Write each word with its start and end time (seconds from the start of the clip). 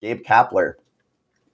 Gabe 0.00 0.22
Kapler, 0.22 0.74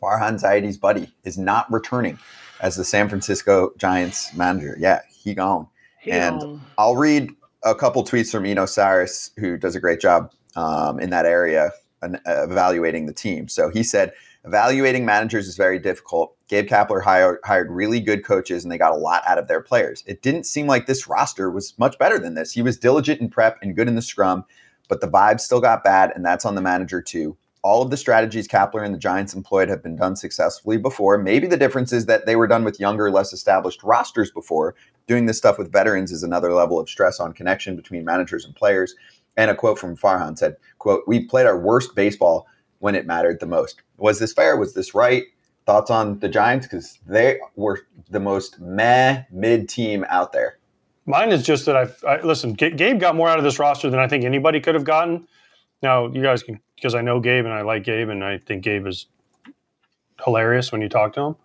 Farhan 0.03 0.41
Zaidi's 0.41 0.79
buddy, 0.79 1.13
is 1.25 1.37
not 1.37 1.71
returning 1.73 2.19
as 2.61 2.77
the 2.77 2.85
San 2.85 3.09
Francisco 3.09 3.73
Giants 3.77 4.35
manager. 4.35 4.77
Yeah, 4.79 5.01
he 5.11 5.35
gone. 5.35 5.67
He 6.01 6.13
and 6.13 6.41
gone. 6.41 6.61
I'll 6.79 6.97
read 6.97 7.31
a 7.65 7.75
couple 7.75 8.05
tweets 8.05 8.31
from 8.31 8.47
Eno 8.47 8.65
Sarris, 8.65 9.31
who 9.39 9.57
does 9.57 9.75
a 9.75 9.81
great 9.81 10.01
job 10.01 10.33
um, 10.55 11.01
in 11.01 11.11
that 11.11 11.27
area 11.27 11.73
and, 12.03 12.17
uh, 12.27 12.45
evaluating 12.45 13.07
the 13.07 13.13
team. 13.13 13.49
So 13.49 13.71
he 13.71 13.83
said, 13.83 14.13
evaluating 14.45 15.05
managers 15.05 15.49
is 15.49 15.57
very 15.57 15.79
difficult. 15.79 16.37
Gabe 16.49 16.69
Kapler 16.69 17.03
hired, 17.03 17.41
hired 17.45 17.71
really 17.71 17.99
good 17.99 18.25
coaches 18.25 18.63
and 18.63 18.71
they 18.71 18.79
got 18.79 18.93
a 18.93 18.97
lot 18.97 19.23
out 19.27 19.39
of 19.39 19.49
their 19.49 19.61
players. 19.61 20.05
It 20.07 20.23
didn't 20.23 20.45
seem 20.45 20.69
like 20.69 20.87
this 20.87 21.09
roster 21.09 21.51
was 21.51 21.77
much 21.79 21.99
better 21.99 22.19
than 22.19 22.35
this. 22.35 22.53
He 22.53 22.63
was 22.63 22.79
diligent 22.79 23.21
in 23.21 23.29
prep 23.29 23.59
and 23.61 23.75
good 23.75 23.89
in 23.89 23.97
the 23.97 24.03
scrum, 24.03 24.45
but 24.89 25.01
the 25.01 25.09
vibes 25.09 25.41
still 25.41 25.61
got 25.61 25.83
bad, 25.83 26.13
and 26.15 26.25
that's 26.25 26.45
on 26.45 26.55
the 26.55 26.61
manager 26.61 27.03
too. 27.03 27.37
All 27.67 27.83
of 27.83 27.91
the 27.91 27.97
strategies 27.97 28.47
Kapler 28.47 28.85
and 28.85 28.95
the 28.95 28.99
Giants 28.99 29.35
employed 29.35 29.69
have 29.69 29.83
been 29.83 29.97
done 29.97 30.15
successfully 30.15 30.77
before. 30.77 31.19
Maybe 31.19 31.49
the 31.49 31.57
difference 31.57 31.93
is 31.93 32.07
that 32.07 32.25
they 32.25 32.37
were 32.37 32.47
done 32.47 32.63
with 32.63 32.79
younger, 32.79 33.11
less 33.11 33.33
established 33.33 33.83
rosters 33.83 34.31
before. 34.31 34.77
Doing 35.09 35.27
this 35.27 35.39
stuff 35.39 35.59
with 35.59 35.73
veterans 35.73 36.13
is 36.13 36.23
another 36.23 36.53
level 36.53 36.79
of 36.79 36.89
stress 36.89 37.19
on 37.19 37.33
connection 37.33 37.75
between 37.75 38.05
managers 38.05 38.45
and 38.45 38.55
players. 38.55 38.95
And 39.37 39.51
a 39.51 39.55
quote 39.57 39.81
from 39.81 39.97
Farhan 39.97 40.39
said, 40.39 40.55
quote, 40.79 41.03
we 41.09 41.25
played 41.25 41.45
our 41.45 41.59
worst 41.59 41.97
baseball 41.97 42.47
when 42.79 42.95
it 42.95 43.05
mattered 43.05 43.41
the 43.41 43.47
most. 43.47 43.83
Was 43.97 44.21
this 44.21 44.33
fair? 44.33 44.57
Was 44.57 44.75
this 44.75 44.95
right? 44.95 45.25
Thoughts 45.67 45.91
on 45.91 46.21
the 46.21 46.29
Giants? 46.29 46.69
Because 46.69 47.01
they 47.05 47.41
were 47.57 47.81
the 48.09 48.21
most 48.21 48.61
meh 48.61 49.25
mid 49.33 49.69
team 49.69 50.07
out 50.09 50.33
there. 50.33 50.61
Mine 51.05 51.33
is 51.33 51.43
just 51.43 51.67
that 51.67 51.75
I've 51.75 51.99
I, 52.07 52.21
listen. 52.21 52.55
G- 52.55 52.71
Gabe 52.71 53.01
got 53.01 53.17
more 53.17 53.29
out 53.29 53.39
of 53.39 53.45
this 53.45 53.59
roster 53.59 53.91
than 53.91 53.99
I 53.99 54.07
think 54.07 54.23
anybody 54.23 54.61
could 54.61 54.77
have 54.77 54.85
gotten. 54.85 55.27
Now 55.83 56.09
you 56.09 56.23
guys 56.23 56.43
can 56.43 56.61
because 56.77 56.95
I 56.95 57.03
know 57.03 57.21
Gabe 57.21 57.45
and 57.45 57.55
I 57.55 57.63
like 57.63 57.85
Gabe 57.85 58.09
and 58.09 58.25
I 58.25 58.39
think 58.39 58.65
Gabe 58.65 58.87
is 58.87 59.07
hilarious 60.25 60.73
when 60.73 60.81
you 60.81 60.89
talk 60.89 61.13
to 61.15 61.21
him. 61.21 61.37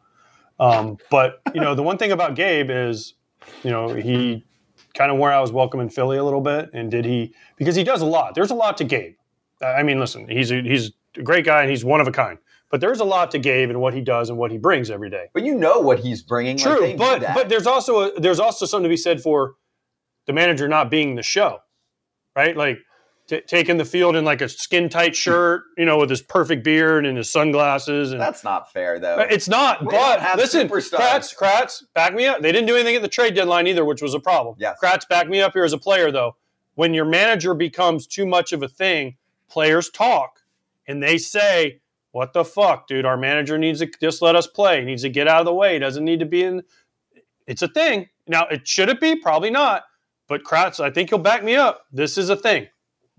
Um, 0.60 0.98
but 1.10 1.42
you 1.54 1.62
know 1.62 1.76
the 1.76 1.84
one 1.84 1.98
thing 1.98 2.12
about 2.12 2.36
Gabe 2.36 2.70
is 2.70 3.16
you 3.64 3.72
know 3.72 3.94
he 3.94 4.46
kind 4.94 5.12
of 5.12 5.18
where 5.18 5.32
I 5.32 5.40
was 5.40 5.52
welcome 5.52 5.80
in 5.80 5.90
Philly 5.90 6.18
a 6.18 6.24
little 6.24 6.42
bit 6.42 6.70
and 6.74 6.92
did 6.92 7.06
he 7.06 7.34
because 7.58 7.76
he 7.76 7.84
does 7.84 8.02
a 8.02 8.06
lot. 8.06 8.36
There's 8.36 8.52
a 8.52 8.56
lot 8.56 8.78
to 8.78 8.84
Gabe. 8.84 9.16
I 9.62 9.84
mean, 9.84 10.00
listen, 10.00 10.28
he's 10.28 10.52
a, 10.52 10.62
he's 10.62 10.92
a 11.18 11.24
great 11.24 11.46
guy 11.46 11.62
and 11.62 11.70
he's 11.70 11.86
one 11.86 12.02
of 12.02 12.08
a 12.08 12.12
kind. 12.12 12.38
But 12.70 12.80
there's 12.80 13.02
a 13.02 13.06
lot 13.06 13.32
to 13.32 13.40
Gabe 13.40 13.70
and 13.70 13.82
what 13.82 13.94
he 13.94 14.00
does 14.00 14.30
and 14.30 14.38
what 14.38 14.50
he 14.50 14.58
brings 14.58 14.90
every 14.90 15.10
day. 15.10 15.26
But 15.34 15.44
you 15.44 15.56
know 15.56 15.80
what 15.80 16.00
he's 16.00 16.22
bringing. 16.22 16.58
like, 16.58 16.66
True, 16.66 16.88
knew 16.88 16.98
but 16.98 17.22
but 17.34 17.50
there's 17.50 17.68
also 17.68 18.12
a, 18.12 18.20
there's 18.20 18.40
also 18.40 18.66
something 18.66 18.84
to 18.84 18.90
be 18.90 18.98
said 18.98 19.22
for 19.22 19.56
the 20.26 20.34
manager 20.34 20.68
not 20.68 20.90
being 20.90 21.16
the 21.16 21.24
show, 21.24 21.60
right? 22.36 22.56
Like 22.56 22.80
t- 23.32 23.42
taking 23.48 23.78
the 23.78 23.86
field 23.86 24.16
in 24.16 24.26
like 24.26 24.42
a 24.42 24.50
skin 24.50 24.90
tight 24.90 25.16
shirt, 25.16 25.64
you 25.78 25.86
know, 25.86 25.98
with 25.98 26.10
his 26.10 26.22
perfect 26.22 26.64
beard 26.64 27.06
and 27.06 27.18
his 27.18 27.32
sunglasses, 27.32 28.12
and 28.12 28.20
that's 28.20 28.44
not 28.44 28.72
fair 28.72 29.00
though. 29.00 29.16
Uh, 29.16 29.28
it's 29.30 29.48
not. 29.48 29.82
We 29.82 29.92
but 29.92 30.38
listen, 30.38 30.68
superstars. 30.68 31.00
Kratz, 31.00 31.36
Kratz, 31.36 31.84
back 31.94 32.14
me 32.14 32.28
up. 32.28 32.42
They 32.42 32.52
didn't 32.52 32.68
do 32.68 32.76
anything 32.76 32.96
at 32.96 33.02
the 33.02 33.08
trade 33.08 33.34
deadline 33.34 33.68
either, 33.68 33.86
which 33.86 34.02
was 34.02 34.14
a 34.14 34.20
problem. 34.20 34.56
Yes. 34.60 34.78
Kratz, 34.84 35.08
back 35.08 35.30
me 35.30 35.42
up 35.42 35.54
here 35.54 35.64
as 35.64 35.74
a 35.74 35.78
player 35.78 36.12
though. 36.12 36.36
When 36.76 36.94
your 36.94 37.06
manager 37.06 37.54
becomes 37.54 38.06
too 38.06 38.26
much 38.26 38.52
of 38.52 38.62
a 38.64 38.68
thing, 38.68 39.16
players 39.50 39.90
talk 39.90 40.42
and 40.86 41.02
they 41.02 41.18
say, 41.18 41.80
"What 42.12 42.34
the 42.34 42.44
fuck, 42.44 42.88
dude? 42.88 43.06
Our 43.06 43.18
manager 43.18 43.58
needs 43.58 43.80
to 43.80 43.90
just 44.02 44.22
let 44.22 44.36
us 44.36 44.48
play. 44.48 44.82
He 44.82 44.86
needs 44.86 45.04
to 45.04 45.10
get 45.10 45.28
out 45.28 45.40
of 45.40 45.46
the 45.46 45.54
way. 45.54 45.74
He 45.74 45.80
doesn't 45.80 46.04
need 46.04 46.20
to 46.20 46.26
be 46.26 46.44
in." 46.44 46.64
It's 47.48 47.62
a 47.62 47.68
thing. 47.70 48.10
Now, 48.28 48.48
it 48.48 48.68
should 48.68 48.90
it 48.90 49.00
be? 49.00 49.16
Probably 49.16 49.50
not. 49.50 49.84
But 50.28 50.44
Kratz, 50.44 50.80
I 50.80 50.92
think 50.92 51.12
you'll 51.12 51.20
back 51.20 51.44
me 51.44 51.56
up. 51.56 51.86
This 51.92 52.18
is 52.18 52.30
a 52.30 52.38
thing. 52.38 52.68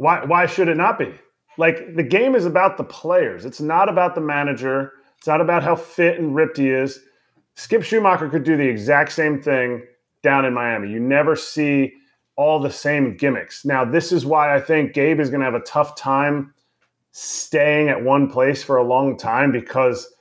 Why 0.02 0.24
why 0.24 0.46
should 0.46 0.66
it 0.66 0.76
not 0.76 0.98
be? 0.98 1.14
Like 1.58 1.94
the 1.94 2.02
game 2.02 2.34
is 2.34 2.44
about 2.44 2.76
the 2.76 2.82
players. 2.82 3.44
It's 3.44 3.60
not 3.60 3.88
about 3.88 4.16
the 4.16 4.20
manager. 4.20 4.92
It's 5.16 5.28
not 5.28 5.40
about 5.40 5.62
how 5.62 5.76
fit 5.76 6.18
and 6.18 6.34
ripped 6.34 6.56
he 6.56 6.70
is. 6.70 6.98
Skip 7.54 7.82
Schumaker 7.82 8.28
could 8.28 8.42
do 8.42 8.56
the 8.56 8.66
exact 8.66 9.12
same 9.12 9.40
thing 9.40 9.84
down 10.24 10.44
in 10.44 10.54
Miami. 10.54 10.90
You 10.90 10.98
never 10.98 11.36
see 11.36 11.92
all 12.34 12.58
the 12.58 12.70
same 12.70 13.16
gimmicks. 13.16 13.64
Now, 13.64 13.84
this 13.84 14.10
is 14.10 14.26
why 14.26 14.52
I 14.52 14.60
think 14.60 14.92
Gabe 14.92 15.20
is 15.20 15.30
going 15.30 15.38
to 15.38 15.44
have 15.44 15.54
a 15.54 15.60
tough 15.60 15.94
time 15.94 16.52
staying 17.12 17.88
at 17.88 18.02
one 18.02 18.28
place 18.28 18.64
for 18.64 18.78
a 18.78 18.84
long 18.84 19.16
time 19.16 19.52
because 19.52 20.12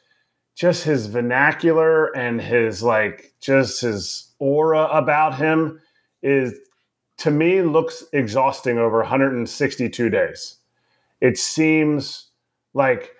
just 0.55 0.83
his 0.83 1.07
vernacular 1.07 2.15
and 2.15 2.39
his 2.39 2.83
like 2.83 3.33
just 3.41 3.81
his 3.81 4.31
aura 4.37 4.83
about 4.91 5.33
him 5.35 5.79
is 6.21 6.53
to 7.21 7.29
me 7.29 7.61
looks 7.61 8.03
exhausting 8.13 8.79
over 8.79 8.97
162 8.97 10.09
days. 10.09 10.55
It 11.21 11.37
seems 11.37 12.31
like 12.73 13.15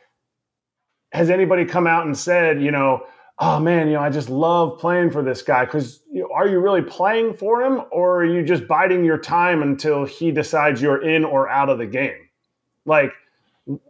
has 1.12 1.30
anybody 1.30 1.66
come 1.66 1.86
out 1.86 2.08
and 2.08 2.18
said, 2.18 2.64
you 2.64 2.72
know, 2.72 3.06
oh 3.38 3.60
man, 3.60 3.88
you 3.88 3.94
know, 3.94 4.02
I 4.02 4.10
just 4.10 4.28
love 4.28 4.80
playing 4.80 5.12
for 5.12 5.22
this 5.22 5.44
guy 5.44 5.66
because 5.66 6.02
you 6.12 6.22
know, 6.22 6.30
are 6.34 6.48
you 6.48 6.60
really 6.60 6.82
playing 6.82 7.36
for 7.36 7.62
him 7.62 7.84
or 7.92 8.22
are 8.22 8.26
you 8.26 8.44
just 8.44 8.68
biding 8.68 9.06
your 9.06 9.20
time 9.20 9.62
until 9.62 10.04
he 10.04 10.32
decides 10.32 10.82
you're 10.82 11.08
in 11.08 11.24
or 11.24 11.48
out 11.48 11.70
of 11.70 11.78
the 11.78 11.86
game? 11.86 12.28
Like 12.86 13.14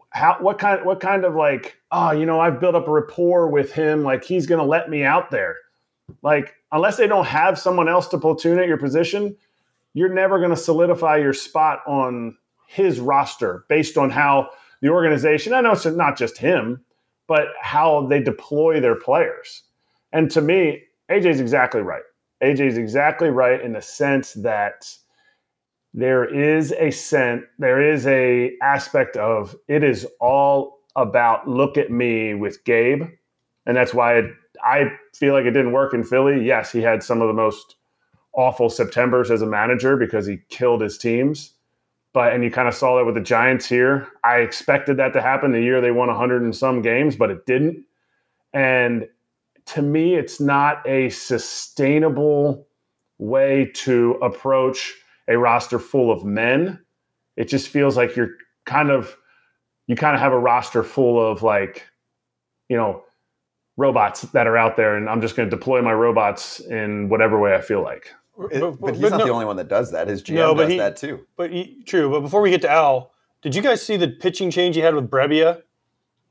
how 0.10 0.36
what 0.42 0.60
kind 0.60 0.84
what 0.84 1.00
kind 1.00 1.24
of 1.24 1.36
like, 1.36 1.78
oh, 1.94 2.12
you 2.12 2.26
know, 2.26 2.42
I've 2.42 2.60
built 2.60 2.76
up 2.76 2.90
a 2.90 2.92
rapport 2.92 3.48
with 3.48 3.72
him 3.72 4.04
like 4.04 4.26
he's 4.26 4.46
going 4.46 4.60
to 4.60 4.66
let 4.66 4.90
me 4.90 5.06
out 5.06 5.32
there. 5.32 5.56
Like 6.22 6.56
unless 6.74 6.98
they 6.98 7.08
don't 7.08 7.28
have 7.28 7.58
someone 7.58 7.88
else 7.88 8.10
to 8.10 8.18
platoon 8.18 8.60
at 8.60 8.68
your 8.68 8.78
position, 8.78 9.38
you're 9.94 10.14
never 10.14 10.38
going 10.38 10.52
to 10.52 10.58
solidify 10.58 11.18
your 11.18 11.34
spot 11.34 11.80
on 11.88 12.38
his 12.68 13.00
roster 13.00 13.66
based 13.68 13.98
on 13.98 14.10
how 14.10 14.50
the 14.82 14.90
organization, 14.90 15.54
I 15.54 15.62
know 15.62 15.74
it's 15.74 15.86
not 15.86 16.18
just 16.18 16.38
him, 16.38 16.84
but 17.28 17.48
how 17.62 18.08
they 18.08 18.22
deploy 18.22 18.80
their 18.80 18.96
players. 18.96 19.64
And 20.12 20.32
to 20.32 20.42
me, 20.42 20.84
AJ's 21.10 21.40
exactly 21.40 21.82
right. 21.82 22.04
AJ's 22.42 22.78
exactly 22.78 23.30
right 23.30 23.62
in 23.62 23.74
the 23.74 23.82
sense 23.82 24.34
that 24.34 24.90
there 25.94 26.24
is 26.24 26.72
a 26.74 26.90
scent, 26.92 27.44
there 27.60 27.82
is 27.82 28.08
a 28.08 28.54
aspect 28.62 29.18
of 29.18 29.56
it 29.68 29.84
is 29.84 30.08
all 30.20 30.80
about 30.96 31.48
look 31.48 31.78
at 31.78 31.92
me 31.92 32.34
with 32.34 32.64
Gabe. 32.64 33.04
And 33.66 33.78
that's 33.78 33.94
why 33.94 34.18
it, 34.18 34.26
I 34.64 34.92
feel 35.14 35.34
like 35.34 35.46
it 35.46 35.52
didn't 35.52 35.74
work 35.74 35.94
in 35.94 36.04
Philly. 36.04 36.44
Yes, 36.44 36.72
he 36.72 36.82
had 36.82 37.04
some 37.04 37.22
of 37.22 37.28
the 37.28 37.34
most 37.34 37.76
awful 38.34 38.70
Septembers 38.70 39.32
as 39.32 39.42
a 39.42 39.46
manager 39.46 39.98
because 39.98 40.26
he 40.26 40.40
killed 40.50 40.82
his 40.82 40.98
teams. 40.98 41.54
But 42.14 42.34
and 42.34 42.44
you 42.44 42.52
kind 42.52 42.68
of 42.68 42.74
saw 42.74 42.98
that 42.98 43.06
with 43.06 43.16
the 43.16 43.22
Giants 43.22 43.68
here. 43.68 44.08
I 44.24 44.38
expected 44.38 44.98
that 44.98 45.14
to 45.14 45.22
happen 45.22 45.52
the 45.52 45.62
year 45.62 45.80
they 45.80 45.92
won 45.92 46.08
100 46.10 46.42
and 46.42 46.56
some 46.56 46.82
games, 46.82 47.16
but 47.16 47.32
it 47.32 47.46
didn't. 47.46 47.86
And 48.54 49.08
to 49.68 49.82
me, 49.82 50.16
it's 50.16 50.40
not 50.40 50.86
a 50.88 51.10
sustainable 51.10 52.68
way 53.18 53.72
to 53.76 54.14
approach 54.22 54.94
a 55.30 55.38
roster 55.38 55.80
full 55.80 56.12
of 56.12 56.26
men. 56.26 56.80
It 57.38 57.46
just 57.46 57.70
feels 57.70 57.96
like 57.96 58.16
you're 58.16 58.32
kind 58.66 58.90
of 58.90 59.16
you 59.88 59.96
kind 59.96 60.16
of 60.16 60.22
have 60.22 60.34
a 60.34 60.40
roster 60.40 60.84
full 60.84 61.20
of 61.20 61.44
like, 61.44 61.88
you 62.70 62.78
know, 62.78 63.04
robots 63.78 64.22
that 64.22 64.48
are 64.48 64.58
out 64.58 64.78
there, 64.78 64.96
and 64.96 65.10
I'm 65.10 65.22
just 65.22 65.36
going 65.36 65.50
to 65.50 65.56
deploy 65.56 65.82
my 65.82 65.94
robots 65.94 66.60
in 66.60 67.10
whatever 67.10 67.40
way 67.40 67.56
I 67.56 67.62
feel 67.62 67.82
like. 67.82 68.14
It- 68.52 68.80
but, 68.80 68.94
he's 68.96 69.02
not 69.02 69.18
no- 69.20 69.26
the 69.26 69.32
only 69.32 69.46
one 69.46 69.58
that 69.58 69.68
does 69.68 69.92
that. 69.92 70.08
His 70.08 70.22
GM 70.24 70.36
No, 70.36 70.56
but 70.56 70.64
does 70.64 70.72
he- 70.72 70.78
that 70.78 70.96
too. 70.98 71.26
But 71.38 71.52
he, 71.52 71.84
true. 71.86 72.10
But 72.10 72.22
before 72.22 72.42
we 72.42 72.50
get 72.50 72.62
to 72.62 72.70
Al, 72.72 73.12
did 73.42 73.56
you 73.56 73.62
guys 73.62 73.82
see 73.86 73.98
the 73.98 74.08
pitching 74.08 74.50
change 74.52 74.76
he 74.76 74.82
had 74.82 74.96
with 74.96 75.10
Brebbia? 75.10 75.62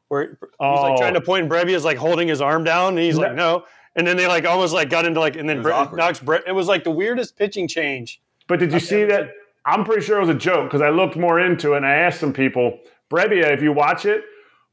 Where 0.08 0.22
he's 0.26 0.36
like 0.40 0.50
Oh. 0.60 0.96
trying 0.96 1.14
to 1.14 1.20
oh. 1.20 1.24
point, 1.24 1.42
and 1.44 1.50
Brebbia's 1.52 1.84
like 1.84 1.96
holding 1.98 2.26
his 2.28 2.40
arm 2.40 2.64
down, 2.64 2.90
and 2.94 2.98
he's 2.98 3.16
like, 3.16 3.34
no. 3.34 3.64
And 3.96 4.06
then 4.06 4.16
they 4.16 4.26
like 4.26 4.44
almost 4.44 4.72
like 4.72 4.88
got 4.90 5.04
into 5.04 5.20
like, 5.20 5.36
and 5.36 5.48
then 5.48 5.62
Bre- 5.62 5.70
knocks 5.96 6.20
Brett. 6.20 6.44
It 6.46 6.52
was 6.52 6.66
like 6.68 6.84
the 6.84 6.90
weirdest 6.90 7.36
pitching 7.36 7.68
change. 7.68 8.20
But 8.48 8.58
did 8.58 8.70
you 8.70 8.76
I've 8.76 8.82
see 8.82 9.04
never 9.04 9.24
that? 9.24 9.30
I'm 9.66 9.84
pretty 9.84 10.02
sure 10.02 10.16
it 10.18 10.20
was 10.20 10.28
a 10.30 10.34
joke 10.34 10.64
because 10.64 10.80
I 10.80 10.88
looked 10.90 11.16
more 11.16 11.38
into 11.38 11.74
it 11.74 11.78
and 11.78 11.86
I 11.86 11.94
asked 11.96 12.18
some 12.20 12.32
people. 12.32 12.80
Brebbia, 13.10 13.52
if 13.52 13.62
you 13.62 13.72
watch 13.72 14.04
it, 14.06 14.22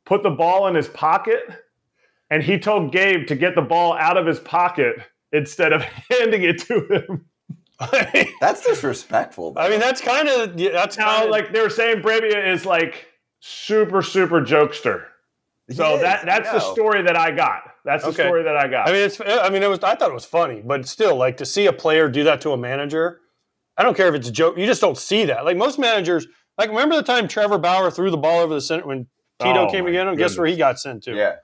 put 0.06 0.24
the 0.24 0.30
ball 0.30 0.68
in 0.68 0.76
his 0.76 0.88
pocket, 0.88 1.42
and 2.30 2.42
he 2.42 2.58
told 2.60 2.92
Gabe 2.92 3.28
to 3.28 3.36
get 3.36 3.54
the 3.56 3.62
ball 3.62 3.94
out 3.94 4.18
of 4.18 4.26
his 4.26 4.40
pocket 4.40 4.96
instead 5.32 5.74
of 5.74 5.82
handing 6.10 6.44
it 6.44 6.60
to 6.64 6.80
him. 6.88 7.26
That's 8.42 8.66
disrespectful. 8.66 9.54
I 9.56 9.70
mean, 9.70 9.80
that's 9.80 10.02
kind 10.02 10.28
of 10.28 10.58
that's 10.58 10.96
how 10.96 11.12
kind 11.12 11.26
of 11.26 11.30
like 11.30 11.54
they 11.54 11.62
were 11.62 11.70
saying, 11.70 12.02
Brebbia 12.02 12.52
is 12.52 12.66
like 12.66 13.06
super, 13.40 14.02
super 14.02 14.42
jokester. 14.42 15.04
He 15.68 15.76
So 15.76 15.96
is, 15.96 16.02
that 16.02 16.26
that's 16.26 16.52
the 16.52 16.60
story 16.60 17.04
that 17.04 17.16
I 17.16 17.30
got. 17.32 17.62
That's 17.86 18.04
the 18.04 18.10
Okay. 18.10 18.24
story 18.24 18.44
that 18.44 18.58
I 18.58 18.68
got. 18.68 18.90
I 18.90 18.94
mean, 18.94 19.04
it's. 19.04 19.22
I 19.22 19.50
mean, 19.52 19.62
it 19.62 19.70
was. 19.70 19.80
I 19.84 19.94
thought 19.96 20.10
it 20.10 20.14
was 20.14 20.26
funny, 20.26 20.64
but 20.66 20.88
still, 20.88 21.16
like 21.18 21.38
to 21.38 21.46
see 21.46 21.68
a 21.68 21.74
player 21.74 22.10
do 22.10 22.24
that 22.24 22.42
to 22.42 22.52
a 22.52 22.58
manager. 22.58 23.20
I 23.78 23.84
don't 23.84 23.96
care 23.96 24.08
if 24.08 24.16
it's 24.16 24.28
a 24.28 24.32
joke. 24.32 24.58
You 24.58 24.66
just 24.66 24.82
don't 24.82 24.98
see 24.98 25.26
that. 25.26 25.46
Like 25.46 25.56
most 25.56 25.78
managers. 25.78 26.26
Like 26.58 26.70
remember 26.70 26.96
the 26.96 27.04
time 27.04 27.28
Trevor 27.28 27.60
Bauer 27.60 27.92
threw 27.92 28.10
the 28.10 28.18
ball 28.18 28.40
over 28.40 28.56
the 28.56 28.62
center 28.62 28.88
when 28.88 29.06
Tito 29.40 29.68
Oh, 29.68 29.70
came 29.70 29.84
my 29.84 29.92
again? 29.92 30.16
Guess 30.16 30.36
where 30.36 30.48
he 30.48 30.56
got 30.56 30.80
sent 30.80 31.04
to? 31.04 31.16
Yeah. 31.16 31.36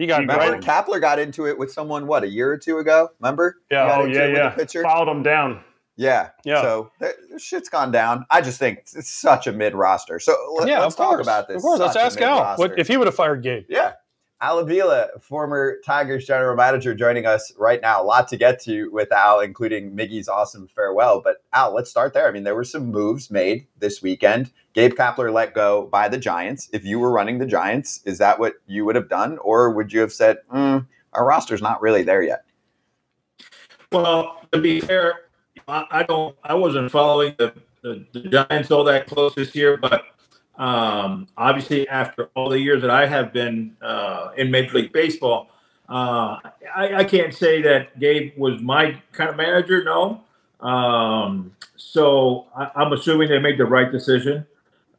He 0.00 0.06
got 0.06 0.22
He 0.22 0.26
right. 0.26 0.38
Remember 0.38 0.66
Kapler 0.66 1.00
got 1.00 1.18
into 1.18 1.46
it 1.46 1.58
with 1.58 1.70
someone 1.70 2.06
what 2.06 2.24
a 2.24 2.28
year 2.28 2.50
or 2.50 2.56
two 2.56 2.78
ago. 2.78 3.10
Remember? 3.20 3.56
Yeah. 3.70 3.96
oh 3.96 4.06
yeah, 4.06 4.24
it 4.24 4.28
with 4.28 4.36
yeah. 4.38 4.48
the 4.48 4.56
pitcher. 4.56 4.82
Fouled 4.82 5.08
him 5.08 5.22
down. 5.22 5.62
Yeah. 5.96 6.30
Yeah. 6.44 6.62
So 6.62 6.90
there, 6.98 7.14
shit's 7.38 7.68
gone 7.68 7.92
down. 7.92 8.24
I 8.30 8.40
just 8.40 8.58
think 8.58 8.78
it's 8.78 9.10
such 9.10 9.46
a 9.46 9.52
mid 9.52 9.74
roster. 9.74 10.18
So 10.18 10.34
let, 10.58 10.68
yeah, 10.68 10.80
us 10.80 10.94
talk 10.94 11.10
course. 11.10 11.26
about 11.26 11.48
this. 11.48 11.56
Of 11.56 11.62
course, 11.62 11.80
let's 11.80 11.96
ask 11.96 12.18
Al 12.22 12.56
what 12.56 12.78
if 12.78 12.88
he 12.88 12.96
would 12.96 13.06
have 13.06 13.14
fired 13.14 13.42
Gabe. 13.42 13.64
Yeah. 13.68 13.92
Al 14.42 14.58
Avila, 14.58 15.08
former 15.20 15.76
Tigers 15.84 16.26
general 16.26 16.56
manager, 16.56 16.94
joining 16.94 17.26
us 17.26 17.52
right 17.58 17.80
now. 17.82 18.02
A 18.02 18.04
lot 18.04 18.26
to 18.28 18.38
get 18.38 18.58
to 18.62 18.88
with 18.90 19.12
Al, 19.12 19.40
including 19.40 19.94
Miggy's 19.94 20.28
awesome 20.28 20.66
farewell. 20.66 21.20
But 21.20 21.44
Al, 21.52 21.74
let's 21.74 21.90
start 21.90 22.14
there. 22.14 22.26
I 22.26 22.30
mean, 22.30 22.44
there 22.44 22.54
were 22.54 22.64
some 22.64 22.90
moves 22.90 23.30
made 23.30 23.66
this 23.78 24.00
weekend. 24.00 24.50
Gabe 24.72 24.94
Kapler 24.94 25.30
let 25.30 25.52
go 25.52 25.88
by 25.92 26.08
the 26.08 26.16
Giants. 26.16 26.70
If 26.72 26.86
you 26.86 26.98
were 26.98 27.10
running 27.10 27.38
the 27.38 27.46
Giants, 27.46 28.00
is 28.06 28.16
that 28.18 28.38
what 28.38 28.54
you 28.66 28.86
would 28.86 28.96
have 28.96 29.10
done? 29.10 29.36
Or 29.38 29.70
would 29.72 29.92
you 29.92 30.00
have 30.00 30.12
said, 30.12 30.38
mm, 30.50 30.86
our 31.12 31.26
roster's 31.26 31.60
not 31.60 31.82
really 31.82 32.02
there 32.02 32.22
yet? 32.22 32.44
Well, 33.92 34.40
to 34.52 34.60
be 34.60 34.80
fair, 34.80 35.26
I, 35.68 35.84
I 35.90 36.02
don't. 36.04 36.34
I 36.44 36.54
wasn't 36.54 36.90
following 36.90 37.34
the, 37.36 37.52
the, 37.82 38.06
the 38.12 38.20
Giants 38.20 38.70
all 38.70 38.84
that 38.84 39.06
close 39.06 39.34
this 39.34 39.54
year, 39.54 39.76
but 39.76 40.04
um, 40.60 41.26
obviously, 41.38 41.88
after 41.88 42.28
all 42.34 42.50
the 42.50 42.58
years 42.60 42.82
that 42.82 42.90
I 42.90 43.06
have 43.06 43.32
been 43.32 43.76
uh, 43.80 44.32
in 44.36 44.50
Major 44.50 44.76
League 44.76 44.92
Baseball, 44.92 45.48
uh, 45.88 46.36
I, 46.76 46.96
I, 46.96 47.04
can't 47.04 47.32
say 47.32 47.62
that 47.62 47.98
Gabe 47.98 48.36
was 48.36 48.60
my 48.60 49.00
kind 49.12 49.30
of 49.30 49.36
manager. 49.36 49.82
No. 49.82 50.22
Um, 50.60 51.56
so 51.76 52.46
I, 52.54 52.82
am 52.82 52.92
assuming 52.92 53.30
they 53.30 53.38
made 53.38 53.56
the 53.56 53.64
right 53.64 53.90
decision. 53.90 54.46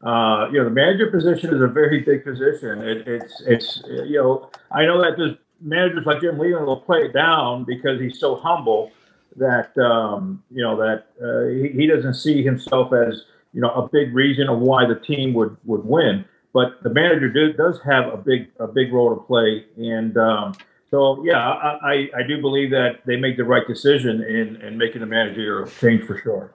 Uh, 0.04 0.50
you 0.52 0.58
know, 0.58 0.64
the 0.64 0.72
manager 0.72 1.12
position 1.12 1.54
is 1.54 1.62
a 1.62 1.68
very 1.68 2.00
big 2.00 2.24
position. 2.24 2.82
It, 2.82 3.08
it's 3.08 3.44
it's 3.46 3.84
you 3.86 4.18
know 4.18 4.50
I 4.72 4.86
know 4.86 5.00
that 5.00 5.14
there's 5.16 5.38
managers 5.62 6.08
like 6.08 6.22
Jim 6.22 6.40
Leyland 6.40 6.66
will 6.66 6.82
play 6.82 7.04
it 7.04 7.14
down 7.14 7.66
because 7.66 8.02
he's 8.02 8.20
so 8.20 8.36
humble 8.36 8.92
that 9.36 9.78
um, 9.78 10.44
you 10.50 10.64
know 10.64 10.76
that 10.78 11.06
uh, 11.24 11.50
he, 11.50 11.70
he, 11.82 11.88
doesn't 11.88 12.16
see 12.16 12.42
himself 12.42 12.92
as 12.94 13.26
you 13.54 13.62
know 13.62 13.72
a 13.72 13.90
big 13.90 14.14
reason 14.14 14.50
of 14.50 14.60
why 14.60 14.86
the 14.86 14.96
team 14.96 15.34
would 15.34 15.58
would 15.66 15.86
win. 15.86 16.26
But 16.54 16.84
the 16.84 16.90
manager 16.90 17.30
do, 17.30 17.54
does 17.54 17.80
have 17.84 18.14
a 18.14 18.18
big 18.18 18.50
a 18.60 18.68
big 18.68 18.92
role 18.92 19.16
to 19.16 19.22
play, 19.22 19.66
and 19.78 20.18
um, 20.18 20.54
so 20.90 21.24
yeah, 21.24 21.38
I, 21.38 21.78
I, 21.82 21.94
I 22.18 22.24
do 22.28 22.42
believe 22.42 22.72
that 22.72 23.02
they 23.06 23.16
make 23.16 23.38
the 23.38 23.46
right 23.46 23.66
decision 23.68 24.22
in 24.22 24.62
in 24.62 24.78
making 24.78 25.02
the 25.02 25.08
manager 25.08 25.66
change 25.80 26.04
for 26.06 26.18
sure. 26.18 26.54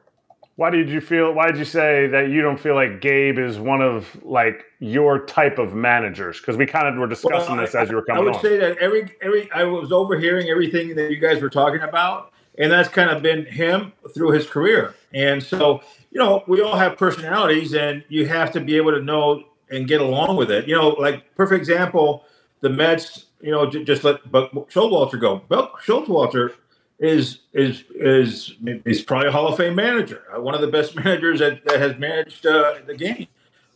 Why 0.57 0.71
did 0.71 0.89
you 0.89 1.03
feel? 1.03 1.33
Why 1.33 1.47
did 1.47 1.59
you 1.59 1.67
say 1.67 2.07
that 2.09 2.31
you 2.31 2.41
don't 2.41 2.59
feel 2.59 2.75
like 2.75 3.03
Gabe 3.03 3.39
is 3.39 3.59
one 3.59 3.83
of 3.83 4.19
like 4.25 4.65
your 4.81 5.25
type 5.27 5.59
of 5.59 5.75
managers? 5.75 6.41
Because 6.41 6.57
we 6.57 6.65
kind 6.65 6.89
of 6.89 6.99
were 6.99 7.07
discussing 7.07 7.57
well, 7.57 7.65
this 7.65 7.75
as 7.75 7.91
you 7.91 7.97
were 7.97 8.03
coming. 8.03 8.23
I 8.23 8.25
would 8.25 8.37
on. 8.37 8.43
say 8.43 8.57
that 8.57 8.79
every 8.79 9.15
every 9.21 9.51
I 9.53 9.65
was 9.65 9.93
overhearing 9.93 10.49
everything 10.49 10.95
that 10.97 11.11
you 11.11 11.19
guys 11.19 11.43
were 11.43 11.51
talking 11.51 11.83
about, 11.83 12.33
and 12.59 12.73
that's 12.73 12.89
kind 12.89 13.11
of 13.11 13.23
been 13.23 13.45
him 13.45 13.93
through 14.15 14.31
his 14.31 14.47
career. 14.47 14.95
And 15.13 15.43
so, 15.43 15.83
you 16.17 16.23
know, 16.23 16.43
we 16.47 16.63
all 16.63 16.79
have 16.79 16.97
personalities, 16.97 17.75
and 17.75 18.03
you 18.09 18.27
have 18.27 18.51
to 18.53 18.59
be 18.59 18.79
able 18.79 18.91
to 18.93 19.03
know 19.03 19.45
and 19.69 19.87
get 19.87 20.01
along 20.01 20.39
with 20.39 20.51
it. 20.51 20.67
You 20.67 20.75
know, 20.75 20.89
like 20.89 21.35
perfect 21.35 21.59
example, 21.59 22.25
the 22.63 22.71
Mets. 22.71 23.27
You 23.43 23.51
know, 23.51 23.69
just 23.69 24.03
let 24.03 24.33
Buck 24.33 24.51
Showalter 24.71 25.21
go. 25.21 25.43
Buck 25.47 25.83
Showalter 25.83 26.55
is 26.99 27.41
is 27.53 27.85
is 27.95 28.55
is 28.87 29.03
probably 29.03 29.29
a 29.29 29.31
Hall 29.31 29.47
of 29.47 29.59
Fame 29.59 29.75
manager, 29.75 30.23
uh, 30.35 30.41
one 30.41 30.55
of 30.55 30.63
the 30.63 30.69
best 30.69 30.97
managers 31.05 31.41
that, 31.41 31.63
that 31.67 31.81
has 31.81 31.99
managed 31.99 32.47
uh, 32.47 32.77
the 32.87 32.97
game. 32.97 33.27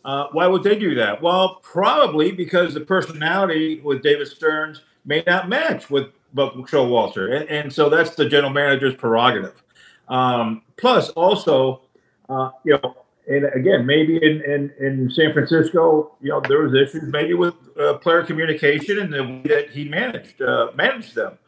Uh, 0.03 0.29
why 0.33 0.47
would 0.47 0.63
they 0.63 0.79
do 0.79 0.95
that? 0.95 1.21
Well, 1.21 1.57
probably 1.57 2.33
because 2.33 2.73
the 2.73 2.81
personality 2.81 3.83
with 3.85 4.03
David 4.03 4.29
Stearns 4.29 4.81
may 5.05 5.23
not 5.27 5.51
match 5.51 5.91
with 5.91 6.07
Buck 6.33 6.55
Showalter, 6.55 7.39
and, 7.39 7.51
and 7.51 7.71
so 7.71 7.91
that's 7.91 8.15
the 8.15 8.27
general 8.27 8.51
manager's 8.51 8.95
prerogative. 8.95 9.63
Um, 10.09 10.63
plus, 10.79 11.11
also, 11.11 11.83
uh, 12.31 12.51
you 12.65 12.79
know, 12.83 12.97
and 13.27 13.45
again, 13.55 13.87
maybe 13.87 14.17
in, 14.17 14.43
in, 14.43 14.73
in 14.81 15.11
San 15.11 15.33
Francisco, 15.33 16.17
you 16.21 16.31
know, 16.31 16.41
there 16.49 16.63
was 16.63 16.75
issues 16.75 17.05
maybe 17.13 17.35
with 17.35 17.55
uh, 17.79 17.95
player 17.99 18.25
communication 18.25 18.99
and 18.99 19.13
the 19.13 19.23
way 19.23 19.43
that 19.47 19.71
he 19.71 19.85
managed 19.85 20.41
uh, 20.41 20.71
managed 20.75 21.15
them. 21.15 21.39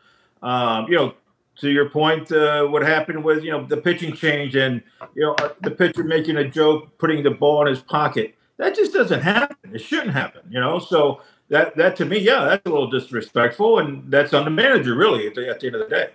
Um, 0.43 0.87
you 0.89 0.97
know, 0.97 1.15
to 1.61 1.71
your 1.71 1.89
point, 1.89 2.31
uh, 2.33 2.65
what 2.67 2.83
happened 2.83 3.25
was 3.25 3.45
you 3.45 3.51
know 3.51 3.65
the 3.67 3.77
pitching 3.77 4.15
change 4.15 4.55
and 4.57 4.83
you 5.15 5.23
know 5.23 5.37
the 5.61 5.71
pitcher 5.71 6.05
making 6.05 6.37
a 6.37 6.49
joke, 6.49 6.99
putting 6.99 7.23
the 7.23 7.31
ball 7.31 7.63
in 7.63 7.69
his 7.69 7.83
pocket. 7.83 8.35
That 8.59 8.75
just 8.75 8.93
doesn't 8.93 9.23
happen. 9.23 9.57
It 9.75 9.81
shouldn't 9.81 10.13
happen. 10.13 10.43
You 10.51 10.61
know, 10.61 10.79
so 10.79 11.21
that 11.49 11.77
that 11.77 11.97
to 11.97 12.05
me, 12.05 12.19
yeah, 12.19 12.45
that's 12.45 12.67
a 12.67 12.71
little 12.71 12.91
disrespectful, 12.91 13.79
and 13.79 14.11
that's 14.11 14.33
on 14.33 14.45
the 14.45 14.51
manager 14.51 14.95
really 14.95 15.27
at 15.27 15.35
the, 15.35 15.49
at 15.49 15.61
the 15.61 15.67
end 15.67 15.77
of 15.77 15.89
the 15.89 15.95
day. 15.95 16.11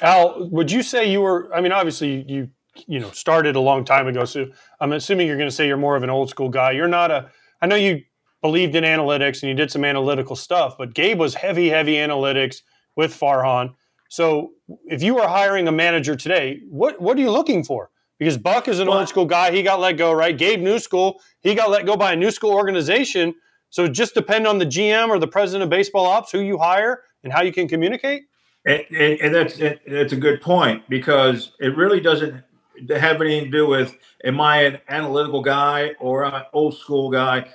Al, 0.00 0.48
would 0.48 0.70
you 0.70 0.82
say 0.82 1.10
you 1.10 1.20
were? 1.20 1.52
I 1.54 1.60
mean, 1.60 1.72
obviously 1.72 2.24
you 2.28 2.50
you 2.86 3.00
know 3.00 3.10
started 3.10 3.56
a 3.56 3.60
long 3.60 3.84
time 3.84 4.06
ago, 4.06 4.24
so 4.24 4.46
I'm 4.80 4.92
assuming 4.92 5.26
you're 5.26 5.36
going 5.36 5.48
to 5.48 5.54
say 5.54 5.66
you're 5.66 5.76
more 5.76 5.96
of 5.96 6.02
an 6.02 6.10
old 6.10 6.30
school 6.30 6.48
guy. 6.48 6.72
You're 6.72 6.88
not 6.88 7.10
a. 7.10 7.30
I 7.60 7.66
know 7.66 7.76
you 7.76 8.02
believed 8.42 8.74
in 8.76 8.84
analytics 8.84 9.42
and 9.42 9.48
you 9.50 9.54
did 9.54 9.70
some 9.70 9.84
analytical 9.84 10.36
stuff, 10.36 10.76
but 10.78 10.94
Gabe 10.94 11.18
was 11.18 11.34
heavy, 11.34 11.68
heavy 11.68 11.94
analytics 11.94 12.62
with 12.96 13.12
Farhan. 13.12 13.74
So 14.08 14.52
if 14.86 15.02
you 15.02 15.18
are 15.18 15.28
hiring 15.28 15.68
a 15.68 15.72
manager 15.72 16.16
today, 16.16 16.60
what 16.68 17.00
what 17.00 17.16
are 17.16 17.20
you 17.20 17.30
looking 17.30 17.64
for? 17.64 17.90
Because 18.18 18.36
Buck 18.36 18.68
is 18.68 18.80
an 18.80 18.88
well, 18.88 18.98
old 18.98 19.08
school 19.08 19.26
guy. 19.26 19.52
He 19.52 19.62
got 19.62 19.80
let 19.80 19.96
go, 19.96 20.12
right? 20.12 20.36
Gabe 20.36 20.60
New 20.60 20.78
School, 20.78 21.20
he 21.40 21.54
got 21.54 21.70
let 21.70 21.86
go 21.86 21.96
by 21.96 22.12
a 22.12 22.16
new 22.16 22.30
school 22.30 22.52
organization. 22.52 23.34
So 23.70 23.86
just 23.86 24.14
depend 24.14 24.46
on 24.46 24.58
the 24.58 24.66
GM 24.66 25.08
or 25.08 25.18
the 25.18 25.28
president 25.28 25.64
of 25.64 25.70
baseball 25.70 26.06
ops 26.06 26.32
who 26.32 26.40
you 26.40 26.58
hire 26.58 27.02
and 27.22 27.32
how 27.32 27.42
you 27.42 27.52
can 27.52 27.68
communicate. 27.68 28.22
And, 28.66 28.82
and, 28.90 29.20
and 29.20 29.34
that's 29.34 29.58
that's 29.86 30.12
a 30.12 30.16
good 30.16 30.40
point 30.40 30.88
because 30.88 31.52
it 31.60 31.76
really 31.76 32.00
doesn't 32.00 32.42
have 32.90 33.20
anything 33.20 33.46
to 33.46 33.50
do 33.50 33.66
with 33.66 33.96
am 34.24 34.40
I 34.40 34.62
an 34.62 34.78
analytical 34.88 35.42
guy 35.42 35.94
or 36.00 36.24
an 36.24 36.44
old 36.52 36.76
school 36.76 37.10
guy. 37.10 37.48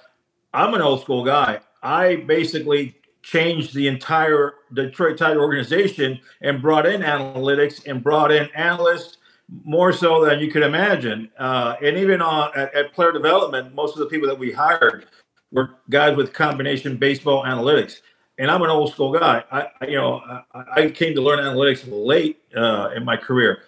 I'm 0.54 0.74
an 0.74 0.82
old 0.82 1.02
school 1.02 1.24
guy. 1.24 1.60
I 1.82 2.18
basically 2.18 2.96
changed 3.24 3.74
the 3.74 3.88
entire 3.88 4.56
Detroit 4.74 5.18
Tiger 5.18 5.42
organization 5.42 6.20
and 6.42 6.62
brought 6.62 6.86
in 6.86 7.02
analytics 7.02 7.86
and 7.88 8.04
brought 8.04 8.32
in 8.32 8.50
analysts 8.54 9.18
more 9.64 9.94
so 9.94 10.26
than 10.26 10.40
you 10.40 10.52
could 10.52 10.64
imagine. 10.64 11.30
Uh, 11.38 11.76
and 11.82 11.98
even 11.98 12.22
on, 12.22 12.52
at, 12.56 12.74
at, 12.74 12.94
player 12.94 13.12
development, 13.12 13.74
most 13.74 13.94
of 13.94 14.00
the 14.00 14.06
people 14.08 14.28
that 14.28 14.38
we 14.38 14.52
hired 14.52 15.06
were 15.52 15.76
guys 15.90 16.16
with 16.18 16.34
combination 16.34 16.98
baseball 16.98 17.44
analytics. 17.44 18.02
And 18.40 18.50
I'm 18.50 18.62
an 18.64 18.70
old 18.70 18.92
school 18.92 19.14
guy. 19.18 19.44
I, 19.52 19.86
you 19.86 19.96
know, 19.96 20.22
I, 20.54 20.64
I 20.76 20.90
came 20.90 21.14
to 21.16 21.22
learn 21.22 21.40
analytics 21.40 21.84
late 21.88 22.42
uh, 22.56 22.90
in 22.96 23.06
my 23.06 23.16
career. 23.16 23.64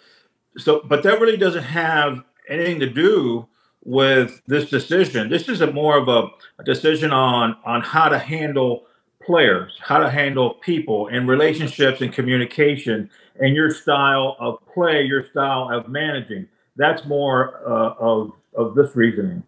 So, 0.58 0.82
but 0.86 1.04
that 1.04 1.20
really 1.20 1.38
doesn't 1.38 1.64
have 1.64 2.24
anything 2.48 2.80
to 2.80 2.90
do 2.90 3.48
with 3.84 4.42
this 4.48 4.70
decision. 4.70 5.30
This 5.30 5.48
is 5.48 5.62
a 5.62 5.72
more 5.72 5.98
of 5.98 6.08
a, 6.08 6.28
a 6.60 6.64
decision 6.64 7.12
on 7.12 7.56
on 7.66 7.82
how 7.82 8.10
to 8.10 8.20
handle 8.20 8.86
players, 9.22 9.78
how 9.82 10.00
to 10.00 10.10
handle 10.10 10.56
people 10.56 11.08
and 11.08 11.28
relationships 11.28 12.02
and 12.02 12.14
communication, 12.14 13.10
and 13.40 13.56
your 13.56 13.72
style 13.72 14.36
of 14.40 14.60
play, 14.74 15.04
your 15.04 15.26
style 15.28 15.70
of 15.72 15.88
managing. 15.88 16.48
That's 16.76 17.06
more 17.06 17.62
uh, 17.68 17.94
of 18.00 18.32
of 18.56 18.76
this 18.76 18.96
reasoning. 18.96 19.44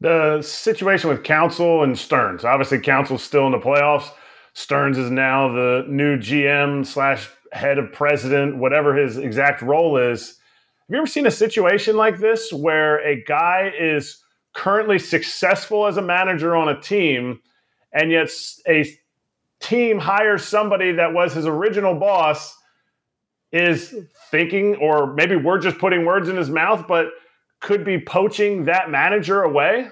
The 0.00 0.42
situation 0.42 1.08
with 1.08 1.22
Counsell 1.22 1.82
and 1.82 1.98
Stearns. 1.98 2.44
Obviously, 2.44 2.80
Counsell's 2.80 3.22
still 3.22 3.46
in 3.46 3.52
the 3.52 3.58
playoffs. 3.58 4.10
Stearns 4.52 4.98
is 4.98 5.10
now 5.10 5.48
the 5.48 5.84
new 5.88 6.18
GM 6.18 6.86
slash 6.86 7.30
head 7.56 7.78
of 7.78 7.92
president, 7.92 8.58
whatever 8.58 8.94
his 8.94 9.18
exact 9.18 9.62
role 9.62 9.96
is. 9.96 10.28
Have 10.28 10.94
you 10.94 10.98
ever 10.98 11.06
seen 11.06 11.26
a 11.26 11.30
situation 11.32 11.96
like 11.96 12.18
this 12.18 12.52
where 12.52 12.98
a 13.04 13.22
guy 13.24 13.72
is 13.76 14.22
currently 14.52 14.98
successful 14.98 15.86
as 15.86 15.96
a 15.96 16.02
manager 16.02 16.54
on 16.54 16.68
a 16.68 16.80
team? 16.80 17.40
and 17.96 18.12
yet 18.12 18.30
a 18.68 18.86
team 19.60 19.98
hires 19.98 20.44
somebody 20.44 20.92
that 20.92 21.12
was 21.12 21.32
his 21.32 21.46
original 21.46 21.94
boss 21.94 22.56
is 23.52 23.94
thinking 24.30 24.76
or 24.76 25.14
maybe 25.14 25.34
we're 25.34 25.58
just 25.58 25.78
putting 25.78 26.04
words 26.04 26.28
in 26.28 26.36
his 26.36 26.50
mouth 26.50 26.86
but 26.86 27.08
could 27.60 27.84
be 27.84 27.98
poaching 27.98 28.66
that 28.66 28.90
manager 28.90 29.42
away 29.42 29.88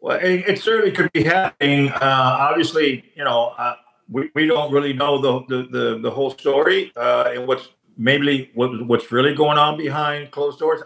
well 0.00 0.18
it, 0.18 0.44
it 0.46 0.60
certainly 0.60 0.92
could 0.92 1.10
be 1.12 1.22
happening 1.22 1.88
uh, 1.88 2.36
obviously 2.40 3.04
you 3.14 3.24
know 3.24 3.54
uh, 3.56 3.74
we, 4.10 4.30
we 4.34 4.46
don't 4.46 4.72
really 4.72 4.92
know 4.92 5.20
the 5.20 5.44
the, 5.48 5.68
the, 5.68 5.98
the 5.98 6.10
whole 6.10 6.30
story 6.30 6.92
uh, 6.96 7.32
and 7.34 7.46
what's 7.46 7.68
maybe 7.96 8.50
what, 8.54 8.86
what's 8.86 9.12
really 9.12 9.34
going 9.34 9.58
on 9.58 9.76
behind 9.76 10.30
closed 10.30 10.58
doors 10.58 10.82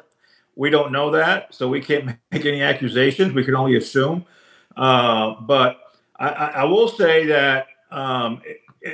we 0.57 0.71
don't 0.71 0.93
know 0.93 1.11
that 1.11 1.55
so 1.55 1.69
we 1.69 1.81
can't 1.81 2.07
make 2.33 2.45
any 2.45 2.63
accusations 2.63 3.33
we 3.33 3.45
can 3.45 3.55
only 3.55 3.77
assume 3.77 4.25
uh, 4.77 5.35
but 5.41 5.81
I, 6.19 6.29
I, 6.29 6.65
will 6.65 6.89
say 6.89 7.27
that 7.27 7.67
um, 7.91 8.43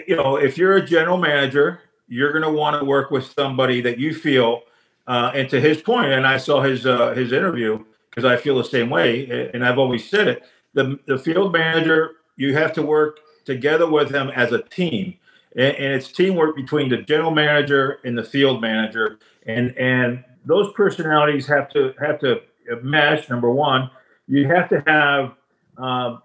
you 0.06 0.16
know 0.16 0.36
if 0.36 0.58
you're 0.58 0.76
a 0.76 0.84
general 0.84 1.16
manager, 1.16 1.80
you're 2.08 2.32
going 2.32 2.44
to 2.44 2.50
want 2.50 2.78
to 2.78 2.84
work 2.84 3.10
with 3.10 3.32
somebody 3.32 3.80
that 3.82 3.98
you 3.98 4.14
feel. 4.14 4.62
Uh, 5.06 5.32
and 5.34 5.48
to 5.48 5.60
his 5.60 5.80
point, 5.80 6.12
and 6.12 6.26
I 6.26 6.36
saw 6.36 6.62
his 6.62 6.86
uh, 6.86 7.14
his 7.14 7.32
interview 7.32 7.84
because 8.10 8.24
I 8.24 8.36
feel 8.36 8.56
the 8.56 8.64
same 8.64 8.90
way, 8.90 9.50
and 9.52 9.64
I've 9.64 9.78
always 9.78 10.08
said 10.08 10.28
it. 10.28 10.42
The 10.74 10.98
the 11.06 11.18
field 11.18 11.52
manager, 11.52 12.12
you 12.36 12.54
have 12.54 12.72
to 12.74 12.82
work 12.82 13.20
together 13.44 13.90
with 13.90 14.10
him 14.14 14.28
as 14.30 14.52
a 14.52 14.62
team. 14.62 15.16
and, 15.56 15.76
and 15.76 15.94
it's 15.94 16.10
teamwork 16.10 16.56
between 16.56 16.88
the 16.88 16.98
general 16.98 17.30
manager 17.30 18.00
and 18.04 18.16
the 18.16 18.24
field 18.24 18.60
manager, 18.60 19.18
and 19.46 19.76
and 19.76 20.24
those 20.44 20.72
personalities 20.74 21.46
have 21.46 21.68
to 21.70 21.92
have 22.00 22.18
to 22.20 22.40
mesh. 22.82 23.28
Number 23.28 23.50
one, 23.50 23.90
you 24.26 24.46
have 24.48 24.68
to 24.70 24.82
have. 24.86 25.32
Um, 25.76 26.22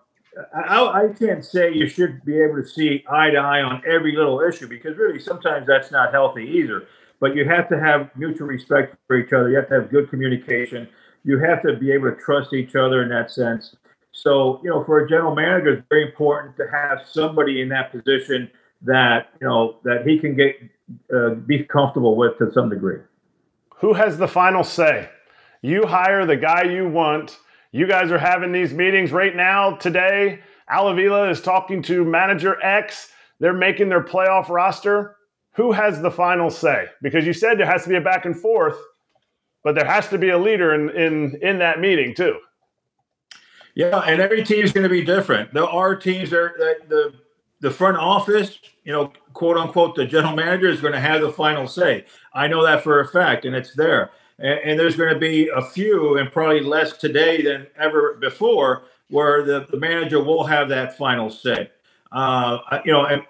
I, 0.54 0.86
I, 0.86 1.14
can't 1.18 1.46
say 1.46 1.74
you 1.74 1.88
should 1.88 2.26
be 2.26 2.38
able 2.42 2.62
to 2.62 2.68
see 2.68 3.06
eye 3.10 3.30
to 3.30 3.38
eye 3.38 3.62
on 3.62 3.82
every 3.88 4.14
little 4.14 4.42
issue 4.42 4.68
because 4.68 4.98
really 4.98 5.18
sometimes 5.18 5.66
that's 5.66 5.92
not 5.92 6.12
healthy 6.12 6.44
either. 6.44 6.88
But 7.22 7.36
you 7.36 7.46
have 7.48 7.70
to 7.70 7.80
have 7.80 8.10
mutual 8.18 8.48
respect 8.48 8.98
for 9.08 9.16
each 9.16 9.32
other. 9.32 9.50
You 9.50 9.56
have 9.56 9.70
to 9.70 9.76
have 9.76 9.90
good 9.90 10.10
communication. 10.10 10.90
You 11.24 11.40
have 11.40 11.62
to 11.62 11.78
be 11.78 11.92
able 11.94 12.12
to 12.12 12.18
trust 12.18 12.54
each 12.54 12.76
other 12.76 13.02
in 13.02 13.10
that 13.10 13.32
sense. 13.32 13.76
So, 14.16 14.62
you 14.64 14.70
know, 14.70 14.84
for 14.86 15.00
a 15.00 15.10
general 15.10 15.36
manager, 15.36 15.74
it's 15.74 15.88
very 15.90 16.06
important 16.06 16.56
to 16.56 16.64
have 16.72 17.06
somebody 17.06 17.62
in 17.62 17.70
that 17.70 17.92
position 17.92 18.50
that 18.82 19.30
you 19.42 19.48
know 19.48 19.78
that 19.84 20.08
he 20.08 20.18
can 20.18 20.36
get 20.36 20.56
uh, 21.14 21.32
be 21.32 21.64
comfortable 21.64 22.16
with 22.16 22.38
to 22.38 22.52
some 22.54 22.70
degree. 22.70 23.00
Who 23.78 23.94
has 23.94 24.18
the 24.18 24.28
final 24.28 24.64
say? 24.64 25.10
You 25.62 25.86
hire 25.86 26.26
the 26.26 26.38
guy 26.38 26.64
you 26.64 26.88
want. 26.88 27.38
You 27.74 27.88
guys 27.88 28.10
are 28.10 28.18
having 28.18 28.54
these 28.54 28.74
meetings 28.74 29.12
right 29.12 29.36
now 29.36 29.76
today. 29.76 30.40
Al 30.70 30.88
Avila 30.88 31.30
is 31.30 31.42
talking 31.42 31.82
to 31.84 32.06
manager 32.06 32.62
X. 32.64 33.12
They're 33.42 33.54
making 33.54 33.90
their 33.90 34.04
playoff 34.04 34.48
roster. 34.48 35.18
Who 35.56 35.74
has 35.74 36.02
the 36.02 36.12
final 36.12 36.50
say? 36.50 36.86
Because 37.02 37.26
you 37.26 37.34
said 37.34 37.60
there 37.60 37.66
has 37.66 37.84
to 37.84 37.90
be 37.90 37.96
a 37.96 38.02
back 38.02 38.26
and 38.26 38.38
forth, 38.40 38.78
but 39.64 39.76
there 39.76 39.86
has 39.86 40.08
to 40.10 40.18
be 40.18 40.30
a 40.30 40.38
leader 40.38 40.74
in 40.74 40.90
in 40.92 41.38
in 41.42 41.60
that 41.60 41.82
meeting 41.82 42.16
too. 42.16 42.40
Yeah, 43.76 44.00
and 44.00 44.22
every 44.22 44.44
team 44.44 44.64
is 44.64 44.72
going 44.72 44.84
to 44.84 44.90
be 44.90 45.04
different. 45.04 45.54
There 45.54 45.66
are 45.68 45.96
teams 45.96 46.30
that, 46.32 46.54
that 46.58 46.90
the 46.90 47.14
the 47.62 47.72
front 47.72 47.98
office, 47.98 48.60
you 48.84 48.92
know, 48.92 49.12
quote 49.34 49.58
unquote, 49.58 49.96
the 49.96 50.06
general 50.06 50.36
manager 50.36 50.68
is 50.68 50.82
going 50.82 50.94
to 50.94 51.00
have 51.00 51.22
the 51.22 51.32
final 51.32 51.68
say. 51.68 52.06
I 52.34 52.48
know 52.48 52.64
that 52.64 52.84
for 52.84 53.00
a 53.00 53.08
fact, 53.08 53.46
and 53.46 53.56
it's 53.56 53.74
there. 53.74 54.12
And, 54.38 54.60
and 54.64 54.80
there's 54.80 54.96
going 54.96 55.14
to 55.14 55.20
be 55.20 55.50
a 55.50 55.62
few, 55.62 56.18
and 56.18 56.32
probably 56.32 56.62
less 56.62 56.98
today 56.98 57.42
than 57.42 57.68
ever 57.78 58.16
before, 58.16 58.84
where 59.10 59.44
the, 59.44 59.66
the 59.70 59.78
manager 59.78 60.22
will 60.24 60.46
have 60.46 60.70
that 60.70 60.98
final 60.98 61.30
say. 61.30 61.72
Uh, 62.12 62.60
you 62.86 62.92
know, 62.92 63.06
and, 63.06 63.24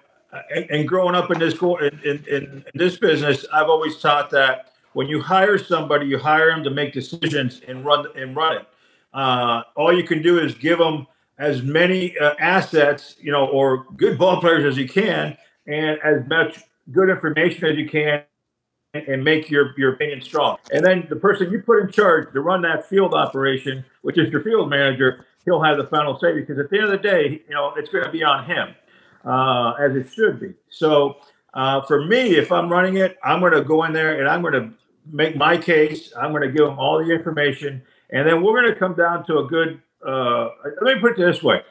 and 0.69 0.87
growing 0.87 1.15
up 1.15 1.31
in 1.31 1.39
this 1.39 1.53
in, 1.61 1.99
in, 2.03 2.25
in 2.27 2.65
this 2.73 2.97
business, 2.97 3.45
I've 3.53 3.69
always 3.69 3.99
taught 3.99 4.29
that 4.31 4.73
when 4.93 5.07
you 5.07 5.21
hire 5.21 5.57
somebody, 5.57 6.07
you 6.07 6.17
hire 6.17 6.51
them 6.51 6.63
to 6.63 6.69
make 6.69 6.93
decisions 6.93 7.61
and 7.67 7.85
run 7.85 8.05
and 8.15 8.35
run 8.35 8.57
it. 8.57 8.67
Uh, 9.15 9.63
all 9.75 9.95
you 9.97 10.03
can 10.03 10.21
do 10.21 10.39
is 10.39 10.53
give 10.55 10.77
them 10.77 11.07
as 11.39 11.63
many 11.63 12.17
uh, 12.19 12.35
assets, 12.39 13.15
you 13.19 13.31
know, 13.31 13.47
or 13.47 13.85
good 13.95 14.17
ball 14.17 14.41
players 14.41 14.65
as 14.65 14.77
you 14.77 14.87
can, 14.87 15.37
and 15.67 15.97
as 16.03 16.27
much 16.27 16.59
good 16.91 17.09
information 17.09 17.65
as 17.65 17.77
you 17.77 17.89
can, 17.89 18.23
and 18.93 19.23
make 19.23 19.49
your 19.49 19.73
your 19.77 19.93
opinion 19.93 20.21
strong. 20.21 20.57
And 20.71 20.85
then 20.85 21.07
the 21.09 21.15
person 21.15 21.51
you 21.51 21.61
put 21.61 21.79
in 21.79 21.91
charge 21.91 22.33
to 22.33 22.41
run 22.41 22.61
that 22.63 22.87
field 22.89 23.13
operation, 23.13 23.85
which 24.03 24.17
is 24.17 24.29
your 24.31 24.43
field 24.43 24.69
manager, 24.69 25.25
he'll 25.45 25.63
have 25.63 25.77
the 25.77 25.87
final 25.87 26.19
say 26.19 26.33
because 26.33 26.59
at 26.59 26.69
the 26.69 26.77
end 26.77 26.85
of 26.85 26.91
the 26.91 26.97
day, 26.97 27.41
you 27.47 27.53
know, 27.55 27.73
it's 27.77 27.89
going 27.89 28.03
to 28.03 28.11
be 28.11 28.23
on 28.23 28.45
him, 28.45 28.75
uh, 29.25 29.73
as 29.79 29.95
it 29.95 30.11
should 30.13 30.39
be. 30.39 30.53
So. 30.69 31.17
Uh, 31.55 31.81
for 31.85 32.03
me, 32.03 32.35
if 32.35 32.51
I'm 32.51 32.69
running 32.69 32.97
it, 32.97 33.17
I'm 33.23 33.39
going 33.39 33.53
to 33.53 33.63
go 33.63 33.85
in 33.85 33.93
there 33.93 34.19
and 34.19 34.27
I'm 34.27 34.41
going 34.41 34.55
to 34.55 34.73
make 35.09 35.37
my 35.37 35.55
case. 35.57 36.11
I'm 36.19 36.31
going 36.31 36.41
to 36.41 36.51
give 36.51 36.65
them 36.65 36.77
all 36.77 36.97
the 37.01 37.09
information, 37.09 37.81
and 38.15 38.27
then 38.27 38.41
we're 38.41 38.59
going 38.59 38.73
to 38.73 38.79
come 38.79 38.95
down 38.95 39.25
to 39.27 39.39
a 39.39 39.47
good 39.47 39.81
uh, 40.05 40.49
let 40.81 40.95
me 40.95 41.01
put 41.01 41.11
it 41.11 41.17
this 41.17 41.43
way: 41.43 41.61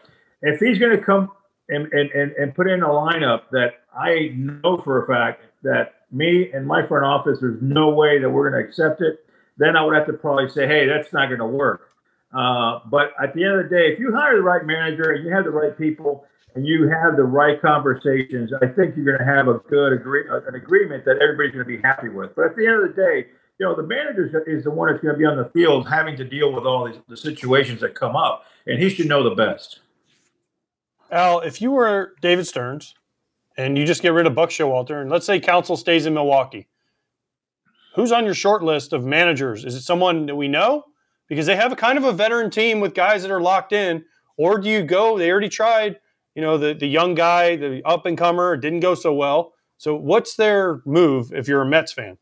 if 0.43 0.61
he's 0.61 0.79
going 0.79 0.97
to 0.97 1.03
come 1.03 1.31
and, 1.69 1.93
and, 1.93 2.11
and, 2.11 2.33
and 2.33 2.55
put 2.55 2.69
in 2.69 2.83
a 2.83 2.89
lineup 2.89 3.43
that 3.53 3.85
I 3.97 4.33
know 4.35 4.81
for 4.83 5.03
a 5.03 5.07
fact 5.07 5.43
that 5.63 5.95
me 6.11 6.51
and 6.53 6.67
my 6.67 6.87
front 6.87 7.05
office, 7.05 7.39
there's 7.41 7.61
no 7.63 7.91
way 7.91 8.19
that 8.19 8.29
we're 8.29 8.51
going 8.51 8.63
to 8.63 8.69
accept 8.69 9.01
it, 9.01 9.25
then 9.57 9.77
I 9.77 9.85
would 9.85 9.97
have 9.97 10.07
to 10.07 10.13
probably 10.13 10.49
say, 10.51 10.67
hey, 10.67 10.87
that's 10.87 11.13
not 11.13 11.27
going 11.29 11.41
to 11.41 11.47
work. 11.47 11.89
Uh, 12.37 12.81
but 12.91 13.13
at 13.23 13.35
the 13.35 13.45
end 13.45 13.61
of 13.61 13.69
the 13.69 13.75
day, 13.75 13.93
if 13.93 13.99
you 13.99 14.13
hire 14.15 14.37
the 14.37 14.43
right 14.43 14.65
manager 14.67 15.13
and 15.13 15.25
you 15.25 15.33
have 15.33 15.45
the 15.45 15.51
right 15.51 15.77
people 15.79 16.27
and 16.55 16.67
you 16.67 16.89
have 16.89 17.17
the 17.17 17.23
right 17.23 17.63
conversations, 17.63 18.51
I 18.61 18.67
think 18.67 18.97
you're 18.97 19.07
going 19.07 19.19
to 19.19 19.25
have 19.25 19.49
a 19.49 19.59
good 19.71 19.93
agree 19.93 20.25
an 20.29 20.55
agreement 20.55 21.05
that 21.05 21.19
everybody's 21.23 21.53
going 21.53 21.65
to 21.65 21.77
be 21.77 21.81
happy 21.83 22.09
with. 22.09 22.35
But 22.35 22.47
at 22.47 22.57
the 22.57 22.67
end 22.67 22.83
of 22.83 22.95
the 22.95 23.01
day, 23.01 23.27
you 23.59 23.67
know, 23.67 23.75
the 23.75 23.83
manager 23.83 24.45
is 24.47 24.65
the 24.65 24.71
one 24.71 24.89
that's 24.89 25.03
going 25.03 25.15
to 25.15 25.19
be 25.19 25.25
on 25.25 25.37
the 25.37 25.49
field 25.51 25.89
having 25.89 26.17
to 26.17 26.25
deal 26.25 26.53
with 26.53 26.65
all 26.65 26.87
these 26.87 26.97
the 27.09 27.17
situations 27.17 27.81
that 27.81 27.95
come 27.95 28.17
up, 28.17 28.45
and 28.67 28.83
he 28.83 28.89
should 28.89 29.07
know 29.07 29.23
the 29.23 29.35
best. 29.35 29.81
Al, 31.11 31.41
if 31.41 31.63
you 31.63 31.71
were 31.71 32.15
David 32.21 32.47
Stearns 32.47 32.95
and 33.57 33.79
you 33.79 33.87
just 33.87 34.03
get 34.03 34.13
rid 34.13 34.27
of 34.27 34.35
Buck 34.35 34.51
Showalter, 34.51 35.01
and 35.01 35.11
let's 35.11 35.27
say 35.27 35.39
Counsell 35.39 35.77
stays 35.77 36.07
in 36.07 36.15
Milwaukee, 36.15 36.67
who's 37.95 38.11
on 38.11 38.25
your 38.25 38.35
short 38.35 38.65
list 38.65 38.93
of 38.93 39.05
managers? 39.05 39.65
Is 39.65 39.77
it 39.77 39.83
someone 39.83 40.27
that 40.27 40.35
we 40.35 40.49
know? 40.49 40.85
Because 41.29 41.47
they 41.47 41.57
have 41.57 41.73
a 41.73 41.77
kind 41.77 41.97
of 41.97 42.05
a 42.05 42.13
veteran 42.13 42.51
team 42.51 42.81
with 42.81 42.95
guys 42.95 43.23
that 43.23 43.31
are 43.31 43.41
locked 43.41 43.73
in, 43.73 44.05
or 44.37 44.59
do 44.59 44.69
you 44.69 44.83
go? 44.83 45.17
They 45.17 45.31
already 45.31 45.49
tried, 45.49 46.01
you 46.35 46.43
know, 46.43 46.59
the 46.59 46.75
the 46.75 46.89
young 46.89 47.15
guy, 47.15 47.55
the 47.55 47.83
up 47.85 48.05
and 48.05 48.19
comer, 48.19 48.57
didn't 48.57 48.81
go 48.81 48.97
so 48.97 49.15
well. 49.15 49.53
So, 49.77 49.95
what's 49.95 50.35
their 50.35 50.81
move 50.85 51.33
if 51.33 51.47
you're 51.47 51.63
a 51.63 51.67
Mets 51.67 51.93
fan? 51.93 52.19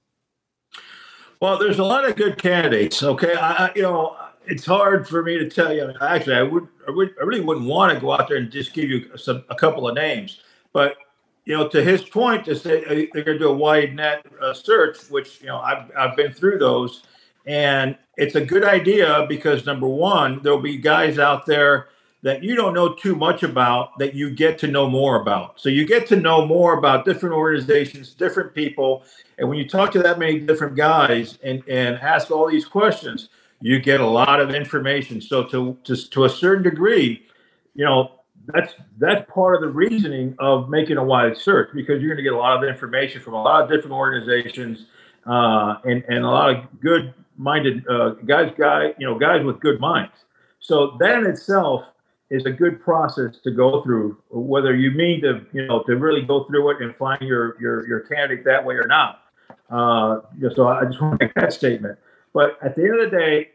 Well, 1.43 1.59
there's 1.59 1.81
a 1.81 1.85
lot 1.85 2.09
of 2.09 2.15
good 2.15 2.39
candidates. 2.39 3.03
Okay, 3.03 3.35
I, 3.35 3.73
you 3.75 3.83
know, 3.83 4.17
it's 4.47 4.65
hard 4.65 5.09
for 5.09 5.25
me 5.25 5.39
to 5.39 5.51
tell 5.51 5.73
you. 5.73 5.93
Actually, 6.01 6.37
I 6.37 6.45
would, 6.45 6.69
I 6.87 6.93
would, 6.93 7.17
I 7.21 7.25
really 7.25 7.41
wouldn't 7.41 7.67
want 7.67 7.93
to 7.93 7.99
go 7.99 8.13
out 8.13 8.29
there 8.29 8.37
and 8.37 8.49
just 8.49 8.73
give 8.73 8.89
you 8.89 9.11
some, 9.17 9.43
a 9.51 9.57
couple 9.57 9.89
of 9.89 9.97
names. 9.97 10.41
But 10.73 10.99
you 11.45 11.59
know, 11.59 11.67
to 11.67 11.83
his 11.83 12.05
point, 12.05 12.45
to 12.45 12.55
say 12.55 12.85
they're 13.13 13.25
going 13.25 13.39
to 13.39 13.41
do 13.41 13.49
a 13.49 13.53
wide 13.53 13.97
net 13.97 14.25
uh, 14.41 14.55
search, 14.55 15.11
which 15.11 15.41
you 15.41 15.49
know, 15.49 15.59
I've, 15.59 15.91
I've 15.99 16.17
been 16.17 16.33
through 16.33 16.59
those, 16.59 17.03
and 17.45 17.99
it's 18.17 18.37
a 18.37 18.45
good 18.45 18.63
idea 18.63 19.27
because 19.29 19.67
number 19.67 19.89
one, 19.89 20.45
there'll 20.45 20.61
be 20.61 20.77
guys 20.77 21.19
out 21.19 21.45
there 21.45 21.89
that 22.23 22.43
you 22.43 22.55
don't 22.55 22.73
know 22.73 22.95
too 22.95 23.17
much 23.17 23.43
about 23.43 23.99
that 23.99 24.15
you 24.15 24.31
get 24.31 24.57
to 24.59 24.69
know 24.69 24.89
more 24.89 25.21
about. 25.21 25.61
So 25.61 25.69
you 25.69 25.85
get 25.85 26.07
to 26.09 26.17
know 26.17 26.47
more 26.47 26.79
about 26.79 27.05
different 27.05 27.35
organizations, 27.35 28.15
different 28.15 28.55
people. 28.55 29.03
And 29.39 29.49
when 29.49 29.59
you 29.59 29.69
talk 29.69 29.91
to 29.93 30.03
that 30.03 30.19
many 30.19 30.39
different 30.39 30.77
guys 30.77 31.39
and, 31.43 31.63
and 31.69 31.97
ask 31.97 32.31
all 32.31 32.49
these 32.49 32.65
questions, 32.65 33.29
you 33.61 33.81
get 33.81 34.01
a 34.01 34.07
lot 34.07 34.41
of 34.41 34.55
information. 34.55 35.21
So 35.21 35.45
to, 35.45 35.77
to, 35.85 35.97
to 36.11 36.25
a 36.25 36.29
certain 36.29 36.63
degree, 36.63 37.27
you 37.75 37.85
know, 37.85 38.13
that's 38.47 38.75
that's 38.99 39.31
part 39.33 39.55
of 39.55 39.61
the 39.61 39.69
reasoning 39.69 40.35
of 40.41 40.69
making 40.69 40.97
a 40.97 41.05
wide 41.05 41.37
search 41.37 41.71
because 41.73 42.03
you're 42.03 42.09
going 42.09 42.17
to 42.17 42.25
get 42.25 42.33
a 42.33 42.37
lot 42.37 42.63
of 42.63 42.69
information 42.69 43.21
from 43.21 43.35
a 43.35 43.43
lot 43.43 43.63
of 43.63 43.71
different 43.71 43.93
organizations 43.93 44.87
uh, 45.27 45.77
and 45.85 46.03
and 46.09 46.25
a 46.25 46.29
lot 46.29 46.51
of 46.51 46.81
good 46.81 47.15
minded 47.37 47.87
uh, 47.89 48.11
guys 48.27 48.53
guy 48.59 48.95
you 48.99 49.07
know 49.07 49.17
guys 49.17 49.45
with 49.45 49.61
good 49.61 49.79
minds. 49.79 50.13
So 50.59 50.97
that 50.99 51.19
in 51.19 51.27
itself 51.27 51.85
is 52.33 52.47
a 52.47 52.51
good 52.51 52.81
process 52.83 53.37
to 53.45 53.51
go 53.51 53.83
through, 53.83 54.17
whether 54.31 54.75
you 54.75 54.91
mean 54.91 55.21
to, 55.21 55.45
you 55.53 55.67
know, 55.67 55.83
to 55.83 55.97
really 55.97 56.23
go 56.23 56.45
through 56.45 56.71
it 56.71 56.81
and 56.81 56.97
find 56.97 57.21
your 57.21 57.61
your 57.61 57.87
your 57.87 58.01
candidate 58.01 58.45
that 58.47 58.65
way 58.65 58.75
or 58.75 58.87
not. 58.87 59.25
Uh, 59.69 60.21
so 60.55 60.67
I 60.67 60.85
just 60.87 61.01
want 61.01 61.21
to 61.21 61.27
make 61.27 61.35
that 61.35 61.53
statement. 61.53 61.99
But 62.33 62.59
at 62.63 62.75
the 62.75 62.85
end 62.85 63.01
of 63.01 63.11
the 63.11 63.17
day, 63.17 63.51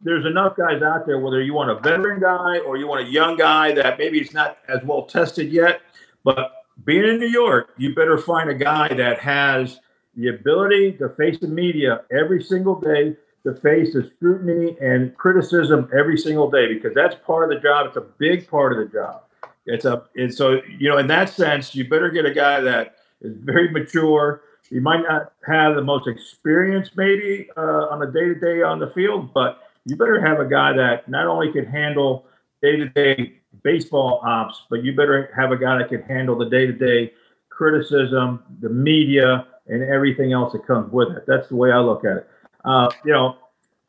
there's 0.00 0.24
enough 0.24 0.56
guys 0.56 0.82
out 0.82 1.04
there, 1.04 1.18
whether 1.18 1.42
you 1.42 1.52
want 1.52 1.70
a 1.70 1.80
veteran 1.80 2.20
guy 2.20 2.58
or 2.58 2.76
you 2.76 2.86
want 2.86 3.06
a 3.06 3.10
young 3.10 3.36
guy 3.36 3.72
that 3.72 3.98
maybe 3.98 4.18
it's 4.20 4.32
not 4.32 4.58
as 4.68 4.82
well 4.84 5.02
tested 5.04 5.52
yet. 5.52 5.80
But 6.24 6.52
being 6.84 7.04
in 7.04 7.18
New 7.18 7.28
York, 7.28 7.74
you 7.76 7.94
better 7.94 8.18
find 8.18 8.48
a 8.48 8.54
guy 8.54 8.88
that 8.94 9.18
has 9.20 9.80
the 10.16 10.28
ability 10.28 10.92
to 10.98 11.08
face 11.10 11.38
the 11.40 11.48
media 11.48 12.02
every 12.10 12.42
single 12.42 12.78
day, 12.80 13.16
to 13.44 13.54
face 13.54 13.92
the 13.92 14.10
scrutiny 14.16 14.76
and 14.80 15.16
criticism 15.16 15.88
every 15.96 16.16
single 16.16 16.50
day 16.50 16.72
because 16.72 16.94
that's 16.94 17.14
part 17.26 17.44
of 17.44 17.56
the 17.56 17.60
job. 17.60 17.86
It's 17.88 17.96
a 17.96 18.06
big 18.18 18.48
part 18.48 18.72
of 18.72 18.78
the 18.78 18.92
job. 18.92 19.22
It's 19.66 19.84
a 19.84 20.04
and 20.16 20.32
so 20.32 20.60
you 20.78 20.88
know 20.88 20.98
in 20.98 21.06
that 21.08 21.28
sense 21.28 21.74
you 21.74 21.88
better 21.88 22.10
get 22.10 22.24
a 22.24 22.34
guy 22.34 22.60
that 22.60 22.96
is 23.20 23.34
very 23.36 23.70
mature. 23.70 24.42
He 24.68 24.80
might 24.80 25.02
not 25.02 25.32
have 25.46 25.74
the 25.74 25.82
most 25.82 26.08
experience 26.08 26.90
maybe 26.96 27.48
uh, 27.56 27.88
on 27.90 28.02
a 28.02 28.10
day 28.10 28.26
to 28.26 28.34
day 28.34 28.62
on 28.62 28.78
the 28.78 28.90
field, 28.90 29.32
but 29.34 29.60
you 29.84 29.96
better 29.96 30.24
have 30.24 30.40
a 30.40 30.48
guy 30.48 30.72
that 30.72 31.08
not 31.08 31.26
only 31.26 31.52
can 31.52 31.66
handle 31.66 32.26
day 32.62 32.76
to 32.76 32.88
day 32.88 33.34
baseball 33.62 34.20
ops, 34.24 34.62
but 34.70 34.82
you 34.82 34.94
better 34.94 35.30
have 35.36 35.52
a 35.52 35.56
guy 35.56 35.78
that 35.78 35.88
can 35.88 36.02
handle 36.02 36.36
the 36.36 36.48
day 36.48 36.66
to 36.66 36.72
day 36.72 37.12
criticism, 37.50 38.42
the 38.60 38.68
media, 38.68 39.46
and 39.66 39.82
everything 39.82 40.32
else 40.32 40.52
that 40.52 40.66
comes 40.66 40.90
with 40.92 41.10
it. 41.10 41.24
That's 41.26 41.48
the 41.48 41.56
way 41.56 41.70
I 41.70 41.78
look 41.78 42.04
at 42.04 42.16
it. 42.16 42.28
Uh, 42.64 42.90
you 43.04 43.12
know, 43.12 43.36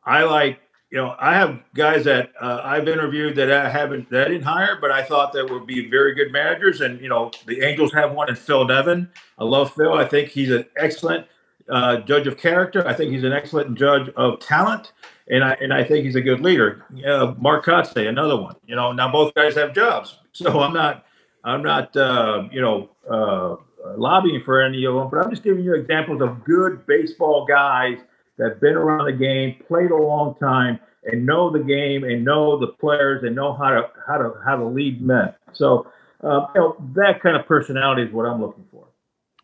I 0.04 0.24
like, 0.24 0.60
you 0.90 0.98
know, 0.98 1.14
I 1.18 1.34
have 1.34 1.60
guys 1.74 2.04
that 2.04 2.32
uh, 2.40 2.60
I've 2.62 2.86
interviewed 2.86 3.36
that 3.36 3.50
I 3.50 3.68
haven't, 3.68 4.10
that 4.10 4.26
I 4.26 4.30
didn't 4.30 4.44
hire, 4.44 4.78
but 4.80 4.90
I 4.90 5.02
thought 5.02 5.32
that 5.32 5.50
would 5.50 5.66
be 5.66 5.88
very 5.88 6.14
good 6.14 6.30
managers. 6.30 6.80
And, 6.80 7.00
you 7.00 7.08
know, 7.08 7.30
the 7.46 7.62
Angels 7.62 7.92
have 7.94 8.12
one 8.12 8.28
in 8.28 8.36
Phil 8.36 8.64
Nevin. 8.64 9.08
I 9.38 9.44
love 9.44 9.74
Phil. 9.74 9.92
I 9.94 10.04
think 10.04 10.28
he's 10.28 10.50
an 10.50 10.66
excellent 10.76 11.26
uh, 11.68 11.98
judge 11.98 12.26
of 12.26 12.36
character. 12.36 12.86
I 12.86 12.94
think 12.94 13.12
he's 13.12 13.24
an 13.24 13.32
excellent 13.32 13.76
judge 13.76 14.08
of 14.16 14.38
talent. 14.38 14.92
And 15.28 15.42
I, 15.42 15.54
and 15.54 15.72
I 15.72 15.82
think 15.82 16.04
he's 16.04 16.16
a 16.16 16.20
good 16.20 16.40
leader. 16.40 16.84
Uh, 17.04 17.34
Mark 17.38 17.64
Kotsay, 17.64 18.08
another 18.08 18.36
one. 18.36 18.56
You 18.66 18.76
know, 18.76 18.92
now 18.92 19.10
both 19.10 19.34
guys 19.34 19.54
have 19.54 19.74
jobs, 19.74 20.18
so 20.32 20.60
I'm 20.60 20.74
not, 20.74 21.06
I'm 21.42 21.62
not, 21.62 21.96
uh, 21.96 22.44
you 22.52 22.60
know, 22.60 22.90
uh, 23.10 23.56
lobbying 23.96 24.42
for 24.42 24.62
any 24.62 24.84
of 24.84 24.94
them, 24.94 25.08
but 25.10 25.24
I'm 25.24 25.30
just 25.30 25.42
giving 25.42 25.64
you 25.64 25.74
examples 25.74 26.22
of 26.22 26.44
good 26.44 26.86
baseball 26.86 27.46
guys 27.46 27.98
that 28.38 28.50
have 28.50 28.60
been 28.60 28.74
around 28.74 29.06
the 29.06 29.12
game, 29.12 29.56
played 29.66 29.90
a 29.90 29.96
long 29.96 30.34
time, 30.36 30.78
and 31.04 31.26
know 31.26 31.50
the 31.50 31.62
game 31.62 32.04
and 32.04 32.24
know 32.24 32.58
the 32.58 32.68
players 32.68 33.22
and 33.22 33.34
know 33.36 33.52
how 33.54 33.70
to 33.70 33.90
how 34.06 34.18
to 34.18 34.32
how 34.44 34.56
to 34.56 34.64
lead 34.64 35.02
men. 35.02 35.34
So 35.52 35.86
uh, 36.22 36.46
you 36.54 36.60
know, 36.60 36.76
that 36.94 37.20
kind 37.22 37.36
of 37.36 37.46
personality 37.46 38.02
is 38.02 38.12
what 38.12 38.24
I'm 38.26 38.40
looking 38.40 38.64
for. 38.70 38.86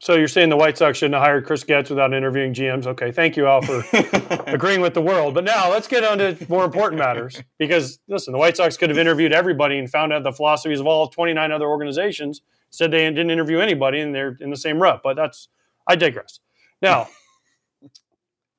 So 0.01 0.15
you're 0.15 0.29
saying 0.29 0.49
the 0.49 0.57
White 0.57 0.79
Sox 0.79 0.97
shouldn't 0.97 1.15
have 1.15 1.23
hired 1.23 1.45
Chris 1.45 1.63
Getz 1.63 1.91
without 1.91 2.15
interviewing 2.15 2.55
GMs? 2.55 2.87
Okay, 2.87 3.13
thank 3.13 3.37
you 3.37 3.47
all 3.47 3.61
for 3.61 3.85
agreeing 4.47 4.81
with 4.81 4.95
the 4.95 5.03
world. 5.03 5.35
But 5.35 5.45
now 5.45 5.71
let's 5.71 5.87
get 5.87 6.03
on 6.05 6.17
to 6.17 6.39
more 6.49 6.65
important 6.65 6.99
matters. 6.99 7.43
Because 7.59 7.99
listen, 8.09 8.33
the 8.33 8.39
White 8.39 8.57
Sox 8.57 8.79
could 8.79 8.89
have 8.89 8.99
interviewed 8.99 9.33
everybody 9.33 9.79
and 9.79 9.91
found 9.91 10.15
out 10.15 10.23
the 10.23 10.33
philosophies 10.33 10.81
of 10.81 10.87
all 10.87 11.09
29 11.09 11.53
other 11.53 11.67
organizations. 11.67 12.41
Said 12.71 12.93
they 12.93 13.05
didn't 13.11 13.31
interview 13.31 13.59
anybody, 13.59 14.01
and 14.01 14.15
they're 14.15 14.39
in 14.41 14.49
the 14.49 14.57
same 14.57 14.81
rut. 14.81 15.03
But 15.05 15.17
that's 15.17 15.49
I 15.87 15.97
digress. 15.97 16.41
Now, 16.81 17.09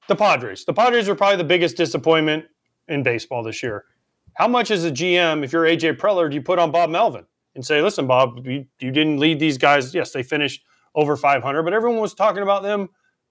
the 0.08 0.15
Padres. 0.15 0.65
The 0.65 0.74
Padres 0.74 1.08
are 1.10 1.15
probably 1.15 1.38
the 1.38 1.43
biggest 1.43 1.77
disappointment 1.77 2.46
in 2.88 3.03
baseball 3.03 3.43
this 3.43 3.62
year. 3.63 3.86
How 4.36 4.48
much 4.48 4.72
as 4.72 4.86
a 4.86 4.91
GM, 4.91 5.43
if 5.43 5.51
you're 5.53 5.65
AJ 5.65 5.98
Preller, 5.98 6.29
do 6.29 6.36
you 6.36 6.41
put 6.41 6.60
on 6.60 6.72
Bob 6.72 6.89
Melvin 6.89 7.25
and 7.55 7.65
say, 7.65 7.81
"Listen, 7.81 8.08
Bob, 8.08 8.46
you, 8.46 8.65
you 8.79 8.91
didn't 8.91 9.20
lead 9.20 9.39
these 9.39 9.58
guys. 9.58 9.93
Yes, 9.93 10.12
they 10.12 10.24
finished." 10.24 10.63
over 10.96 11.15
500, 11.15 11.63
but 11.63 11.74
everyone 11.74 12.00
was 12.00 12.13
talking 12.13 12.43
about 12.43 12.63
them 12.63 12.89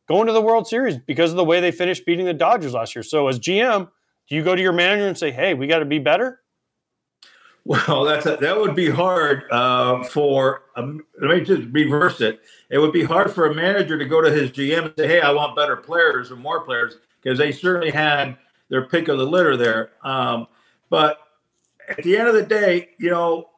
going 0.09 0.27
to 0.27 0.33
the 0.33 0.41
World 0.41 0.67
Series 0.67 0.99
because 0.99 1.31
of 1.31 1.37
the 1.37 1.45
way 1.45 1.61
they 1.61 1.71
finished 1.71 2.07
beating 2.07 2.27
the 2.27 2.35
Dodgers 2.35 2.75
last 2.75 2.95
year. 2.95 3.03
So, 3.03 3.29
as 3.29 3.39
GM, 3.39 3.89
do 4.29 4.35
you 4.35 4.43
go 4.43 4.55
to 4.55 4.63
your 4.63 4.73
manager 4.73 5.07
and 5.07 5.17
say, 5.17 5.31
"Hey, 5.31 5.55
we 5.55 5.67
got 5.67 5.81
to 5.81 5.85
be 5.85 5.99
better"? 5.99 6.40
Well, 7.65 8.05
that's 8.05 8.27
a, 8.27 8.37
that 8.37 8.59
would 8.59 8.75
be 8.75 8.89
hard 8.89 9.45
uh, 9.51 10.03
for. 10.05 10.63
Um, 10.77 11.05
let 11.21 11.39
me 11.39 11.45
just 11.45 11.69
reverse 11.71 12.21
it. 12.21 12.41
It 12.71 12.79
would 12.79 12.93
be 12.93 13.05
hard 13.05 13.33
for 13.33 13.47
a 13.47 13.55
manager 13.55 13.99
to 13.99 14.05
go 14.07 14.21
to 14.23 14.31
his 14.31 14.51
GM 14.51 14.87
and 14.87 14.95
say, 14.97 15.07
"Hey, 15.07 15.21
I 15.21 15.31
want 15.31 15.55
better 15.57 15.77
players 15.77 16.31
or 16.31 16.37
more 16.37 16.65
players," 16.65 16.97
because 17.23 17.39
they 17.39 17.53
certainly 17.53 17.91
had 17.91 18.37
their 18.71 18.87
pick 18.87 19.09
of 19.09 19.19
the 19.19 19.27
litter 19.27 19.57
there. 19.57 19.91
Um, 20.03 20.47
but 20.89 21.19
at 21.89 22.03
the 22.03 22.17
end 22.17 22.29
of 22.29 22.35
the 22.35 22.43
day, 22.43 22.91
you 22.99 23.11
know, 23.11 23.51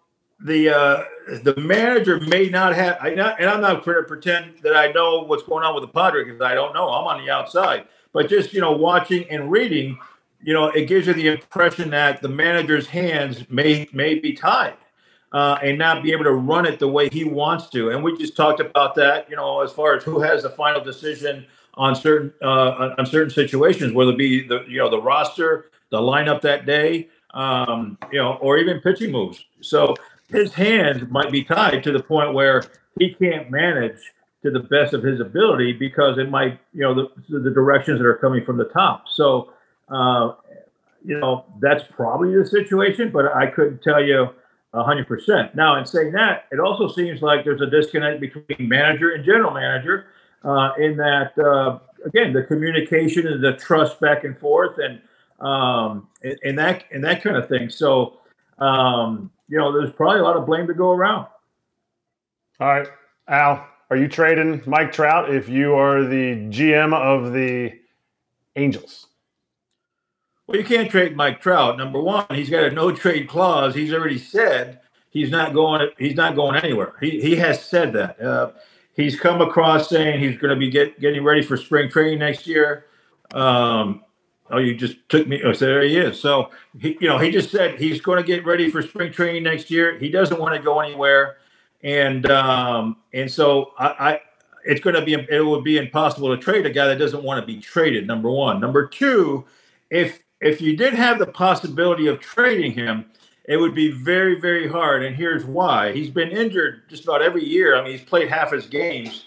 the 0.45 0.71
uh, 0.71 1.05
the 1.43 1.55
manager 1.57 2.19
may 2.21 2.49
not 2.49 2.75
have. 2.75 2.99
I 3.01 3.15
not, 3.15 3.41
and 3.41 3.49
I'm 3.49 3.61
not 3.61 3.85
going 3.85 3.99
to 3.99 4.03
pretend 4.03 4.55
that 4.63 4.77
I 4.77 4.91
know 4.91 5.23
what's 5.23 5.45
going 5.45 5.65
on 5.65 5.75
with 5.75 5.83
the 5.83 5.89
Padres 5.89 6.27
because 6.27 6.41
I 6.41 6.55
don't 6.55 6.75
know. 6.75 6.89
I'm 6.89 7.07
on 7.07 7.25
the 7.25 7.31
outside, 7.31 7.87
but 8.13 8.29
just 8.29 8.53
you 8.53 8.61
know, 8.61 8.73
watching 8.73 9.29
and 9.31 9.51
reading, 9.51 9.99
you 10.43 10.53
know, 10.53 10.69
it 10.69 10.87
gives 10.87 11.07
you 11.07 11.15
the 11.15 11.29
impression 11.29 11.91
that 11.91 12.23
the 12.23 12.29
manager's 12.29 12.87
hands 12.87 13.45
may 13.49 13.89
may 13.93 14.15
be 14.19 14.33
tied. 14.33 14.77
Uh, 15.33 15.59
and 15.63 15.79
not 15.79 16.03
be 16.03 16.13
able 16.13 16.25
to 16.25 16.33
run 16.33 16.67
it 16.67 16.79
the 16.79 16.87
way 16.87 17.09
he 17.09 17.25
wants 17.25 17.71
to. 17.71 17.89
And 17.89 18.05
we 18.05 18.15
just 18.19 18.37
talked 18.37 18.61
about 18.61 18.95
that, 18.97 19.31
you 19.31 19.37
know, 19.37 19.63
as 19.63 19.73
far 19.73 19.97
as 19.97 20.05
who 20.05 20.21
has 20.21 20.43
the 20.43 20.51
final 20.51 20.85
decision 20.85 21.47
on 21.73 21.95
certain 21.97 22.35
uh, 22.43 22.95
on 22.99 23.07
certain 23.07 23.31
situations, 23.31 23.95
whether 23.95 24.11
it 24.11 24.19
be 24.19 24.47
the 24.47 24.63
you 24.69 24.77
know 24.77 24.91
the 24.91 25.01
roster, 25.01 25.71
the 25.91 25.99
lineup 25.99 26.43
that 26.43 26.67
day, 26.67 27.09
um, 27.33 27.97
you 28.11 28.19
know, 28.19 28.35
or 28.43 28.59
even 28.59 28.81
pitching 28.81 29.11
moves. 29.11 29.45
So 29.61 29.95
his 30.29 30.53
hands 30.53 31.09
might 31.11 31.31
be 31.31 31.45
tied 31.45 31.83
to 31.85 31.93
the 31.93 32.03
point 32.03 32.35
where 32.35 32.65
he 32.99 33.15
can't 33.15 33.51
manage 33.51 34.01
to 34.43 34.51
the 34.51 34.61
best 34.61 34.93
of 34.93 35.03
his 35.03 35.21
ability 35.21 35.73
because 35.73 36.19
it 36.19 36.29
might, 36.29 36.59
you 36.73 36.83
know, 36.83 36.95
the, 36.95 37.39
the 37.39 37.51
directions 37.51 38.01
that 38.01 38.07
are 38.07 38.17
coming 38.17 38.45
from 38.45 38.57
the 38.57 38.65
top. 38.65 39.05
So, 39.09 39.53
uh, 39.89 40.33
you 41.05 41.19
know, 41.19 41.45
that's 41.61 41.85
probably 41.91 42.37
the 42.37 42.47
situation, 42.47 43.11
but 43.11 43.27
I 43.35 43.47
couldn't 43.47 43.83
tell 43.83 44.03
you 44.03 44.29
100%. 44.75 45.55
Now, 45.55 45.77
in 45.79 45.85
saying 45.85 46.13
that, 46.13 46.47
it 46.51 46.61
also 46.61 46.89
seems 46.89 47.23
like 47.23 47.45
there's 47.45 47.61
a 47.61 47.67
disconnect 47.67 48.21
between 48.21 48.69
manager 48.69 49.11
and 49.11 49.25
general 49.25 49.53
manager 49.53 50.07
uh, 50.45 50.73
in 50.79 50.97
that, 50.97 51.37
uh, 51.39 51.79
again, 52.07 52.33
the 52.33 52.43
communication 52.43 53.27
and 53.27 53.43
the 53.43 53.53
trust 53.55 54.01
back 54.01 54.25
and 54.25 54.39
forth 54.39 54.79
and, 54.79 55.01
um, 55.47 56.09
and, 56.23 56.39
and 56.45 56.59
that 56.59 56.85
and 56.93 57.05
that 57.05 57.23
kind 57.23 57.37
of 57.37 57.49
thing. 57.49 57.69
So, 57.69 58.19
um, 58.59 59.31
you 59.49 59.59
know, 59.59 59.73
there's 59.73 59.93
probably 59.93 60.21
a 60.21 60.23
lot 60.23 60.37
of 60.37 60.47
blame 60.47 60.67
to 60.69 60.75
go 60.75 60.93
around. 60.93 61.27
All 62.61 62.69
right, 62.69 62.89
Al, 63.29 63.67
are 63.91 63.97
you 63.97 64.09
trading 64.09 64.63
Mike 64.67 64.93
Trout 64.93 65.35
if 65.35 65.49
you 65.49 65.75
are 65.75 66.05
the 66.05 66.37
GM 66.49 66.95
of 66.95 67.33
the 67.33 67.73
Angels? 68.57 69.09
Well, 70.47 70.59
you 70.59 70.65
can't 70.65 70.91
trade 70.91 71.17
Mike 71.17 71.41
Trout. 71.41 71.79
Number 71.79 72.01
one, 72.01 72.27
he's 72.31 72.51
got 72.51 72.65
a 72.65 72.71
no 72.71 72.93
trade 72.93 73.29
clause. 73.29 73.75
He's 73.75 73.93
already 73.93 74.19
said 74.19 74.81
he's 75.11 75.31
not 75.31 75.55
going. 75.55 75.89
He's 75.99 76.17
not 76.17 76.35
going 76.35 76.57
anywhere. 76.57 76.95
He 77.01 77.21
he 77.21 77.37
has 77.37 77.65
said 77.65 77.93
that. 77.95 78.21
Uh, 78.21 78.51
he's 78.95 79.19
come 79.19 79.41
across 79.41 79.89
saying 79.89 80.21
he's 80.21 80.39
going 80.39 80.53
to 80.53 80.59
be 80.59 80.71
get, 80.71 81.01
getting 81.01 81.25
ready 81.25 81.43
for 81.43 81.57
spring 81.57 81.91
training 81.91 82.19
next 82.19 82.47
year. 82.47 82.87
Um, 83.33 84.03
Oh, 84.53 84.59
you 84.59 84.75
just 84.75 84.97
took 85.09 85.27
me. 85.27 85.41
Oh, 85.43 85.55
so 85.55 85.65
there 85.65 85.83
he 85.83 85.97
is. 85.97 86.21
So 86.21 86.51
he, 86.79 86.99
you 87.01 87.09
know, 87.09 87.17
he 87.17 87.31
just 87.31 87.51
said 87.51 87.81
he's 87.81 88.03
going 88.03 88.19
to 88.19 88.23
get 88.23 88.45
ready 88.45 88.71
for 88.71 88.83
spring 88.83 89.11
training 89.11 89.45
next 89.45 89.71
year. 89.71 89.99
He 89.99 90.11
doesn't 90.11 90.39
want 90.39 90.55
to 90.55 90.61
go 90.61 90.81
anywhere, 90.81 91.39
and 91.83 92.31
um, 92.31 92.99
and 93.15 93.31
so 93.31 93.73
I, 93.79 93.87
I 93.87 94.21
it's 94.67 94.83
going 94.83 94.95
to 94.95 95.03
be 95.03 95.15
it 95.15 95.45
would 95.45 95.65
be 95.65 95.79
impossible 95.79 96.37
to 96.37 96.43
trade 96.43 96.67
a 96.67 96.71
guy 96.71 96.87
that 96.87 96.99
doesn't 96.99 97.23
want 97.23 97.41
to 97.41 97.47
be 97.47 97.61
traded. 97.61 98.07
Number 98.07 98.31
one. 98.31 98.61
Number 98.61 98.87
two, 98.87 99.47
if 99.89 100.21
if 100.43 100.61
you 100.61 100.77
did 100.77 100.95
have 100.95 101.19
the 101.19 101.27
possibility 101.27 102.07
of 102.07 102.21
trading 102.21 102.73
him, 102.73 103.07
it 103.45 103.57
would 103.57 103.75
be 103.75 103.91
very 103.91 104.41
very 104.41 104.69
hard. 104.69 105.05
And 105.05 105.17
here's 105.17 105.45
why: 105.45 105.93
he's 105.93 106.11
been 106.11 106.31
injured 106.31 106.89
just 106.89 107.05
about 107.05 107.23
every 107.23 107.45
year. 107.45 107.77
I 107.77 107.83
mean, 107.83 107.93
he's 107.93 108.07
played 108.07 108.29
half 108.29 108.53
his 108.53 108.67
games 108.67 109.27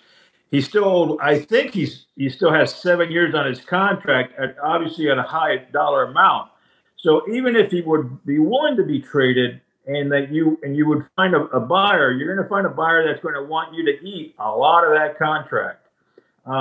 he's 0.51 0.67
still 0.67 1.17
I 1.21 1.39
think 1.39 1.73
he's 1.73 2.05
he 2.15 2.29
still 2.29 2.53
has 2.53 2.73
seven 2.73 3.11
years 3.11 3.35
on 3.35 3.45
his 3.45 3.61
contract 3.61 4.37
at 4.39 4.55
obviously 4.63 5.09
at 5.09 5.17
a 5.17 5.23
high 5.23 5.57
dollar 5.71 6.03
amount. 6.03 6.51
So 6.97 7.21
even 7.31 7.55
if 7.55 7.71
he 7.71 7.81
would 7.81 8.25
be 8.25 8.39
willing 8.39 8.77
to 8.77 8.83
be 8.83 9.01
traded 9.01 9.61
and 9.85 10.11
that 10.11 10.31
you 10.31 10.57
and 10.63 10.75
you 10.75 10.87
would 10.87 11.05
find 11.15 11.35
a, 11.35 11.41
a 11.47 11.59
buyer, 11.59 12.11
you're 12.11 12.33
going 12.33 12.43
to 12.43 12.49
find 12.49 12.65
a 12.65 12.69
buyer 12.69 13.05
that's 13.05 13.21
going 13.21 13.35
to 13.35 13.43
want 13.43 13.73
you 13.75 13.85
to 13.85 14.07
eat 14.07 14.35
a 14.39 14.49
lot 14.49 14.83
of 14.83 14.91
that 14.91 15.17
contract. 15.17 15.81
Uh, 16.47 16.51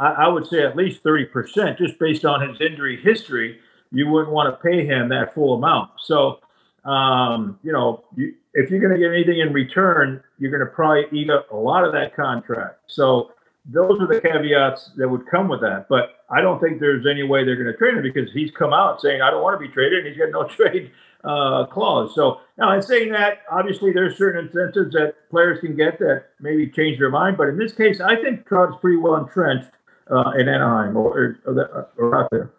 I, 0.00 0.14
I, 0.20 0.28
would 0.28 0.46
say 0.46 0.62
at 0.62 0.74
least 0.74 1.04
30%, 1.04 1.76
just 1.76 1.98
based 1.98 2.24
on 2.24 2.48
his 2.48 2.62
injury 2.62 2.98
history, 2.98 3.58
you 3.92 4.08
wouldn't 4.08 4.32
want 4.32 4.52
to 4.52 4.62
pay 4.62 4.86
him 4.86 5.08
that 5.10 5.34
full 5.34 5.54
amount. 5.54 5.90
So, 6.04 6.40
um, 6.84 7.58
you 7.62 7.72
know, 7.72 8.04
you, 8.16 8.34
if 8.54 8.70
you're 8.70 8.80
going 8.80 8.92
to 8.92 8.98
get 8.98 9.12
anything 9.12 9.40
in 9.40 9.52
return, 9.52 10.22
you're 10.38 10.50
going 10.50 10.64
to 10.64 10.72
probably 10.72 11.04
eat 11.12 11.30
up 11.30 11.50
a 11.50 11.56
lot 11.56 11.84
of 11.84 11.92
that 11.92 12.14
contract. 12.14 12.80
So 12.86 13.32
those 13.66 14.00
are 14.00 14.06
the 14.06 14.20
caveats 14.20 14.90
that 14.96 15.08
would 15.08 15.26
come 15.26 15.48
with 15.48 15.60
that. 15.60 15.86
But 15.88 16.20
I 16.30 16.40
don't 16.40 16.60
think 16.60 16.80
there's 16.80 17.06
any 17.06 17.22
way 17.22 17.44
they're 17.44 17.56
going 17.56 17.72
to 17.72 17.76
trade 17.76 17.94
him 17.94 18.02
because 18.02 18.30
he's 18.32 18.50
come 18.50 18.72
out 18.72 19.00
saying 19.00 19.22
I 19.22 19.30
don't 19.30 19.42
want 19.42 19.60
to 19.60 19.66
be 19.66 19.72
traded, 19.72 20.00
and 20.00 20.08
he's 20.08 20.18
got 20.18 20.30
no 20.30 20.48
trade 20.56 20.90
uh, 21.24 21.66
clause. 21.66 22.14
So 22.14 22.40
now, 22.58 22.72
in 22.72 22.82
saying 22.82 23.12
that, 23.12 23.42
obviously 23.50 23.92
there's 23.92 24.16
certain 24.16 24.46
incentives 24.46 24.92
that 24.92 25.14
players 25.30 25.60
can 25.60 25.74
get 25.74 25.98
that 25.98 26.24
maybe 26.40 26.68
change 26.68 26.98
their 26.98 27.10
mind. 27.10 27.36
But 27.36 27.48
in 27.48 27.58
this 27.58 27.72
case, 27.72 28.00
I 28.00 28.16
think 28.16 28.46
Trout's 28.46 28.76
pretty 28.80 28.98
well 28.98 29.16
entrenched 29.16 29.70
uh, 30.10 30.32
in 30.38 30.48
Anaheim 30.48 30.96
or, 30.96 31.38
or, 31.46 31.88
or 31.96 32.16
out 32.16 32.28
there. 32.30 32.50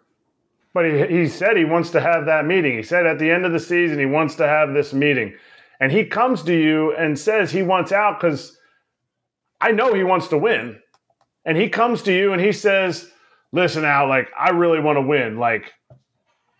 But 0.76 0.84
he, 0.84 1.20
he 1.20 1.26
said 1.26 1.56
he 1.56 1.64
wants 1.64 1.88
to 1.92 2.02
have 2.02 2.26
that 2.26 2.44
meeting. 2.44 2.76
He 2.76 2.82
said 2.82 3.06
at 3.06 3.18
the 3.18 3.30
end 3.30 3.46
of 3.46 3.52
the 3.52 3.58
season 3.58 3.98
he 3.98 4.04
wants 4.04 4.34
to 4.34 4.46
have 4.46 4.74
this 4.74 4.92
meeting. 4.92 5.32
And 5.80 5.90
he 5.90 6.04
comes 6.04 6.42
to 6.42 6.54
you 6.54 6.94
and 6.96 7.18
says 7.18 7.50
he 7.50 7.62
wants 7.62 7.92
out 7.92 8.20
because 8.20 8.58
I 9.58 9.72
know 9.72 9.94
he 9.94 10.04
wants 10.04 10.28
to 10.28 10.36
win 10.36 10.78
and 11.46 11.56
he 11.56 11.70
comes 11.70 12.02
to 12.02 12.12
you 12.12 12.34
and 12.34 12.42
he 12.42 12.52
says, 12.52 13.10
"Listen, 13.52 13.86
Al, 13.86 14.06
like 14.06 14.28
I 14.38 14.50
really 14.50 14.78
want 14.78 14.98
to 14.98 15.00
win. 15.00 15.38
Like 15.38 15.72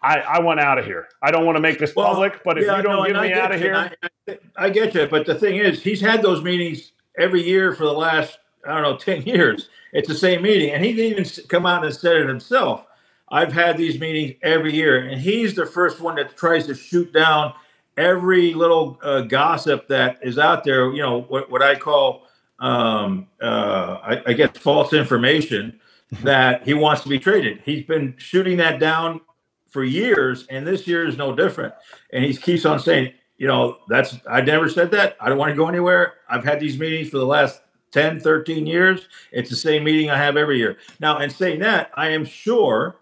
I, 0.00 0.20
I 0.20 0.40
want 0.40 0.61
out 0.61 0.79
of 0.79 0.87
here. 0.87 1.09
I 1.22 1.31
don't 1.31 1.44
want 1.44 1.57
to 1.57 1.61
make 1.61 1.79
this 1.79 1.94
well, 1.94 2.07
public, 2.07 2.40
but 2.42 2.57
if 2.57 2.64
yeah, 2.64 2.79
you 2.79 2.85
don't 2.85 2.96
no, 2.96 3.05
get 3.12 3.20
me 3.20 3.35
out 3.35 3.55
of 3.55 3.61
here, 3.61 3.74
I, 3.74 4.38
I, 4.57 4.70
get 4.70 4.94
you. 4.94 5.07
But 5.09 5.26
the 5.26 5.35
thing 5.35 5.57
is, 5.57 5.83
he's 5.83 6.00
had 6.00 6.22
those 6.22 6.42
meetings 6.42 6.92
every 7.18 7.42
year 7.42 7.74
for 7.74 7.85
the 7.85 7.92
last 7.92 8.38
I 8.66 8.81
don't 8.81 8.83
know 8.83 8.96
ten 8.96 9.20
years. 9.24 9.68
It's 9.92 10.09
the 10.09 10.14
same 10.14 10.40
meeting, 10.40 10.70
and 10.70 10.83
he 10.83 10.90
even 11.02 11.26
come 11.48 11.66
out 11.66 11.85
and 11.85 11.94
said 11.94 12.16
it 12.16 12.29
himself. 12.29 12.87
I've 13.29 13.53
had 13.53 13.77
these 13.77 13.99
meetings 13.99 14.37
every 14.43 14.75
year, 14.75 15.09
and 15.09 15.21
he's 15.21 15.55
the 15.55 15.67
first 15.67 16.01
one 16.01 16.17
that 16.17 16.37
tries 16.37 16.67
to 16.67 16.75
shoot 16.75 17.12
down 17.12 17.55
every 17.97 18.55
little 18.55 18.99
uh, 19.03 19.23
gossip 19.23 19.89
that 19.89 20.19
is 20.23 20.39
out 20.39 20.65
there. 20.65 20.93
You 20.93 21.03
know 21.03 21.23
what, 21.23 21.51
what 21.51 21.62
I 21.62 21.75
call 21.75 22.27
um, 22.59 23.27
uh, 23.43 23.99
I, 24.03 24.23
I 24.27 24.33
guess, 24.33 24.57
false 24.59 24.93
information 24.93 25.81
that 26.23 26.62
he 26.62 26.75
wants 26.75 27.03
to 27.03 27.09
be 27.09 27.19
traded. 27.19 27.61
He's 27.65 27.85
been 27.85 28.15
shooting 28.19 28.57
that 28.59 28.79
down 28.79 29.21
for 29.69 29.85
years, 29.85 30.47
and 30.49 30.67
this 30.67 30.87
year 30.87 31.07
is 31.07 31.17
no 31.17 31.35
different. 31.35 31.75
And 32.12 32.25
he 32.25 32.35
keeps 32.35 32.65
on 32.65 32.79
saying, 32.79 33.12
you 33.37 33.47
know, 33.47 33.79
that's, 33.89 34.17
I 34.31 34.41
never 34.41 34.69
said 34.69 34.91
that. 34.93 35.17
I 35.21 35.29
don't 35.29 35.37
want 35.37 35.51
to 35.51 35.57
go 35.57 35.69
anywhere. 35.69 36.15
I've 36.29 36.45
had 36.45 36.61
these 36.61 36.79
meetings 36.79 37.11
for 37.11 37.19
the 37.19 37.27
last 37.27 37.61
10, 37.91 38.21
13 38.21 38.67
years. 38.67 39.09
It's 39.33 39.51
the 39.51 39.57
same 39.57 39.85
meeting 39.85 40.11
I 40.11 40.17
have 40.17 40.37
every 40.37 40.57
year. 40.59 40.79
Now, 41.01 41.19
in 41.19 41.29
saying 41.29 41.61
that, 41.61 41.91
I 41.95 42.09
am 42.11 42.25
sure 42.25 42.97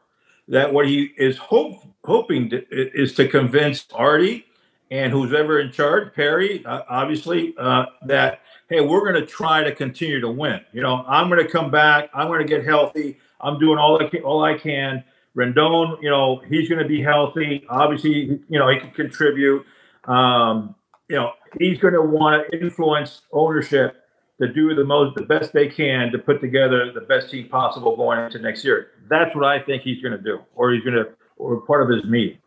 that 0.48 0.72
what 0.72 0.86
he 0.86 1.10
is 1.16 1.38
hope, 1.38 1.82
hoping 2.04 2.50
to, 2.50 2.64
is 2.70 3.14
to 3.14 3.28
convince 3.28 3.86
Arte 3.94 4.44
and 4.90 5.12
who's 5.12 5.32
ever 5.32 5.60
in 5.60 5.72
charge, 5.72 6.14
Perry, 6.14 6.64
uh, 6.66 6.82
obviously, 6.88 7.54
uh, 7.58 7.86
that 8.06 8.40
hey, 8.68 8.80
we're 8.80 9.00
going 9.00 9.20
to 9.20 9.26
try 9.26 9.62
to 9.62 9.74
continue 9.74 10.20
to 10.20 10.28
win. 10.28 10.60
You 10.72 10.82
know, 10.82 11.04
I'm 11.06 11.28
going 11.28 11.44
to 11.44 11.50
come 11.50 11.70
back. 11.70 12.10
I'm 12.14 12.28
going 12.28 12.40
to 12.40 12.48
get 12.48 12.64
healthy. 12.64 13.18
I'm 13.40 13.58
doing 13.58 13.78
all 13.78 14.02
I 14.02 14.08
can, 14.08 14.22
all 14.22 14.42
I 14.42 14.56
can. 14.56 15.04
Rendon, 15.36 16.00
you 16.00 16.10
know, 16.10 16.40
he's 16.48 16.68
going 16.68 16.80
to 16.80 16.88
be 16.88 17.02
healthy. 17.02 17.64
Obviously, 17.68 18.40
you 18.48 18.58
know, 18.58 18.68
he 18.68 18.78
can 18.78 18.90
contribute. 18.92 19.64
Um, 20.04 20.74
you 21.08 21.16
know, 21.16 21.32
he's 21.58 21.78
going 21.78 21.94
to 21.94 22.02
want 22.02 22.50
to 22.50 22.58
influence 22.58 23.22
ownership 23.32 23.96
to 24.40 24.52
do 24.52 24.74
the 24.74 24.84
most, 24.84 25.16
the 25.16 25.22
best 25.22 25.52
they 25.52 25.68
can 25.68 26.10
to 26.12 26.18
put 26.18 26.40
together 26.40 26.92
the 26.92 27.00
best 27.00 27.30
team 27.30 27.48
possible 27.48 27.96
going 27.96 28.18
into 28.18 28.38
next 28.38 28.64
year. 28.64 28.90
That's 29.08 29.34
what 29.34 29.44
I 29.44 29.60
think 29.60 29.82
he's 29.82 30.02
going 30.02 30.16
to 30.16 30.22
do, 30.22 30.40
or 30.54 30.72
he's 30.72 30.82
going 30.82 30.96
to, 30.96 31.08
or 31.36 31.60
part 31.62 31.82
of 31.82 31.88
his 31.88 32.04
meeting. 32.04 32.38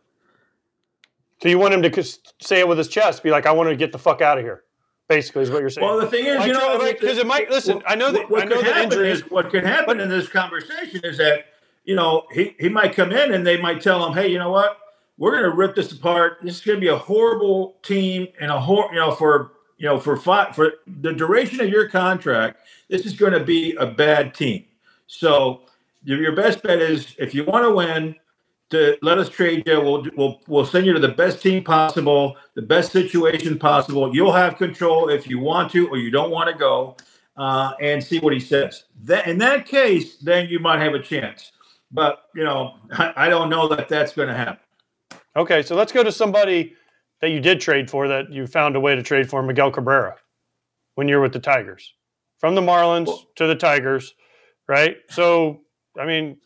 So 1.42 1.48
you 1.48 1.58
want 1.58 1.74
him 1.74 1.82
to 1.82 2.02
say 2.40 2.60
it 2.60 2.68
with 2.68 2.78
his 2.78 2.88
chest, 2.88 3.22
be 3.22 3.30
like, 3.30 3.46
"I 3.46 3.52
want 3.52 3.68
to 3.68 3.76
get 3.76 3.92
the 3.92 3.98
fuck 3.98 4.20
out 4.20 4.38
of 4.38 4.44
here." 4.44 4.64
Basically, 5.08 5.42
is 5.42 5.50
what 5.50 5.60
you're 5.60 5.70
saying. 5.70 5.86
Well, 5.86 5.98
the 5.98 6.06
thing 6.06 6.26
is, 6.26 6.44
you 6.44 6.52
know, 6.52 6.78
because 6.78 7.16
it 7.16 7.26
might 7.26 7.50
listen. 7.50 7.76
What, 7.76 7.90
I 7.90 7.94
know 7.94 8.12
that 8.12 8.28
what 8.28 8.42
I 8.42 8.44
know 8.44 8.60
that 8.60 8.76
injuries. 8.76 9.22
Is, 9.22 9.30
what 9.30 9.50
can 9.50 9.64
happen 9.64 9.98
but, 9.98 10.00
in 10.00 10.08
this 10.08 10.28
conversation 10.28 11.00
is 11.04 11.16
that 11.18 11.46
you 11.84 11.94
know 11.94 12.24
he 12.32 12.54
he 12.58 12.68
might 12.68 12.94
come 12.94 13.12
in 13.12 13.32
and 13.32 13.46
they 13.46 13.60
might 13.60 13.80
tell 13.80 14.06
him, 14.06 14.12
"Hey, 14.12 14.28
you 14.28 14.38
know 14.38 14.50
what? 14.50 14.78
We're 15.16 15.32
going 15.32 15.50
to 15.50 15.56
rip 15.56 15.74
this 15.74 15.90
apart. 15.92 16.38
This 16.42 16.56
is 16.56 16.60
going 16.60 16.76
to 16.76 16.80
be 16.80 16.88
a 16.88 16.98
horrible 16.98 17.76
team 17.82 18.28
and 18.40 18.50
a 18.50 18.60
hor- 18.60 18.88
you 18.92 18.98
know 18.98 19.12
for 19.12 19.52
you 19.78 19.86
know 19.86 19.98
for 19.98 20.16
five 20.16 20.54
for 20.54 20.74
the 20.86 21.12
duration 21.12 21.60
of 21.60 21.68
your 21.68 21.88
contract. 21.88 22.58
This 22.88 23.06
is 23.06 23.14
going 23.14 23.32
to 23.32 23.44
be 23.44 23.74
a 23.76 23.86
bad 23.86 24.34
team. 24.34 24.64
So 25.06 25.62
your 26.02 26.34
best 26.34 26.62
bet 26.62 26.80
is 26.80 27.14
if 27.18 27.34
you 27.34 27.44
want 27.44 27.64
to 27.64 27.74
win." 27.74 28.16
to 28.70 28.98
let 29.02 29.18
us 29.18 29.28
trade 29.28 29.62
you. 29.66 29.80
We'll, 29.80 30.06
we'll, 30.16 30.40
we'll 30.46 30.66
send 30.66 30.86
you 30.86 30.92
to 30.92 31.00
the 31.00 31.08
best 31.08 31.42
team 31.42 31.64
possible, 31.64 32.36
the 32.54 32.62
best 32.62 32.92
situation 32.92 33.58
possible. 33.58 34.14
You'll 34.14 34.32
have 34.32 34.56
control 34.56 35.08
if 35.08 35.28
you 35.28 35.38
want 35.38 35.72
to 35.72 35.88
or 35.88 35.96
you 35.96 36.10
don't 36.10 36.30
want 36.30 36.50
to 36.50 36.54
go 36.56 36.96
uh, 37.36 37.72
and 37.80 38.02
see 38.02 38.18
what 38.18 38.32
he 38.32 38.40
says. 38.40 38.84
That, 39.04 39.26
in 39.26 39.38
that 39.38 39.66
case, 39.66 40.16
then 40.16 40.48
you 40.48 40.58
might 40.58 40.80
have 40.80 40.94
a 40.94 41.02
chance. 41.02 41.52
But, 41.90 42.24
you 42.34 42.44
know, 42.44 42.74
I, 42.92 43.12
I 43.16 43.28
don't 43.28 43.48
know 43.48 43.68
that 43.68 43.88
that's 43.88 44.12
going 44.12 44.28
to 44.28 44.34
happen. 44.34 44.58
Okay, 45.36 45.62
so 45.62 45.74
let's 45.74 45.92
go 45.92 46.02
to 46.02 46.12
somebody 46.12 46.74
that 47.20 47.30
you 47.30 47.40
did 47.40 47.60
trade 47.60 47.90
for 47.90 48.08
that 48.08 48.30
you 48.30 48.46
found 48.46 48.76
a 48.76 48.80
way 48.80 48.94
to 48.94 49.02
trade 49.02 49.30
for, 49.30 49.42
Miguel 49.42 49.70
Cabrera, 49.70 50.16
when 50.96 51.08
you're 51.08 51.20
with 51.20 51.32
the 51.32 51.38
Tigers. 51.38 51.94
From 52.38 52.54
the 52.54 52.60
Marlins 52.60 53.06
well, 53.06 53.26
to 53.36 53.46
the 53.46 53.54
Tigers, 53.56 54.14
right? 54.68 54.96
So, 55.10 55.62
I 55.98 56.06
mean, 56.06 56.38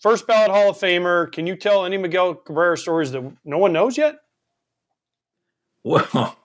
first 0.00 0.26
ballot 0.26 0.50
Hall 0.50 0.70
of 0.70 0.76
Famer. 0.76 1.30
Can 1.32 1.46
you 1.46 1.56
tell 1.56 1.84
any 1.84 1.96
Miguel 1.96 2.34
Cabrera 2.34 2.76
stories 2.76 3.12
that 3.12 3.32
no 3.44 3.58
one 3.58 3.72
knows 3.72 3.96
yet? 3.96 4.16
Well, 5.84 6.36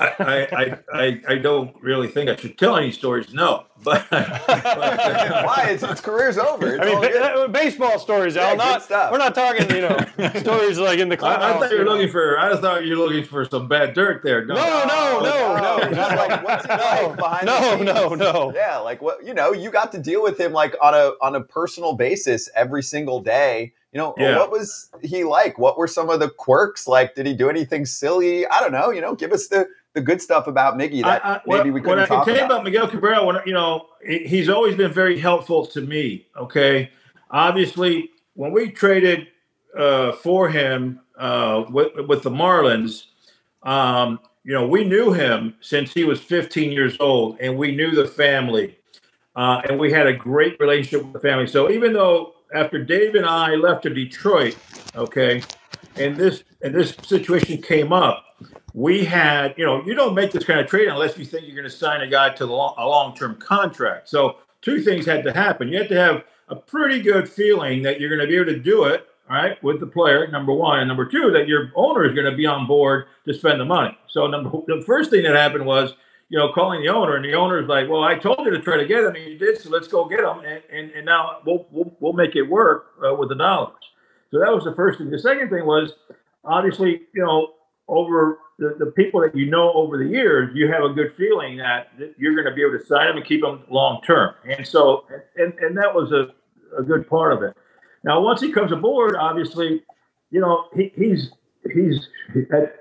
I, 0.00 0.08
I, 0.18 0.78
I, 0.92 1.20
I, 1.28 1.34
don't 1.36 1.80
really 1.80 2.08
think 2.08 2.28
I 2.28 2.34
should 2.34 2.58
tell 2.58 2.76
any 2.76 2.90
stories. 2.90 3.32
No, 3.32 3.66
but, 3.84 4.04
but 4.10 4.28
why? 4.48 5.68
It's, 5.68 5.84
its 5.84 6.00
career's 6.00 6.38
over. 6.38 6.74
It's 6.74 6.80
I 6.80 6.86
mean, 6.86 7.00
ba- 7.00 7.48
baseball 7.52 8.00
stories, 8.00 8.36
Al. 8.36 8.56
Yeah, 8.56 8.80
not 8.90 9.12
we're 9.12 9.18
not 9.18 9.32
talking, 9.32 9.70
you 9.70 9.82
know, 9.82 9.96
stories 10.40 10.80
like 10.80 10.98
in 10.98 11.08
the 11.08 11.16
clubhouse. 11.16 11.42
I, 11.44 11.56
I 11.56 11.60
thought 11.60 11.70
you 11.70 11.78
were 11.78 11.84
looking 11.84 12.10
for. 12.10 12.38
I 12.38 12.56
thought 12.56 12.84
you 12.84 12.98
were 12.98 13.04
looking 13.04 13.24
for 13.24 13.44
some 13.44 13.68
bad 13.68 13.94
dirt 13.94 14.22
there. 14.24 14.44
No, 14.44 14.54
no, 14.54 14.60
no, 14.60 15.20
oh, 15.20 15.20
no, 15.22 15.76
no. 15.78 15.90
no. 15.90 16.16
like, 16.16 16.44
what's 16.44 16.66
he 16.66 16.72
like 16.72 17.16
behind 17.16 17.46
no, 17.46 17.76
no, 17.80 18.14
no. 18.16 18.52
Yeah, 18.54 18.78
like 18.78 19.00
what 19.00 19.24
you 19.24 19.34
know, 19.34 19.52
you 19.52 19.70
got 19.70 19.92
to 19.92 19.98
deal 19.98 20.20
with 20.20 20.38
him 20.38 20.52
like 20.52 20.74
on 20.82 20.94
a 20.94 21.12
on 21.22 21.36
a 21.36 21.40
personal 21.40 21.94
basis 21.94 22.48
every 22.56 22.82
single 22.82 23.20
day 23.20 23.72
you 23.94 23.98
know, 24.00 24.12
yeah. 24.18 24.38
what 24.38 24.50
was 24.50 24.90
he 25.02 25.22
like? 25.22 25.56
What 25.56 25.78
were 25.78 25.86
some 25.86 26.10
of 26.10 26.18
the 26.18 26.28
quirks? 26.28 26.88
Like, 26.88 27.14
did 27.14 27.26
he 27.26 27.32
do 27.32 27.48
anything 27.48 27.86
silly? 27.86 28.44
I 28.48 28.58
don't 28.58 28.72
know. 28.72 28.90
You 28.90 29.00
know, 29.00 29.14
give 29.14 29.32
us 29.32 29.46
the 29.46 29.68
the 29.92 30.00
good 30.00 30.20
stuff 30.20 30.48
about 30.48 30.76
Miggy 30.76 31.02
that 31.02 31.24
I, 31.24 31.34
I, 31.34 31.40
maybe 31.46 31.70
we 31.70 31.80
couldn't 31.80 32.00
What 32.00 32.10
I 32.10 32.16
can 32.16 32.24
tell 32.24 32.36
you 32.36 32.44
about 32.44 32.64
Miguel 32.64 32.88
Cabrera, 32.88 33.24
when, 33.24 33.36
you 33.46 33.52
know, 33.52 33.86
he's 34.04 34.48
always 34.48 34.74
been 34.74 34.92
very 34.92 35.16
helpful 35.16 35.64
to 35.66 35.80
me. 35.80 36.26
Okay, 36.36 36.90
obviously, 37.30 38.10
when 38.34 38.50
we 38.50 38.72
traded 38.72 39.28
uh, 39.78 40.10
for 40.10 40.48
him 40.48 41.00
uh, 41.16 41.64
with, 41.70 41.92
with 42.08 42.24
the 42.24 42.30
Marlins, 42.30 43.04
um, 43.62 44.18
you 44.42 44.52
know, 44.52 44.66
we 44.66 44.82
knew 44.82 45.12
him 45.12 45.54
since 45.60 45.92
he 45.92 46.02
was 46.02 46.20
15 46.20 46.72
years 46.72 46.96
old, 46.98 47.38
and 47.40 47.56
we 47.56 47.76
knew 47.76 47.92
the 47.92 48.08
family, 48.08 48.76
uh, 49.36 49.62
and 49.68 49.78
we 49.78 49.92
had 49.92 50.08
a 50.08 50.12
great 50.12 50.58
relationship 50.58 51.04
with 51.04 51.12
the 51.12 51.20
family. 51.20 51.46
So 51.46 51.70
even 51.70 51.92
though 51.92 52.33
after 52.54 52.82
Dave 52.82 53.14
and 53.16 53.26
I 53.26 53.56
left 53.56 53.82
to 53.82 53.90
Detroit, 53.90 54.56
okay, 54.94 55.42
and 55.96 56.16
this 56.16 56.44
and 56.62 56.74
this 56.74 56.94
situation 57.02 57.60
came 57.60 57.92
up, 57.92 58.24
we 58.72 59.04
had, 59.04 59.54
you 59.56 59.66
know, 59.66 59.84
you 59.84 59.94
don't 59.94 60.14
make 60.14 60.32
this 60.32 60.44
kind 60.44 60.60
of 60.60 60.66
trade 60.66 60.88
unless 60.88 61.18
you 61.18 61.24
think 61.24 61.46
you're 61.46 61.56
going 61.56 61.68
to 61.68 61.76
sign 61.76 62.00
a 62.00 62.08
guy 62.08 62.30
to 62.30 62.44
a 62.44 62.46
long-term 62.46 63.36
contract. 63.36 64.08
So 64.08 64.36
two 64.62 64.80
things 64.80 65.04
had 65.04 65.24
to 65.24 65.32
happen. 65.32 65.68
You 65.68 65.78
had 65.78 65.88
to 65.90 65.96
have 65.96 66.24
a 66.48 66.56
pretty 66.56 67.02
good 67.02 67.28
feeling 67.28 67.82
that 67.82 68.00
you're 68.00 68.08
going 68.08 68.20
to 68.20 68.26
be 68.26 68.36
able 68.36 68.52
to 68.52 68.58
do 68.58 68.84
it, 68.84 69.06
right, 69.28 69.62
with 69.62 69.80
the 69.80 69.86
player. 69.86 70.26
Number 70.28 70.52
one, 70.52 70.80
and 70.80 70.88
number 70.88 71.06
two, 71.06 71.30
that 71.32 71.48
your 71.48 71.70
owner 71.74 72.04
is 72.04 72.14
going 72.14 72.30
to 72.30 72.36
be 72.36 72.46
on 72.46 72.66
board 72.66 73.06
to 73.26 73.34
spend 73.34 73.60
the 73.60 73.64
money. 73.64 73.96
So 74.08 74.26
number 74.26 74.50
the 74.66 74.82
first 74.86 75.10
thing 75.10 75.22
that 75.24 75.34
happened 75.34 75.66
was 75.66 75.94
you 76.28 76.38
know, 76.38 76.52
calling 76.52 76.82
the 76.82 76.88
owner, 76.88 77.16
and 77.16 77.24
the 77.24 77.34
owner's 77.34 77.68
like, 77.68 77.88
"Well, 77.88 78.02
I 78.02 78.16
told 78.16 78.40
you 78.44 78.50
to 78.50 78.60
try 78.60 78.76
to 78.76 78.86
get 78.86 79.04
him, 79.04 79.14
and 79.14 79.24
you 79.24 79.38
did, 79.38 79.60
so 79.60 79.70
let's 79.70 79.88
go 79.88 80.06
get 80.08 80.20
him, 80.20 80.40
and 80.40 80.62
and, 80.72 80.90
and 80.92 81.06
now 81.06 81.38
we'll, 81.44 81.66
we'll 81.70 81.96
we'll 82.00 82.12
make 82.12 82.34
it 82.36 82.42
work 82.42 82.92
uh, 83.06 83.14
with 83.14 83.28
the 83.28 83.34
dollars." 83.34 83.74
So 84.30 84.40
that 84.40 84.52
was 84.52 84.64
the 84.64 84.74
first 84.74 84.98
thing. 84.98 85.10
The 85.10 85.18
second 85.18 85.50
thing 85.50 85.64
was, 85.64 85.94
obviously, 86.44 87.02
you 87.14 87.22
know, 87.22 87.52
over 87.86 88.38
the, 88.58 88.74
the 88.78 88.90
people 88.92 89.20
that 89.20 89.36
you 89.36 89.50
know 89.50 89.72
over 89.74 89.98
the 89.98 90.08
years, 90.08 90.50
you 90.54 90.70
have 90.72 90.82
a 90.82 90.92
good 90.92 91.14
feeling 91.16 91.58
that, 91.58 91.88
you're 92.18 92.34
going 92.34 92.46
to 92.46 92.54
be 92.54 92.62
able 92.62 92.78
to 92.78 92.84
sign 92.84 93.08
them 93.08 93.16
and 93.18 93.26
keep 93.26 93.42
them 93.42 93.62
long 93.70 94.00
term, 94.02 94.34
and 94.44 94.66
so 94.66 95.06
and 95.36 95.54
and 95.60 95.76
that 95.76 95.94
was 95.94 96.12
a 96.12 96.28
a 96.78 96.82
good 96.82 97.08
part 97.08 97.32
of 97.32 97.42
it. 97.42 97.56
Now, 98.02 98.20
once 98.20 98.40
he 98.40 98.52
comes 98.52 98.72
aboard, 98.72 99.16
obviously, 99.16 99.82
you 100.30 100.40
know, 100.40 100.66
he, 100.74 100.92
he's 100.96 101.30
he's 101.72 102.08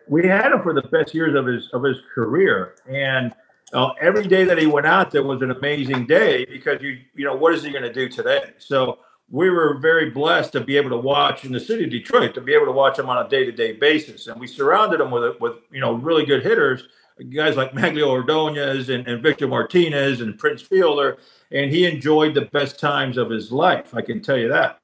we 0.07 0.27
had 0.27 0.51
him 0.51 0.61
for 0.61 0.73
the 0.73 0.81
best 0.83 1.13
years 1.13 1.35
of 1.35 1.45
his 1.45 1.69
of 1.73 1.83
his 1.83 1.97
career, 2.13 2.75
and 2.87 3.33
uh, 3.73 3.91
every 3.99 4.27
day 4.27 4.43
that 4.43 4.57
he 4.57 4.65
went 4.65 4.85
out 4.85 5.11
there 5.11 5.23
was 5.23 5.41
an 5.41 5.51
amazing 5.51 6.05
day 6.05 6.45
because 6.45 6.81
you 6.81 6.99
you 7.15 7.25
know 7.25 7.35
what 7.35 7.53
is 7.53 7.63
he 7.63 7.71
going 7.71 7.83
to 7.83 7.93
do 7.93 8.09
today? 8.09 8.51
So 8.57 8.99
we 9.29 9.49
were 9.49 9.79
very 9.79 10.09
blessed 10.09 10.51
to 10.51 10.61
be 10.61 10.77
able 10.77 10.91
to 10.91 10.97
watch 10.97 11.45
in 11.45 11.51
the 11.51 11.59
city 11.59 11.85
of 11.85 11.89
Detroit 11.89 12.33
to 12.35 12.41
be 12.41 12.53
able 12.53 12.65
to 12.65 12.71
watch 12.71 12.99
him 12.99 13.09
on 13.09 13.25
a 13.25 13.29
day 13.29 13.45
to 13.45 13.51
day 13.51 13.73
basis, 13.73 14.27
and 14.27 14.39
we 14.39 14.47
surrounded 14.47 14.99
him 14.99 15.11
with 15.11 15.39
with 15.39 15.53
you 15.71 15.79
know 15.79 15.93
really 15.93 16.25
good 16.25 16.43
hitters, 16.43 16.87
guys 17.33 17.55
like 17.55 17.73
Magglio 17.73 18.07
Ordonez 18.07 18.89
and, 18.89 19.07
and 19.07 19.21
Victor 19.21 19.47
Martinez 19.47 20.21
and 20.21 20.37
Prince 20.37 20.61
Fielder, 20.61 21.17
and 21.51 21.71
he 21.71 21.85
enjoyed 21.85 22.33
the 22.33 22.45
best 22.45 22.79
times 22.79 23.17
of 23.17 23.29
his 23.29 23.51
life. 23.51 23.93
I 23.93 24.01
can 24.01 24.21
tell 24.21 24.37
you 24.37 24.49
that. 24.49 24.79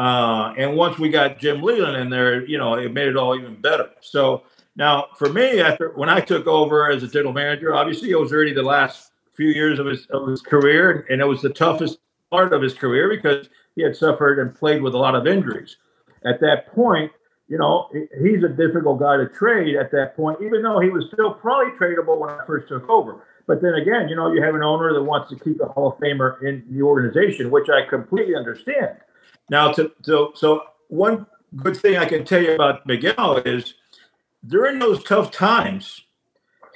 Uh, 0.00 0.54
and 0.56 0.74
once 0.78 0.98
we 0.98 1.10
got 1.10 1.38
Jim 1.38 1.60
Leyland 1.60 1.94
in 1.94 2.08
there, 2.08 2.42
you 2.46 2.56
know, 2.56 2.72
it 2.72 2.90
made 2.90 3.06
it 3.06 3.18
all 3.18 3.36
even 3.36 3.60
better. 3.60 3.90
So 4.00 4.44
now 4.74 5.08
for 5.18 5.30
me, 5.30 5.60
after 5.60 5.90
when 5.90 6.08
I 6.08 6.20
took 6.20 6.46
over 6.46 6.90
as 6.90 7.02
a 7.02 7.06
general 7.06 7.34
manager, 7.34 7.74
obviously 7.74 8.10
it 8.10 8.18
was 8.18 8.32
already 8.32 8.54
the 8.54 8.62
last 8.62 9.10
few 9.34 9.48
years 9.48 9.78
of 9.78 9.84
his 9.84 10.06
of 10.06 10.26
his 10.26 10.40
career, 10.40 11.06
and 11.10 11.20
it 11.20 11.26
was 11.26 11.42
the 11.42 11.50
toughest 11.50 11.98
part 12.30 12.54
of 12.54 12.62
his 12.62 12.72
career 12.72 13.10
because 13.14 13.50
he 13.76 13.82
had 13.82 13.94
suffered 13.94 14.38
and 14.38 14.54
played 14.54 14.80
with 14.80 14.94
a 14.94 14.96
lot 14.96 15.14
of 15.14 15.26
injuries. 15.26 15.76
At 16.24 16.40
that 16.40 16.74
point, 16.74 17.12
you 17.48 17.58
know, 17.58 17.90
he's 17.92 18.42
a 18.42 18.48
difficult 18.48 19.00
guy 19.00 19.18
to 19.18 19.28
trade 19.28 19.76
at 19.76 19.90
that 19.90 20.16
point, 20.16 20.38
even 20.40 20.62
though 20.62 20.80
he 20.80 20.88
was 20.88 21.10
still 21.12 21.34
probably 21.34 21.72
tradable 21.78 22.18
when 22.18 22.30
I 22.30 22.38
first 22.46 22.68
took 22.68 22.88
over. 22.88 23.26
But 23.46 23.60
then 23.60 23.74
again, 23.74 24.08
you 24.08 24.16
know, 24.16 24.32
you 24.32 24.40
have 24.42 24.54
an 24.54 24.62
owner 24.62 24.94
that 24.94 25.02
wants 25.02 25.28
to 25.28 25.38
keep 25.38 25.60
a 25.60 25.66
Hall 25.66 25.92
of 25.92 25.98
Famer 25.98 26.42
in 26.42 26.64
the 26.70 26.80
organization, 26.80 27.50
which 27.50 27.68
I 27.68 27.86
completely 27.86 28.34
understand. 28.34 28.96
Now, 29.50 29.72
to, 29.72 29.90
to, 30.04 30.30
so 30.34 30.62
one 30.88 31.26
good 31.56 31.76
thing 31.76 31.98
I 31.98 32.06
can 32.06 32.24
tell 32.24 32.40
you 32.40 32.54
about 32.54 32.86
Miguel 32.86 33.38
is 33.38 33.74
during 34.46 34.78
those 34.78 35.02
tough 35.02 35.32
times, 35.32 36.02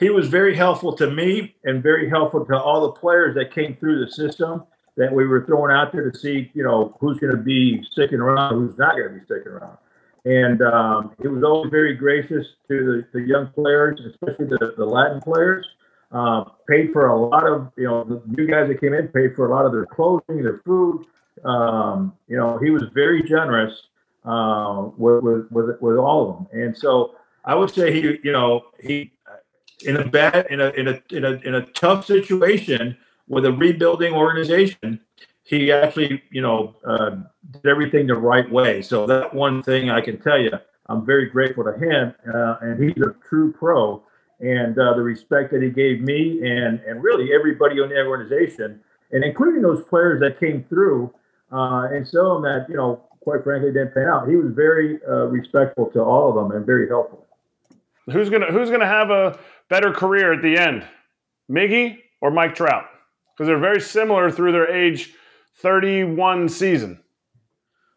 he 0.00 0.10
was 0.10 0.28
very 0.28 0.56
helpful 0.56 0.92
to 0.96 1.08
me 1.08 1.54
and 1.64 1.82
very 1.82 2.10
helpful 2.10 2.44
to 2.44 2.60
all 2.60 2.82
the 2.82 2.92
players 2.92 3.36
that 3.36 3.54
came 3.54 3.76
through 3.76 4.04
the 4.04 4.10
system 4.10 4.64
that 4.96 5.12
we 5.12 5.24
were 5.24 5.46
throwing 5.46 5.72
out 5.72 5.92
there 5.92 6.10
to 6.10 6.18
see, 6.18 6.50
you 6.52 6.64
know, 6.64 6.96
who's 7.00 7.18
going 7.18 7.34
to 7.34 7.42
be 7.42 7.82
sticking 7.92 8.18
around, 8.18 8.54
who's 8.54 8.76
not 8.76 8.96
going 8.96 9.08
to 9.08 9.14
be 9.20 9.24
sticking 9.24 9.52
around. 9.52 9.78
And 10.24 10.60
um, 10.62 11.14
he 11.22 11.28
was 11.28 11.44
always 11.44 11.70
very 11.70 11.94
gracious 11.94 12.46
to 12.68 13.04
the, 13.12 13.18
the 13.18 13.24
young 13.24 13.48
players, 13.48 14.00
especially 14.00 14.46
the, 14.46 14.74
the 14.76 14.84
Latin 14.84 15.20
players. 15.20 15.66
Uh, 16.10 16.44
paid 16.68 16.92
for 16.92 17.08
a 17.08 17.18
lot 17.18 17.44
of, 17.44 17.72
you 17.76 17.84
know, 17.84 18.04
the 18.04 18.22
new 18.26 18.46
guys 18.46 18.68
that 18.68 18.80
came 18.80 18.94
in 18.94 19.08
paid 19.08 19.34
for 19.34 19.46
a 19.46 19.50
lot 19.50 19.66
of 19.66 19.72
their 19.72 19.86
clothing, 19.86 20.42
their 20.42 20.60
food, 20.64 21.04
um, 21.44 22.14
you 22.28 22.36
know, 22.36 22.58
he 22.58 22.70
was 22.70 22.84
very 22.94 23.22
generous 23.22 23.88
uh, 24.24 24.88
with, 24.96 25.22
with, 25.22 25.50
with 25.50 25.80
with 25.80 25.96
all 25.96 26.30
of 26.30 26.36
them, 26.36 26.62
and 26.62 26.76
so 26.76 27.14
I 27.44 27.54
would 27.54 27.70
say 27.70 27.92
he, 27.92 28.18
you 28.22 28.32
know, 28.32 28.66
he 28.80 29.12
in 29.84 29.96
a 29.96 30.04
bad 30.06 30.46
in 30.50 30.60
a 30.60 30.70
in 30.70 30.88
a 30.88 31.02
in 31.10 31.24
a 31.24 31.32
in 31.46 31.54
a 31.54 31.62
tough 31.72 32.06
situation 32.06 32.96
with 33.28 33.44
a 33.44 33.52
rebuilding 33.52 34.14
organization, 34.14 35.00
he 35.42 35.72
actually, 35.72 36.22
you 36.30 36.42
know, 36.42 36.74
uh, 36.86 37.16
did 37.50 37.66
everything 37.66 38.06
the 38.06 38.14
right 38.14 38.50
way. 38.50 38.82
So 38.82 39.06
that 39.06 39.34
one 39.34 39.62
thing 39.62 39.90
I 39.90 40.00
can 40.00 40.20
tell 40.20 40.38
you 40.40 40.52
I'm 40.86 41.04
very 41.04 41.26
grateful 41.26 41.64
to 41.64 41.72
him, 41.72 42.14
uh, 42.32 42.56
and 42.60 42.82
he's 42.82 43.02
a 43.02 43.14
true 43.26 43.52
pro. 43.52 44.02
And 44.40 44.78
uh, 44.78 44.94
the 44.94 45.02
respect 45.02 45.52
that 45.52 45.62
he 45.62 45.70
gave 45.70 46.00
me 46.00 46.40
and 46.42 46.80
and 46.80 47.02
really 47.02 47.32
everybody 47.32 47.80
on 47.80 47.88
the 47.88 48.04
organization, 48.04 48.80
and 49.12 49.24
including 49.24 49.62
those 49.62 49.84
players 49.84 50.20
that 50.20 50.40
came 50.40 50.64
through, 50.64 51.12
uh, 51.54 51.88
and 51.92 52.06
some 52.06 52.26
of 52.26 52.42
them 52.42 52.42
that 52.42 52.68
you 52.68 52.76
know, 52.76 53.02
quite 53.20 53.44
frankly, 53.44 53.72
didn't 53.72 53.94
pan 53.94 54.08
out. 54.08 54.28
He 54.28 54.36
was 54.36 54.52
very 54.52 54.98
uh, 55.08 55.26
respectful 55.26 55.86
to 55.92 56.00
all 56.00 56.28
of 56.28 56.34
them 56.34 56.56
and 56.56 56.66
very 56.66 56.88
helpful. 56.88 57.26
Who's 58.10 58.28
gonna 58.28 58.50
Who's 58.52 58.70
gonna 58.70 58.86
have 58.86 59.10
a 59.10 59.38
better 59.68 59.92
career 59.92 60.32
at 60.32 60.42
the 60.42 60.58
end, 60.58 60.84
Miggy 61.50 61.98
or 62.20 62.30
Mike 62.30 62.54
Trout? 62.54 62.86
Because 63.32 63.46
they're 63.46 63.58
very 63.58 63.80
similar 63.80 64.30
through 64.30 64.52
their 64.52 64.70
age 64.70 65.14
31 65.56 66.48
season. 66.48 67.00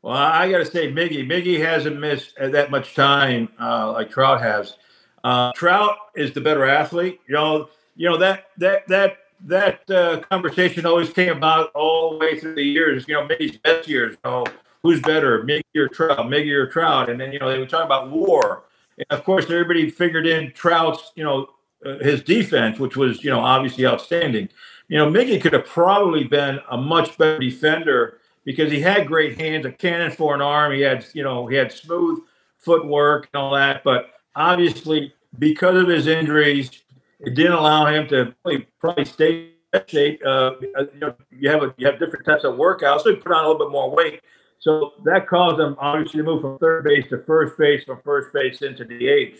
Well, 0.02 0.15
I 0.15 0.50
got 0.50 0.60
to 0.60 0.65
say, 0.65 0.91
Miggy, 0.91 1.28
Miggy 1.28 1.60
hasn't 1.60 2.00
missed 2.00 2.36
that 2.38 2.72
much 2.72 2.96
time 2.96 3.50
uh, 3.60 3.91
like 3.91 4.10
Trout 4.10 4.41
has. 4.41 4.78
Uh, 5.24 5.52
Trout 5.54 5.98
is 6.15 6.32
the 6.32 6.41
better 6.41 6.65
athlete. 6.65 7.20
You 7.28 7.36
know, 7.36 7.70
you 7.96 8.10
know 8.10 8.17
that 8.17 8.48
that 8.58 8.88
that 8.88 9.17
that 9.45 9.89
uh, 9.89 10.19
conversation 10.21 10.86
always 10.86 11.12
came 11.12 11.36
about 11.36 11.71
all 11.73 12.12
the 12.12 12.17
way 12.17 12.39
through 12.39 12.56
the 12.56 12.63
years. 12.63 13.06
You 13.08 13.15
know, 13.15 13.28
Miggy's 13.28 13.58
best 13.58 13.88
years. 13.88 14.17
Know, 14.23 14.45
who's 14.84 15.02
better, 15.02 15.43
Miggy 15.43 15.63
or 15.76 15.88
Trout? 15.88 16.19
Miggy 16.28 16.52
or 16.52 16.67
Trout? 16.67 17.10
And 17.10 17.19
then 17.19 17.32
you 17.32 17.39
know 17.39 17.50
they 17.50 17.60
were 17.60 17.65
talking 17.65 17.86
about 17.86 18.12
WAR. 18.12 18.63
And 18.97 19.06
of 19.10 19.23
course, 19.23 19.45
everybody 19.45 19.89
figured 19.89 20.28
in 20.28 20.52
Trout's 20.54 21.12
you 21.15 21.23
know 21.23 21.47
uh, 21.86 21.97
his 22.00 22.21
defense, 22.21 22.80
which 22.80 22.97
was 22.97 23.23
you 23.23 23.30
know 23.30 23.39
obviously 23.39 23.86
outstanding. 23.86 24.50
You 24.88 24.97
know, 24.97 25.12
Miggy 25.12 25.41
could 25.41 25.54
have 25.54 25.65
probably 25.65 26.23
been 26.23 26.60
a 26.69 26.78
much 26.78 27.17
better 27.17 27.39
defender 27.39 28.19
because 28.45 28.71
he 28.71 28.80
had 28.80 29.08
great 29.08 29.38
hands, 29.38 29.65
a 29.65 29.71
cannon 29.71 30.10
for 30.10 30.34
an 30.34 30.41
arm. 30.41 30.71
He 30.71 30.80
had, 30.80 31.06
you 31.13 31.21
know, 31.21 31.47
he 31.47 31.58
had 31.58 31.69
smooth 31.69 32.19
footwork 32.58 33.28
and 33.34 33.41
all 33.41 33.54
that. 33.56 33.84
But 33.84 34.12
obviously, 34.36 35.13
because 35.38 35.76
of 35.76 35.89
his 35.89 36.08
injuries, 36.08 36.71
it 37.19 37.34
didn't 37.34 37.53
allow 37.53 37.86
him 37.88 38.08
to 38.10 38.36
probably, 38.43 38.67
probably 38.80 39.06
stay 39.06 39.51
in 39.73 39.82
shape. 39.88 40.21
Uh, 40.25 40.51
you 40.93 40.99
know, 40.99 41.15
you 41.32 41.49
have 41.49 41.63
a, 41.63 41.73
you 41.77 41.88
have 41.88 41.99
different 41.99 42.25
types 42.25 42.43
of 42.43 42.56
workouts, 42.56 43.01
so 43.01 43.10
he 43.10 43.15
put 43.15 43.32
on 43.32 43.43
a 43.43 43.47
little 43.47 43.65
bit 43.65 43.71
more 43.71 43.89
weight. 43.89 44.21
So 44.60 44.93
that 45.06 45.27
caused 45.27 45.60
him 45.60 45.75
obviously 45.80 46.19
to 46.19 46.23
move 46.23 46.41
from 46.41 46.58
third 46.58 46.84
base 46.84 47.08
to 47.10 47.19
first 47.19 47.58
base, 47.58 47.84
from 47.84 48.01
first 48.03 48.34
base 48.34 48.62
into 48.62 48.86
DH. 48.86 49.39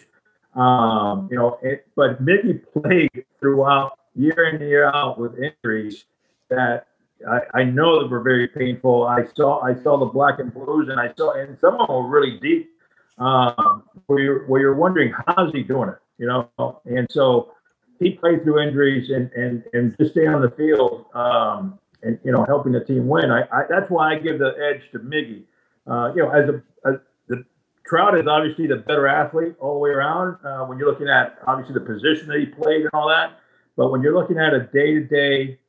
Um, 0.60 1.28
you 1.32 1.38
know, 1.38 1.60
it, 1.62 1.88
but 1.96 2.24
Miggy 2.24 2.62
played 2.74 3.26
throughout 3.40 3.98
year 4.16 4.50
in 4.50 4.62
year 4.62 4.86
out 4.86 5.20
with 5.20 5.34
injuries 5.38 6.06
that 6.50 6.88
I, 7.28 7.60
I 7.60 7.64
know 7.64 8.02
that 8.02 8.10
were 8.10 8.22
very 8.22 8.48
painful. 8.48 9.04
I 9.04 9.26
saw 9.36 9.62
I 9.62 9.76
saw 9.82 9.98
the 9.98 10.06
black 10.06 10.40
and 10.40 10.54
blues, 10.54 10.90
and 10.90 11.00
I 11.00 11.14
saw 11.18 11.34
and 11.34 11.58
some 11.60 11.76
of 11.76 11.88
them 11.88 11.96
were 11.96 12.08
really 12.08 12.40
deep. 12.40 12.70
Um, 13.18 13.84
where 14.06 14.20
you're 14.20 14.46
where 14.46 14.62
you're 14.62 14.76
wondering 14.76 15.12
how's 15.26 15.52
he 15.52 15.64
doing 15.64 15.90
it, 15.90 15.98
you 16.20 16.28
know? 16.28 16.50
And 16.86 17.08
so 17.10 17.52
he 18.00 18.12
played 18.12 18.44
through 18.44 18.62
injuries 18.62 19.10
and 19.10 19.32
and 19.34 19.64
and 19.74 19.96
just 20.00 20.12
stay 20.12 20.28
on 20.28 20.42
the 20.42 20.52
field 20.52 21.06
um, 21.14 21.80
and 22.04 22.20
you 22.24 22.32
know 22.32 22.46
helping 22.46 22.72
the 22.72 22.84
team 22.84 23.08
win. 23.08 23.32
I, 23.32 23.42
I 23.52 23.64
that's 23.70 23.90
why 23.90 24.14
I 24.14 24.20
give 24.20 24.40
the 24.40 24.54
edge 24.58 24.90
to 24.92 25.00
Miggy. 25.00 25.44
Uh, 25.86 26.14
you 26.16 26.24
know, 26.24 26.30
as 26.30 26.50
a 26.50 27.00
the 27.28 27.44
Trout 27.86 28.18
is 28.18 28.28
obviously 28.28 28.68
the 28.68 28.78
better 28.78 29.08
athlete 29.08 29.56
all 29.60 29.74
the 29.74 29.80
way 29.80 29.90
around. 29.90 30.38
Uh, 30.46 30.66
when 30.66 30.78
you're 30.78 30.90
looking 30.90 31.08
at 31.08 31.40
obviously 31.48 31.74
the 31.74 31.86
position 31.86 32.28
that 32.28 32.40
he 32.40 32.46
played 32.46 32.82
and 32.82 32.90
all 32.94 33.08
that, 33.08 33.40
but 33.76 33.92
when 33.92 34.02
you're 34.02 34.16
looking 34.16 34.38
at 34.38 34.54
a 34.54 34.62
day 34.62 34.96
to 34.96 35.06
day, 35.06 35.60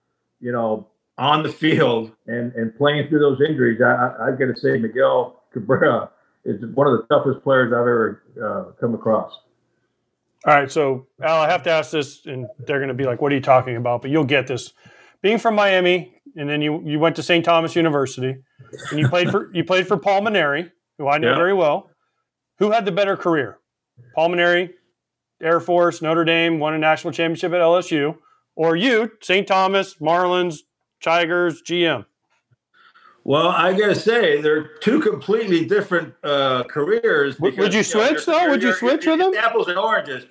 you 0.40 0.52
know, 0.52 0.88
on 1.16 1.42
the 1.42 1.48
field 1.48 2.12
and, 2.26 2.52
and 2.54 2.76
playing 2.76 3.08
through 3.08 3.20
those 3.20 3.40
injuries, 3.46 3.80
I, 3.80 4.14
I, 4.20 4.30
have 4.30 4.38
got 4.38 4.46
to 4.46 4.56
say 4.56 4.78
Miguel 4.78 5.42
Cabrera 5.52 6.10
is 6.44 6.64
one 6.74 6.86
of 6.86 6.98
the 6.98 7.06
toughest 7.14 7.42
players 7.42 7.72
I've 7.72 7.80
ever 7.80 8.22
uh, 8.42 8.72
come 8.80 8.94
across. 8.94 9.32
All 10.46 10.54
right, 10.54 10.70
so 10.70 11.06
Al, 11.22 11.40
I 11.40 11.50
have 11.50 11.64
to 11.64 11.70
ask 11.70 11.90
this, 11.90 12.24
and 12.26 12.46
they're 12.60 12.78
going 12.78 12.88
to 12.88 12.94
be 12.94 13.04
like, 13.04 13.20
"What 13.20 13.32
are 13.32 13.34
you 13.34 13.40
talking 13.40 13.76
about?" 13.76 14.02
But 14.02 14.10
you'll 14.10 14.24
get 14.24 14.46
this. 14.46 14.72
Being 15.20 15.38
from 15.38 15.56
Miami, 15.56 16.14
and 16.36 16.48
then 16.48 16.62
you 16.62 16.80
you 16.84 17.00
went 17.00 17.16
to 17.16 17.22
St. 17.22 17.44
Thomas 17.44 17.74
University, 17.74 18.36
and 18.90 18.98
you 18.98 19.08
played 19.08 19.30
for 19.30 19.50
you 19.52 19.64
played 19.64 19.88
for 19.88 19.96
Paul 19.96 20.22
Mainieri, 20.22 20.70
who 20.96 21.08
I 21.08 21.18
know 21.18 21.30
yeah. 21.30 21.36
very 21.36 21.54
well. 21.54 21.90
Who 22.58 22.70
had 22.70 22.84
the 22.84 22.92
better 22.92 23.16
career, 23.16 23.58
Paul 24.14 24.30
Mainieri, 24.30 24.70
Air 25.42 25.60
Force, 25.60 26.02
Notre 26.02 26.24
Dame, 26.24 26.60
won 26.60 26.74
a 26.74 26.78
national 26.78 27.12
championship 27.12 27.52
at 27.52 27.60
LSU, 27.60 28.16
or 28.54 28.76
you, 28.76 29.12
St. 29.20 29.46
Thomas, 29.46 29.94
Marlins, 29.94 30.58
Tigers, 31.02 31.62
GM? 31.62 32.04
Well, 33.28 33.48
I 33.48 33.74
got 33.74 33.88
to 33.88 33.94
say, 33.94 34.40
they're 34.40 34.68
two 34.78 35.00
completely 35.00 35.66
different 35.66 36.14
uh, 36.24 36.64
careers. 36.64 37.36
Because, 37.36 37.58
Would 37.58 37.74
you 37.74 37.82
switch 37.82 38.26
know, 38.26 38.38
though? 38.38 38.48
Would 38.48 38.62
you 38.62 38.72
switch 38.72 39.04
with 39.04 39.18
them? 39.18 39.34
Apples 39.34 39.68
and 39.68 39.76
oranges. 39.76 40.24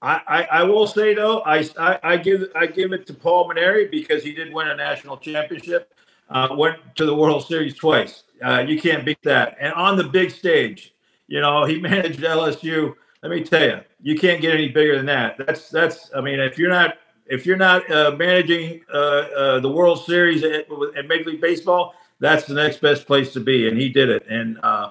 I, 0.00 0.20
I, 0.28 0.42
I 0.44 0.62
will 0.62 0.86
say 0.86 1.14
though, 1.14 1.40
I, 1.40 1.68
I, 1.76 1.98
I, 2.04 2.16
give 2.16 2.44
I 2.54 2.66
give 2.66 2.92
it 2.92 3.08
to 3.08 3.14
Paul 3.14 3.50
Mainieri 3.50 3.90
because 3.90 4.22
he 4.22 4.32
did 4.32 4.54
win 4.54 4.68
a 4.68 4.76
national 4.76 5.16
championship, 5.16 5.92
uh, 6.30 6.46
went 6.52 6.78
to 6.94 7.06
the 7.06 7.14
World 7.14 7.44
Series 7.44 7.76
twice. 7.76 8.22
Uh, 8.40 8.64
you 8.64 8.80
can't 8.80 9.04
beat 9.04 9.22
that, 9.24 9.56
and 9.58 9.72
on 9.74 9.96
the 9.96 10.04
big 10.04 10.30
stage, 10.30 10.94
you 11.26 11.40
know 11.40 11.64
he 11.64 11.80
managed 11.80 12.20
LSU. 12.20 12.94
Let 13.24 13.32
me 13.32 13.42
tell 13.42 13.66
you, 13.66 13.80
you 14.00 14.16
can't 14.16 14.40
get 14.40 14.54
any 14.54 14.68
bigger 14.68 14.96
than 14.96 15.06
that. 15.06 15.38
That's 15.44 15.70
that's. 15.70 16.10
I 16.14 16.20
mean, 16.20 16.38
if 16.38 16.56
you're 16.56 16.70
not 16.70 16.98
if 17.26 17.46
you're 17.46 17.56
not 17.56 17.90
uh, 17.90 18.14
managing 18.16 18.82
uh, 18.92 18.96
uh, 18.96 19.60
the 19.60 19.68
World 19.68 20.04
Series 20.04 20.44
at, 20.44 20.66
at, 20.96 21.08
Major 21.08 21.30
League 21.30 21.40
Baseball, 21.40 21.94
that's 22.24 22.46
the 22.46 22.54
next 22.54 22.80
best 22.80 23.06
place 23.06 23.32
to 23.34 23.40
be, 23.40 23.68
and 23.68 23.78
he 23.78 23.88
did 23.88 24.08
it. 24.08 24.26
And 24.28 24.58
uh, 24.62 24.90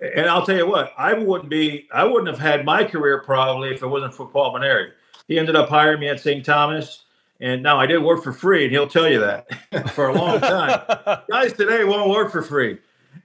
and 0.00 0.28
I'll 0.28 0.46
tell 0.46 0.56
you 0.56 0.66
what, 0.66 0.92
I 0.96 1.12
wouldn't 1.14 1.50
be, 1.50 1.88
I 1.92 2.04
wouldn't 2.04 2.28
have 2.28 2.38
had 2.38 2.64
my 2.64 2.84
career 2.84 3.22
probably 3.22 3.74
if 3.74 3.82
it 3.82 3.86
wasn't 3.86 4.14
for 4.14 4.26
Paul 4.26 4.54
Mainieri. 4.54 4.90
He 5.28 5.38
ended 5.38 5.56
up 5.56 5.68
hiring 5.68 6.00
me 6.00 6.08
at 6.08 6.20
St. 6.20 6.44
Thomas, 6.44 7.04
and 7.40 7.62
now 7.62 7.78
I 7.78 7.86
did 7.86 7.98
work 7.98 8.22
for 8.22 8.32
free, 8.32 8.64
and 8.64 8.72
he'll 8.72 8.86
tell 8.86 9.08
you 9.08 9.20
that 9.20 9.90
for 9.90 10.08
a 10.08 10.14
long 10.14 10.40
time. 10.40 10.80
Guys 11.30 11.52
today 11.52 11.84
won't 11.84 12.10
work 12.10 12.30
for 12.30 12.42
free 12.42 12.78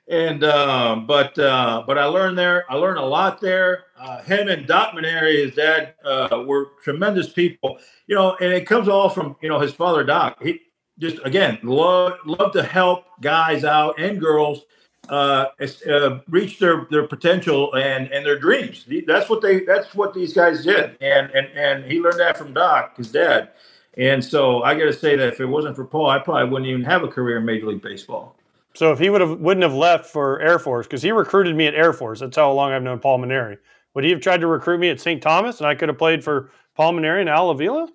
and 0.07 0.43
uh, 0.43 0.95
but 1.05 1.37
uh, 1.37 1.83
but 1.85 1.97
I 1.97 2.05
learned 2.05 2.37
there. 2.37 2.65
I 2.71 2.75
learned 2.75 2.99
a 2.99 3.05
lot 3.05 3.41
there. 3.41 3.85
Uh, 3.99 4.21
him 4.21 4.47
and 4.47 4.65
Doc 4.65 4.93
Mainieri, 4.93 5.45
his 5.45 5.55
dad, 5.55 5.95
uh, 6.05 6.43
were 6.45 6.71
tremendous 6.83 7.29
people. 7.29 7.77
You 8.07 8.15
know, 8.15 8.35
and 8.39 8.53
it 8.53 8.65
comes 8.65 8.87
all 8.87 9.09
from 9.09 9.35
you 9.41 9.49
know 9.49 9.59
his 9.59 9.73
father 9.73 10.03
Doc. 10.03 10.41
He 10.41 10.61
just 10.99 11.19
again 11.23 11.59
love 11.63 12.13
love 12.25 12.51
to 12.53 12.63
help 12.63 13.05
guys 13.21 13.63
out 13.63 13.99
and 13.99 14.19
girls 14.19 14.65
uh, 15.09 15.45
uh, 15.89 16.19
reach 16.27 16.59
their 16.59 16.87
their 16.89 17.07
potential 17.07 17.73
and 17.75 18.11
and 18.11 18.25
their 18.25 18.39
dreams. 18.39 18.85
That's 19.05 19.29
what 19.29 19.41
they 19.41 19.61
that's 19.61 19.95
what 19.95 20.13
these 20.13 20.33
guys 20.33 20.63
did. 20.63 20.97
And 21.01 21.31
and 21.31 21.47
and 21.55 21.85
he 21.85 21.99
learned 21.99 22.19
that 22.19 22.37
from 22.37 22.53
Doc, 22.53 22.97
his 22.97 23.11
dad. 23.11 23.51
And 23.97 24.23
so 24.23 24.61
I 24.63 24.75
got 24.75 24.85
to 24.85 24.93
say 24.93 25.15
that 25.15 25.27
if 25.27 25.39
it 25.39 25.45
wasn't 25.45 25.75
for 25.75 25.83
Paul, 25.83 26.09
I 26.09 26.19
probably 26.19 26.49
wouldn't 26.49 26.69
even 26.69 26.83
have 26.83 27.03
a 27.03 27.07
career 27.07 27.37
in 27.37 27.45
Major 27.45 27.65
League 27.67 27.81
Baseball. 27.81 28.35
So 28.75 28.91
if 28.91 28.99
he 28.99 29.09
would 29.09 29.21
have 29.21 29.39
wouldn't 29.39 29.63
have 29.63 29.73
left 29.73 30.05
for 30.05 30.39
Air 30.39 30.59
Force 30.59 30.85
because 30.85 31.01
he 31.01 31.11
recruited 31.11 31.55
me 31.55 31.67
at 31.67 31.73
Air 31.73 31.93
Force, 31.93 32.19
that's 32.19 32.35
how 32.35 32.51
long 32.51 32.71
I've 32.71 32.83
known 32.83 32.99
Paul 32.99 33.19
Mainieri. 33.19 33.57
Would 33.93 34.03
he 34.03 34.11
have 34.11 34.21
tried 34.21 34.41
to 34.41 34.47
recruit 34.47 34.79
me 34.79 34.89
at 34.89 35.01
St. 35.01 35.21
Thomas, 35.23 35.59
and 35.59 35.67
I 35.67 35.73
could 35.73 35.89
have 35.89 35.97
played 35.97 36.23
for 36.23 36.51
Paul 36.75 36.93
Mainieri 36.93 37.21
and 37.21 37.29
Al 37.29 37.49
Avila? 37.49 37.89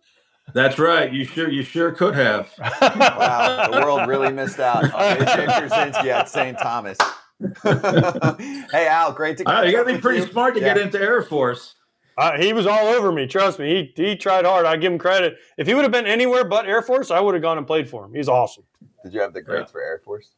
That's 0.55 0.79
right. 0.79 1.13
You 1.13 1.25
sure 1.25 1.51
you 1.51 1.63
sure 1.63 1.93
could 1.93 2.15
have. 2.15 2.53
wow, 2.59 3.69
the 3.71 3.81
world 3.81 4.09
really 4.09 4.33
missed 4.33 4.61
out 4.61 4.93
on 4.93 5.19
Jason 5.19 6.09
at 6.09 6.29
St. 6.29 6.59
Thomas. 6.59 6.99
hey 7.63 8.87
Al, 8.87 9.13
great 9.13 9.39
to. 9.39 9.49
Uh, 9.49 9.63
you 9.63 9.73
got 9.73 9.85
to 9.85 9.95
be 9.95 10.01
pretty 10.01 10.21
you. 10.21 10.31
smart 10.31 10.55
to 10.55 10.61
yeah. 10.61 10.75
get 10.75 10.79
into 10.79 11.01
Air 11.01 11.23
Force. 11.23 11.75
Uh, 12.17 12.39
he 12.39 12.53
was 12.53 12.67
all 12.67 12.89
over 12.89 13.11
me. 13.11 13.27
Trust 13.27 13.59
me. 13.59 13.93
He 13.97 14.09
he 14.11 14.17
tried 14.17 14.45
hard. 14.45 14.67
I 14.67 14.77
give 14.77 14.93
him 14.93 14.99
credit. 14.99 15.39
If 15.57 15.67
he 15.67 15.75
would 15.75 15.83
have 15.83 15.93
been 15.93 16.07
anywhere 16.07 16.45
but 16.45 16.67
Air 16.67 16.83
Force, 16.83 17.11
I 17.11 17.21
would 17.21 17.35
have 17.35 17.43
gone 17.43 17.59
and 17.59 17.67
played 17.67 17.89
for 17.89 18.05
him. 18.05 18.15
He's 18.15 18.29
awesome. 18.29 18.65
Did 19.03 19.15
you 19.15 19.21
have 19.21 19.33
the 19.33 19.43
grades 19.43 19.69
yeah. 19.69 19.73
for 19.73 19.83
Air 19.83 20.01
Force? 20.05 20.31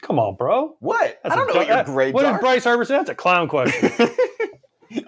Come 0.00 0.18
on, 0.18 0.34
bro. 0.34 0.76
What? 0.80 1.20
That's 1.22 1.32
I 1.32 1.36
don't 1.36 1.46
know 1.46 1.54
what 1.54 1.68
your 1.68 1.84
grades 1.84 2.14
What 2.14 2.24
did 2.24 2.40
Bryce 2.40 2.64
Harper 2.64 2.84
say? 2.84 2.96
That's 2.96 3.10
a 3.10 3.14
clown 3.14 3.48
question. 3.48 3.90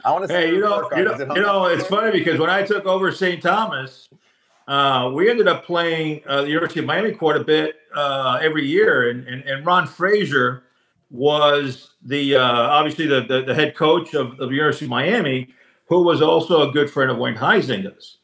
I 0.04 0.12
want 0.12 0.22
to 0.22 0.28
say, 0.28 0.48
hey, 0.48 0.54
you 0.54 0.60
know, 0.60 0.88
you 0.96 1.04
know, 1.04 1.16
you 1.34 1.42
know, 1.42 1.64
it's 1.66 1.86
funny 1.86 2.10
because 2.10 2.38
when 2.38 2.50
I 2.50 2.62
took 2.62 2.86
over 2.86 3.10
St. 3.12 3.42
Thomas, 3.42 4.08
uh, 4.66 5.10
we 5.14 5.30
ended 5.30 5.48
up 5.48 5.64
playing 5.64 6.22
uh, 6.26 6.42
the 6.42 6.48
University 6.48 6.80
of 6.80 6.86
Miami 6.86 7.12
quite 7.12 7.36
a 7.36 7.44
bit 7.44 7.76
uh, 7.94 8.38
every 8.40 8.66
year, 8.66 9.10
and, 9.10 9.26
and, 9.26 9.42
and 9.44 9.66
Ron 9.66 9.86
Fraser 9.86 10.64
was 11.10 11.90
the 12.02 12.36
uh, 12.36 12.42
obviously 12.42 13.06
the, 13.06 13.22
the, 13.22 13.42
the 13.42 13.54
head 13.54 13.76
coach 13.76 14.14
of, 14.14 14.32
of 14.32 14.48
the 14.48 14.54
University 14.54 14.86
of 14.86 14.90
Miami, 14.90 15.48
who 15.88 16.02
was 16.02 16.22
also 16.22 16.68
a 16.68 16.72
good 16.72 16.90
friend 16.90 17.10
of 17.10 17.18
Wayne 17.18 17.36
Huizenga's, 17.36 18.18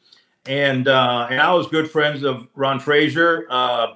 and 0.47 0.89
uh, 0.89 1.29
and 1.31 1.41
I 1.41 1.53
was 1.53 1.67
good 1.69 1.91
friends 1.91 2.23
of 2.23 2.49
Ron 2.55 2.81
Fraser. 2.81 3.47
Uh, 3.51 3.89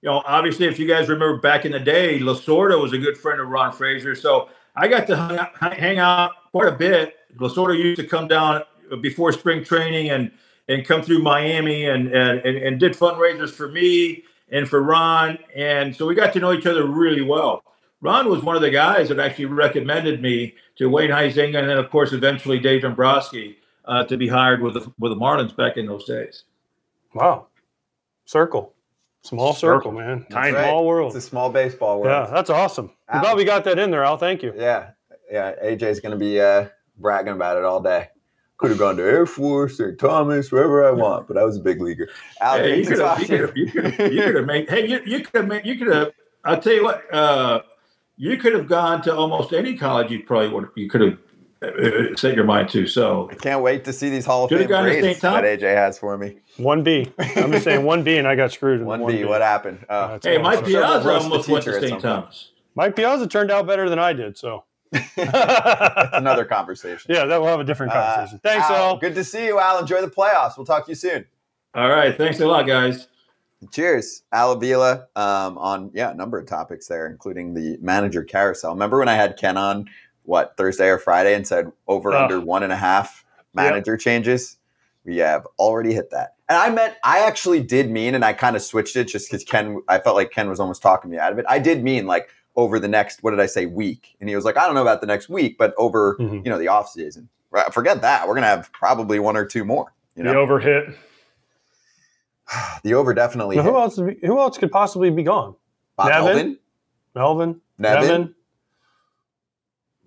you 0.00 0.08
know, 0.08 0.22
obviously, 0.24 0.66
if 0.66 0.78
you 0.78 0.86
guys 0.86 1.08
remember 1.08 1.40
back 1.40 1.64
in 1.64 1.72
the 1.72 1.80
day, 1.80 2.20
Lasorda 2.20 2.80
was 2.80 2.92
a 2.92 2.98
good 2.98 3.18
friend 3.18 3.40
of 3.40 3.48
Ron 3.48 3.72
Fraser. 3.72 4.14
So 4.14 4.48
I 4.78 4.88
got 4.88 5.06
to 5.08 5.50
hang 5.60 5.98
out 5.98 6.32
quite 6.52 6.68
a 6.68 6.76
bit. 6.76 7.16
Lasorda 7.36 7.76
used 7.76 8.00
to 8.00 8.06
come 8.06 8.28
down 8.28 8.62
before 9.00 9.32
spring 9.32 9.64
training 9.64 10.10
and 10.10 10.30
and 10.68 10.86
come 10.86 11.02
through 11.02 11.22
Miami 11.22 11.86
and 11.86 12.08
and, 12.08 12.40
and, 12.40 12.78
did 12.78 12.92
fundraisers 12.92 13.50
for 13.50 13.68
me 13.68 14.24
and 14.50 14.68
for 14.68 14.82
Ron. 14.82 15.38
And 15.54 15.96
so 15.96 16.06
we 16.06 16.14
got 16.14 16.32
to 16.34 16.40
know 16.40 16.52
each 16.52 16.66
other 16.66 16.86
really 16.86 17.22
well. 17.22 17.62
Ron 18.00 18.28
was 18.28 18.42
one 18.42 18.54
of 18.54 18.62
the 18.62 18.70
guys 18.70 19.08
that 19.08 19.18
actually 19.18 19.46
recommended 19.46 20.22
me 20.22 20.54
to 20.76 20.88
Wayne 20.88 21.10
Huizenga, 21.10 21.58
and 21.58 21.68
then 21.68 21.78
of 21.78 21.90
course 21.90 22.12
eventually 22.12 22.58
Dave 22.58 22.82
Dombrowski 22.82 23.56
uh, 23.86 24.04
to 24.04 24.16
be 24.16 24.28
hired 24.28 24.62
with 24.62 24.74
the 24.74 24.92
with 24.98 25.12
the 25.12 25.16
Marlins 25.16 25.56
back 25.56 25.76
in 25.76 25.86
those 25.86 26.04
days. 26.04 26.44
Wow. 27.14 27.46
Circle. 28.26 28.74
Small 29.22 29.52
circle, 29.52 29.92
man. 29.92 30.26
Tiny. 30.30 30.54
Right. 30.54 30.64
Small 30.64 30.86
world. 30.86 31.14
It's 31.14 31.24
a 31.24 31.28
small 31.28 31.50
baseball 31.50 32.00
world. 32.00 32.28
Yeah, 32.28 32.32
that's 32.34 32.50
awesome. 32.50 32.92
I'm 33.08 33.20
glad 33.20 33.36
we 33.36 33.44
got 33.44 33.64
that 33.64 33.78
in 33.78 33.90
there, 33.90 34.04
Al. 34.04 34.16
Thank 34.16 34.42
you. 34.42 34.52
Yeah. 34.56 34.90
Yeah. 35.30 35.54
AJ's 35.62 36.00
going 36.00 36.12
to 36.12 36.16
be 36.18 36.40
uh, 36.40 36.68
bragging 36.96 37.32
about 37.34 37.56
it 37.56 37.64
all 37.64 37.80
day. 37.80 38.08
Could 38.56 38.70
have 38.70 38.78
gone 38.78 38.96
to 38.96 39.02
Air 39.04 39.26
Force 39.26 39.78
or 39.78 39.94
Thomas, 39.94 40.50
wherever 40.50 40.84
I 40.86 40.90
want, 40.90 41.28
but 41.28 41.38
I 41.38 41.44
was 41.44 41.56
a 41.56 41.60
big 41.60 41.80
leaguer. 41.80 42.08
Al, 42.40 42.58
Hey, 42.58 42.80
you 42.80 42.86
could 42.86 42.98
have, 42.98 43.20
you 43.20 43.26
could 43.26 43.40
have, 43.40 43.56
you 43.56 43.66
could 43.70 43.84
have, 43.84 44.12
you 44.12 44.22
could 44.22 44.34
have 44.34 44.46
made. 44.46 44.68
Hey, 44.68 44.88
you, 44.88 45.00
you 45.06 45.20
could 45.20 45.34
have 45.34 45.46
made. 45.46 45.64
You 45.64 45.78
could 45.78 45.94
have. 45.94 46.12
I'll 46.44 46.60
tell 46.60 46.72
you 46.72 46.82
what. 46.82 47.14
Uh, 47.14 47.62
you 48.16 48.36
could 48.36 48.52
have 48.54 48.66
gone 48.66 49.00
to 49.02 49.14
almost 49.14 49.52
any 49.52 49.76
college. 49.76 50.10
You 50.10 50.24
probably 50.24 50.48
would. 50.48 50.70
You 50.74 50.90
could 50.90 51.02
have 51.02 51.18
set 52.16 52.34
your 52.34 52.44
mind 52.44 52.68
to. 52.70 52.86
So 52.86 53.28
I 53.30 53.34
Can't 53.34 53.62
wait 53.62 53.84
to 53.84 53.92
see 53.92 54.10
these 54.10 54.24
Hall 54.24 54.44
of 54.44 54.50
Fame 54.50 54.66
gone 54.68 54.84
to 54.84 54.90
grades 54.90 55.06
St. 55.06 55.20
Tom. 55.20 55.34
that 55.34 55.44
AJ 55.60 55.74
has 55.74 55.98
for 55.98 56.16
me. 56.16 56.38
One 56.56 56.82
B. 56.82 57.12
I'm 57.18 57.52
just 57.52 57.64
saying 57.64 57.84
one 57.84 58.02
B, 58.04 58.16
and 58.18 58.26
I 58.28 58.36
got 58.36 58.52
screwed. 58.52 58.80
in 58.80 58.86
One 58.86 59.00
the 59.00 59.06
B, 59.06 59.24
what 59.24 59.40
happened? 59.42 59.84
Oh, 59.88 60.08
That's 60.08 60.26
hey. 60.26 60.38
Mike 60.38 60.64
sure 60.66 60.80
we'll 60.80 60.82
Piazza 60.82 61.08
roast 61.08 61.24
almost 61.24 61.48
went 61.48 61.64
to 61.64 61.80
St. 61.80 62.00
Thomas. 62.00 62.52
Mike 62.74 62.94
Piazza 62.96 63.26
turned 63.26 63.50
out 63.50 63.66
better 63.66 63.88
than 63.88 63.98
I 63.98 64.12
did. 64.12 64.38
So 64.38 64.64
That's 65.16 66.10
another 66.14 66.44
conversation. 66.44 67.10
yeah, 67.14 67.24
that 67.26 67.40
will 67.40 67.48
have 67.48 67.60
a 67.60 67.64
different 67.64 67.92
Uh, 67.92 68.14
conversation. 68.14 68.40
Thanks, 68.42 68.70
Al, 68.70 68.76
Al. 68.76 68.96
Good 68.98 69.14
to 69.16 69.24
see 69.24 69.46
you, 69.46 69.58
Al. 69.58 69.78
Enjoy 69.78 70.00
the 70.00 70.08
playoffs. 70.08 70.56
We'll 70.56 70.66
talk 70.66 70.84
to 70.86 70.90
you 70.92 70.96
soon. 70.96 71.24
All 71.74 71.88
right, 71.88 72.16
thanks 72.16 72.40
a 72.40 72.46
lot, 72.46 72.66
guys. 72.66 73.08
Cheers, 73.72 74.22
Al 74.32 74.52
Avila, 74.52 75.06
um, 75.16 75.58
on 75.58 75.90
yeah 75.92 76.10
a 76.12 76.14
number 76.14 76.38
of 76.38 76.46
topics 76.46 76.86
there, 76.86 77.08
including 77.08 77.54
the 77.54 77.76
manager 77.82 78.22
carousel. 78.22 78.72
Remember 78.72 78.98
when 79.00 79.08
I 79.08 79.14
had 79.14 79.36
Ken 79.36 79.56
on 79.56 79.86
what 80.28 80.56
Thursday 80.58 80.88
or 80.88 80.98
Friday 80.98 81.34
and 81.34 81.46
said 81.46 81.72
over 81.86 82.12
Oh. 82.12 82.22
under 82.22 82.38
one 82.38 82.62
and 82.62 82.72
a 82.72 82.76
half 82.76 83.24
manager 83.54 83.96
changes? 83.96 84.58
We 85.04 85.16
have 85.18 85.46
already 85.58 85.94
hit 85.94 86.10
that. 86.10 86.34
And 86.50 86.58
I 86.58 86.68
meant 86.70 86.94
I 87.02 87.20
actually 87.20 87.62
did 87.62 87.90
mean, 87.90 88.14
and 88.14 88.22
I 88.24 88.34
kind 88.34 88.54
of 88.54 88.62
switched 88.62 88.94
it 88.96 89.04
just 89.04 89.30
because 89.30 89.42
Ken. 89.42 89.80
I 89.88 89.98
felt 89.98 90.16
like 90.16 90.30
Ken 90.30 90.48
was 90.50 90.60
almost 90.60 90.82
talking 90.82 91.10
me 91.10 91.18
out 91.18 91.32
of 91.32 91.38
it. 91.38 91.46
I 91.48 91.58
did 91.58 91.82
mean 91.82 92.06
like 92.06 92.28
over 92.56 92.78
the 92.78 92.88
next 92.88 93.22
what 93.22 93.30
did 93.30 93.40
I 93.40 93.46
say 93.46 93.64
week? 93.66 94.16
And 94.20 94.28
he 94.28 94.36
was 94.36 94.44
like, 94.44 94.58
I 94.58 94.66
don't 94.66 94.74
know 94.74 94.82
about 94.82 95.00
the 95.00 95.06
next 95.06 95.28
week, 95.30 95.56
but 95.58 95.72
over 95.78 96.16
Mhm. 96.20 96.44
you 96.44 96.50
know 96.50 96.58
the 96.58 96.68
off 96.68 96.90
season. 96.90 97.28
Right, 97.50 97.72
Forget 97.72 98.02
that. 98.02 98.28
We're 98.28 98.34
gonna 98.34 98.46
have 98.48 98.70
probably 98.72 99.18
one 99.18 99.36
or 99.36 99.46
two 99.46 99.64
more. 99.64 99.94
You 100.14 100.24
know? 100.24 100.32
The 100.32 100.38
over 100.38 100.58
hit. 100.60 100.88
the 102.82 102.94
over 102.94 103.14
definitely. 103.14 103.56
Now, 103.56 103.62
hit. 103.62 103.72
who 103.72 103.78
else? 103.78 103.96
Who 103.96 104.38
else 104.38 104.58
could 104.58 104.70
possibly 104.72 105.10
be 105.10 105.22
gone? 105.22 105.54
Bob 105.96 106.08
Nevin? 106.10 106.58
Melvin? 107.14 107.60
Melvin. 107.78 108.08
Nevin? 108.08 108.34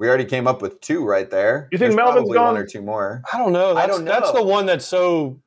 We 0.02 0.10
already 0.10 0.26
came 0.26 0.48
up 0.48 0.64
with 0.64 0.82
two 0.82 1.06
right 1.06 1.30
there. 1.30 1.70
You 1.72 1.78
think 1.78 1.90
There's 1.90 1.96
Melvin's 1.96 2.16
probably 2.22 2.34
gone? 2.34 2.56
one 2.56 2.58
or 2.58 2.66
two 2.66 2.82
more? 2.82 3.22
I 3.32 3.38
don't 3.38 3.54
know. 3.54 3.74
I 3.78 3.86
That's, 3.86 3.88
don't 3.98 4.04
know. 4.04 4.12
That's 4.12 4.32
the 4.32 4.44
one 4.44 4.66
that's 4.66 4.84
so. 4.84 5.40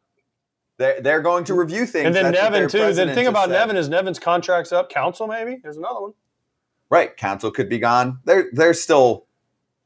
They're, 0.78 1.00
they're 1.00 1.22
going 1.22 1.42
to 1.46 1.54
review 1.54 1.86
things. 1.86 2.06
And 2.06 2.14
then 2.14 2.32
That's 2.32 2.52
Nevin 2.52 2.68
too. 2.68 2.94
The 2.94 3.12
thing 3.14 3.26
about 3.26 3.48
said. 3.48 3.54
Nevin 3.54 3.76
is 3.76 3.88
Nevin's 3.88 4.20
contract's 4.20 4.70
up. 4.70 4.90
Counsell 4.90 5.26
maybe. 5.26 5.58
There's 5.60 5.76
another 5.76 6.00
one. 6.02 6.12
right? 6.88 7.16
Counsell 7.16 7.50
could 7.50 7.68
be 7.68 7.80
gone. 7.80 8.20
There, 8.26 8.44
there's 8.52 8.80
still 8.80 9.26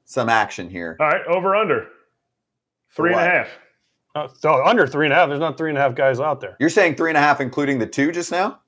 some 0.05 0.29
action 0.29 0.69
here. 0.69 0.99
All 1.01 1.09
right, 1.09 1.27
over 1.29 1.57
under. 1.57 1.89
three 2.91 3.13
and 3.15 3.21
a 3.21 3.25
half. 3.25 3.31
and 3.31 3.37
a 3.37 4.21
what? 4.21 4.23
half. 4.27 4.33
Uh, 4.33 4.35
so 4.39 4.67
under 4.67 4.87
three 4.87 5.07
and 5.07 5.15
a 5.15 5.17
half. 5.17 5.31
There's 5.31 5.41
not 5.41 5.57
three 5.57 5.71
and 5.71 5.79
a 5.79 5.81
half 5.81 5.95
guys 5.95 6.21
out 6.21 6.43
there. 6.43 6.59
You're 6.61 6.69
saying 6.69 6.97
three 6.97 7.09
and 7.09 7.17
a 7.17 7.23
half, 7.23 7.41
including 7.41 7.79
the 7.79 7.87
two 7.87 8.13
just 8.13 8.31
now? 8.31 8.61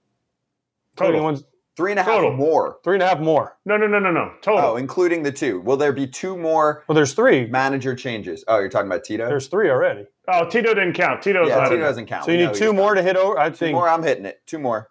Total. 0.97 1.23
One's- 1.23 1.45
Three 1.77 1.93
and 1.93 2.01
a 2.01 2.03
half 2.03 2.13
Total. 2.13 2.33
more. 2.33 2.79
Three 2.85 2.95
and 2.97 3.03
a 3.03 3.07
half 3.09 3.21
more. 3.21 3.57
No, 3.65 3.77
no, 3.77 3.87
no, 3.87 3.99
no, 3.99 4.11
no. 4.11 4.33
Total. 4.43 4.61
Oh, 4.73 4.77
including 4.77 5.23
the 5.23 5.33
two. 5.33 5.61
Will 5.61 5.77
there 5.77 5.93
be 5.93 6.07
two 6.07 6.37
more 6.37 6.85
Well, 6.89 6.95
there's 6.95 7.15
three. 7.15 7.47
manager 7.47 7.95
changes? 7.95 8.45
Oh, 8.49 8.59
you're 8.59 8.69
talking 8.69 8.89
about 8.89 9.05
Tito? 9.05 9.27
There's 9.29 9.47
three 9.47 9.71
already. 9.71 10.07
Oh, 10.29 10.45
Tito 10.49 10.75
didn't 10.75 10.93
count. 10.95 11.23
Tito's 11.23 11.49
yeah, 11.49 11.55
not 11.57 11.63
Tito 11.65 11.75
in 11.77 11.81
there. 11.81 11.89
doesn't 11.89 12.07
count. 12.07 12.25
So 12.25 12.33
you 12.33 12.39
We 12.39 12.45
know 12.45 12.51
need 12.51 12.57
he's 12.59 12.67
two 12.67 12.73
more 12.73 12.95
to 12.95 13.03
hit 13.03 13.17
over. 13.17 13.39
I 13.39 13.49
Two 13.51 13.57
think. 13.57 13.75
more. 13.75 13.89
I'm 13.89 14.03
hitting 14.03 14.27
it. 14.27 14.41
Two 14.47 14.59
more. 14.59 14.91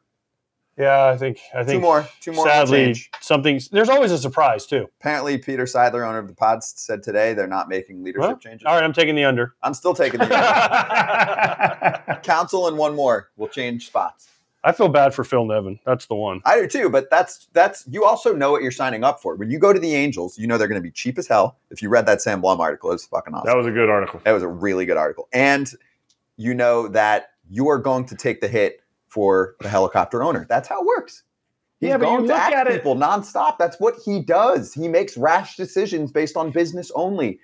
Yeah, 0.78 1.08
I 1.08 1.18
think. 1.18 1.40
I 1.54 1.64
think. 1.66 1.78
Two 1.78 1.82
more. 1.82 2.08
Two 2.22 2.32
more. 2.32 2.46
will 2.46 2.52
Sadly, 2.52 2.86
change. 2.86 3.10
something. 3.20 3.60
There's 3.72 3.90
always 3.90 4.12
a 4.14 4.18
surprise 4.18 4.66
too. 4.66 4.88
Apparently, 5.02 5.38
Peter 5.38 5.66
Seidler, 5.66 6.08
owner 6.08 6.20
of 6.20 6.28
the 6.30 6.34
Pod, 6.36 6.64
said 6.64 7.04
today 7.04 7.34
they're 7.34 7.48
not 7.48 7.68
making 7.68 8.02
leadership 8.02 8.28
Well, 8.30 8.38
changes. 8.38 8.64
All 8.66 8.76
right, 8.76 8.84
I'm 8.84 8.94
taking 8.94 9.16
the 9.16 9.26
under. 9.26 9.56
I'm 9.62 9.74
still 9.74 9.94
taking 9.94 10.22
the 10.22 10.26
under. 12.08 12.20
Counsell 12.24 12.68
and 12.70 12.78
one 12.78 12.96
more 12.96 13.30
We'll 13.36 13.50
change 13.50 13.88
spots. 13.88 14.30
I 14.64 14.72
feel 14.74 14.90
bad 14.90 15.14
for 15.14 15.24
Phil 15.24 15.46
Nevin. 15.46 15.80
That's 15.86 16.08
the 16.08 16.16
one. 16.16 16.42
I 16.46 16.60
do 16.60 16.68
too, 16.68 16.90
but 16.90 17.10
that's 17.10 17.48
that's 17.54 17.86
you 17.90 18.04
also 18.04 18.34
know 18.36 18.52
what 18.52 18.62
you're 18.62 18.72
signing 18.72 19.04
up 19.06 19.22
for. 19.22 19.36
When 19.36 19.50
you 19.50 19.58
go 19.60 19.72
to 19.72 19.80
the 19.80 19.96
Angels, 19.96 20.38
you 20.38 20.48
know 20.48 20.58
they're 20.58 20.68
going 20.68 20.82
to 20.82 20.86
be 20.86 20.92
cheap 20.92 21.18
as 21.18 21.28
hell. 21.28 21.58
If 21.70 21.82
you 21.82 21.88
read 21.90 22.06
that 22.08 22.22
Sam 22.22 22.42
Blum 22.42 22.60
article, 22.60 22.90
it 22.90 22.96
was 22.96 23.06
fucking 23.06 23.34
awesome. 23.34 23.48
that 23.48 23.56
was 23.56 23.66
a 23.68 23.72
good 23.72 23.90
article. 23.90 24.20
That 24.26 24.34
was 24.34 24.44
a 24.44 24.48
really 24.50 24.86
good 24.86 24.98
article, 24.98 25.30
and 25.32 25.72
you 26.38 26.54
know 26.54 26.88
that 26.90 27.30
you 27.50 27.70
are 27.70 27.78
going 27.80 28.06
to 28.08 28.16
take 28.16 28.42
the 28.42 28.48
hit 28.48 28.82
for 29.08 29.56
the 29.62 29.70
helicopter 29.70 30.22
owner. 30.24 30.46
That's 30.50 30.68
how 30.68 30.82
it 30.82 30.86
works. 30.86 31.24
He's 31.80 31.90
Yeah, 31.90 31.98
but 31.98 32.06
going 32.06 32.28
to 32.28 32.34
act 32.34 32.54
at 32.54 32.68
it- 32.68 32.74
people 32.74 32.96
nonstop. 32.96 33.58
That's 33.58 33.80
what 33.80 33.96
he 34.04 34.20
does. 34.22 34.74
He 34.74 34.88
makes 34.90 35.16
rash 35.18 35.56
decisions 35.56 36.12
based 36.12 36.36
on 36.36 36.52
business 36.52 36.92
only. 36.96 37.40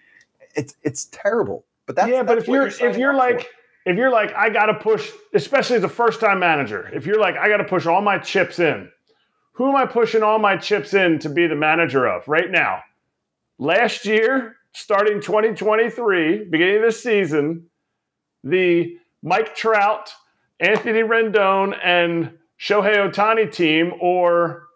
It's 0.56 0.76
it's 0.84 1.06
terrible. 1.12 1.66
But 1.86 1.96
that's 1.96 2.10
yeah, 2.10 2.24
but 2.24 2.36
that's 2.36 2.44
if 2.44 2.48
what 2.50 2.56
you're 2.56 2.90
if 2.90 2.98
you're 2.98 3.16
up 3.20 3.42
for. 3.42 3.48
If 3.86 3.98
you're 3.98 4.12
like 4.12 4.34
I 4.34 4.50
got 4.50 4.66
to 4.68 4.74
push, 4.74 5.10
especially 5.34 5.78
as 5.78 5.84
a 5.84 5.90
first 5.90 6.20
time 6.20 6.40
manager, 6.40 6.90
if 6.94 7.06
you're 7.06 7.20
like 7.20 7.38
I 7.38 7.48
got 7.48 7.58
to 7.58 7.66
push 7.66 7.86
all 7.86 8.02
my 8.02 8.18
chips 8.18 8.60
in, 8.60 8.90
who 9.54 9.70
am 9.70 9.76
I 9.76 9.86
pushing 9.86 10.24
all 10.24 10.40
my 10.40 10.58
chips 10.58 10.94
in 10.94 11.20
to 11.20 11.30
be 11.30 11.48
the 11.48 11.56
manager 11.56 12.06
of 12.08 12.28
right 12.28 12.50
now? 12.50 12.82
Last 13.58 14.06
year, 14.06 14.58
starting 14.74 15.22
2023, 15.22 16.46
beginning 16.50 16.78
of 16.78 16.82
the 16.82 16.92
season, 16.92 17.68
the 18.44 18.98
Mike 19.24 19.56
Trout, 19.56 20.12
Anthony 20.60 21.02
Rendon, 21.02 21.78
and 21.82 22.38
Shohei 22.60 23.10
Ohtani 23.10 23.52
team, 23.52 23.94
or 24.02 24.68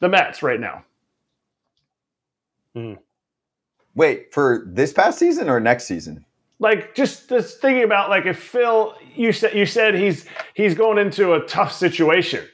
the 0.00 0.08
Mets 0.08 0.42
right 0.42 0.60
now. 0.60 0.84
Hmm. 2.74 2.94
wait 3.94 4.34
for 4.34 4.64
this 4.66 4.92
past 4.92 5.18
season 5.18 5.48
or 5.48 5.60
next 5.60 5.84
season. 5.86 6.26
Like 6.58 6.94
just 6.94 7.28
just 7.28 7.60
thinking 7.60 7.84
about 7.84 8.08
like 8.08 8.26
if 8.26 8.38
Phil 8.42 8.94
you 9.14 9.32
said 9.32 9.54
you 9.54 9.66
said 9.66 9.94
he's 9.94 10.26
he's 10.54 10.74
going 10.74 10.98
into 10.98 11.34
a 11.34 11.40
tough 11.46 11.72
situation. 11.72 12.46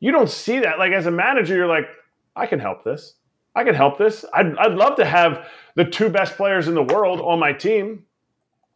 You 0.00 0.12
don't 0.12 0.30
see 0.30 0.58
that 0.60 0.78
like 0.78 0.92
as 0.92 1.06
a 1.06 1.10
manager 1.10 1.54
you're 1.54 1.66
like 1.66 1.86
I 2.34 2.46
can 2.46 2.58
help 2.58 2.84
this. 2.84 3.14
I 3.54 3.64
can 3.64 3.74
help 3.74 3.98
this. 3.98 4.24
I'd 4.32 4.56
I'd 4.56 4.72
love 4.72 4.96
to 4.96 5.04
have 5.04 5.46
the 5.74 5.84
two 5.84 6.08
best 6.08 6.36
players 6.36 6.68
in 6.68 6.74
the 6.74 6.82
world 6.82 7.20
on 7.20 7.38
my 7.38 7.52
team. 7.52 8.04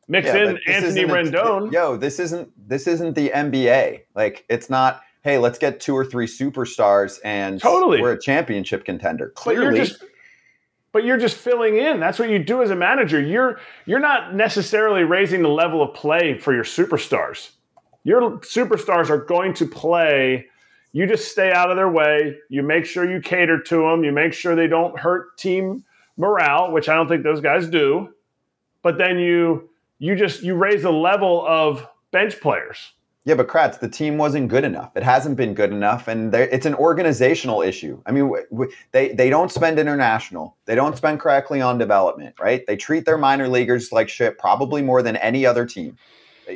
Mix 0.09 0.27
Yeah, 0.27 0.37
in 0.37 0.55
this 0.55 0.63
Anthony 0.69 1.05
Rendon. 1.05 1.73
Yo, 1.73 1.97
this 1.97 2.21
isn't 2.21 2.51
this 2.69 2.87
isn't 2.87 3.15
the 3.15 3.31
NBA. 3.31 4.03
Like 4.15 4.45
it's 4.49 4.71
not. 4.71 5.03
Hey, 5.23 5.39
let's 5.39 5.59
get 5.59 5.81
two 5.81 5.97
or 5.97 6.05
three 6.05 6.29
superstars 6.29 7.19
and 7.25 7.61
Totally. 7.61 8.01
we're 8.01 8.13
a 8.13 8.21
championship 8.21 8.85
contender. 8.85 9.31
Clearly, 9.31 9.91
but 10.97 11.05
you're 11.05 11.19
just 11.19 11.37
filling 11.37 11.77
in. 11.77 12.01
That's 12.01 12.19
what 12.19 12.31
you 12.31 12.39
do 12.39 12.63
as 12.63 12.71
a 12.71 12.75
manager. 12.75 13.21
You're 13.21 13.61
you're 13.85 14.01
not 14.01 14.35
necessarily 14.35 15.05
raising 15.05 15.43
the 15.43 15.51
level 15.51 15.83
of 15.83 15.93
play 15.93 16.39
for 16.39 16.55
your 16.55 16.65
superstars. 16.65 17.51
Your 18.05 18.39
superstars 18.39 19.11
are 19.11 19.19
going 19.19 19.53
to 19.53 19.67
play. 19.67 20.47
You 20.93 21.07
just 21.07 21.31
stay 21.31 21.53
out 21.53 21.71
of 21.71 21.77
their 21.77 21.91
way. 21.91 22.39
You 22.49 22.63
make 22.63 22.87
sure 22.87 23.05
you 23.05 23.21
cater 23.21 23.61
to 23.61 23.77
them. 23.83 24.05
You 24.05 24.13
make 24.13 24.33
sure 24.33 24.57
they 24.57 24.69
don't 24.69 24.99
hurt 24.99 25.37
team 25.37 25.85
morale, 26.17 26.73
which 26.73 26.89
I 26.89 26.95
don't 26.95 27.09
think 27.09 27.25
those 27.25 27.43
guys 27.43 27.69
do. 27.69 28.15
But 28.81 28.97
then 28.97 29.19
you 29.19 29.69
you 29.99 30.17
just 30.17 30.43
you 30.43 30.55
raise 30.55 30.83
the 30.83 30.93
level 30.93 31.45
of 31.47 31.87
bench 32.11 32.41
players. 32.41 32.79
Yeah, 33.27 33.35
but 33.35 33.49
Kratz, 33.49 33.81
the 33.81 33.89
team 33.89 34.19
wasn't 34.19 34.47
good 34.47 34.63
enough. 34.63 34.97
It 34.97 35.03
hasn't 35.03 35.37
been 35.37 35.53
good 35.53 35.73
enough, 35.73 36.07
and 36.07 36.33
it's 36.33 36.65
an 36.65 36.77
organizational 36.77 37.61
issue. 37.61 38.01
I 38.07 38.13
mean, 38.13 38.27
w- 38.27 38.47
w- 38.53 38.71
they 38.93 39.15
they 39.15 39.29
don't 39.31 39.51
spend 39.51 39.81
international. 39.81 40.57
They 40.65 40.77
don't 40.77 40.97
spend 40.97 41.19
correctly 41.19 41.61
on 41.61 41.77
development. 41.77 42.37
Right? 42.39 42.65
They 42.69 42.77
treat 42.77 43.05
their 43.05 43.19
minor 43.19 43.49
leaguers 43.49 43.91
like 43.91 44.09
shit, 44.09 44.39
probably 44.39 44.81
more 44.81 45.03
than 45.03 45.17
any 45.17 45.45
other 45.45 45.67
team. 45.67 45.99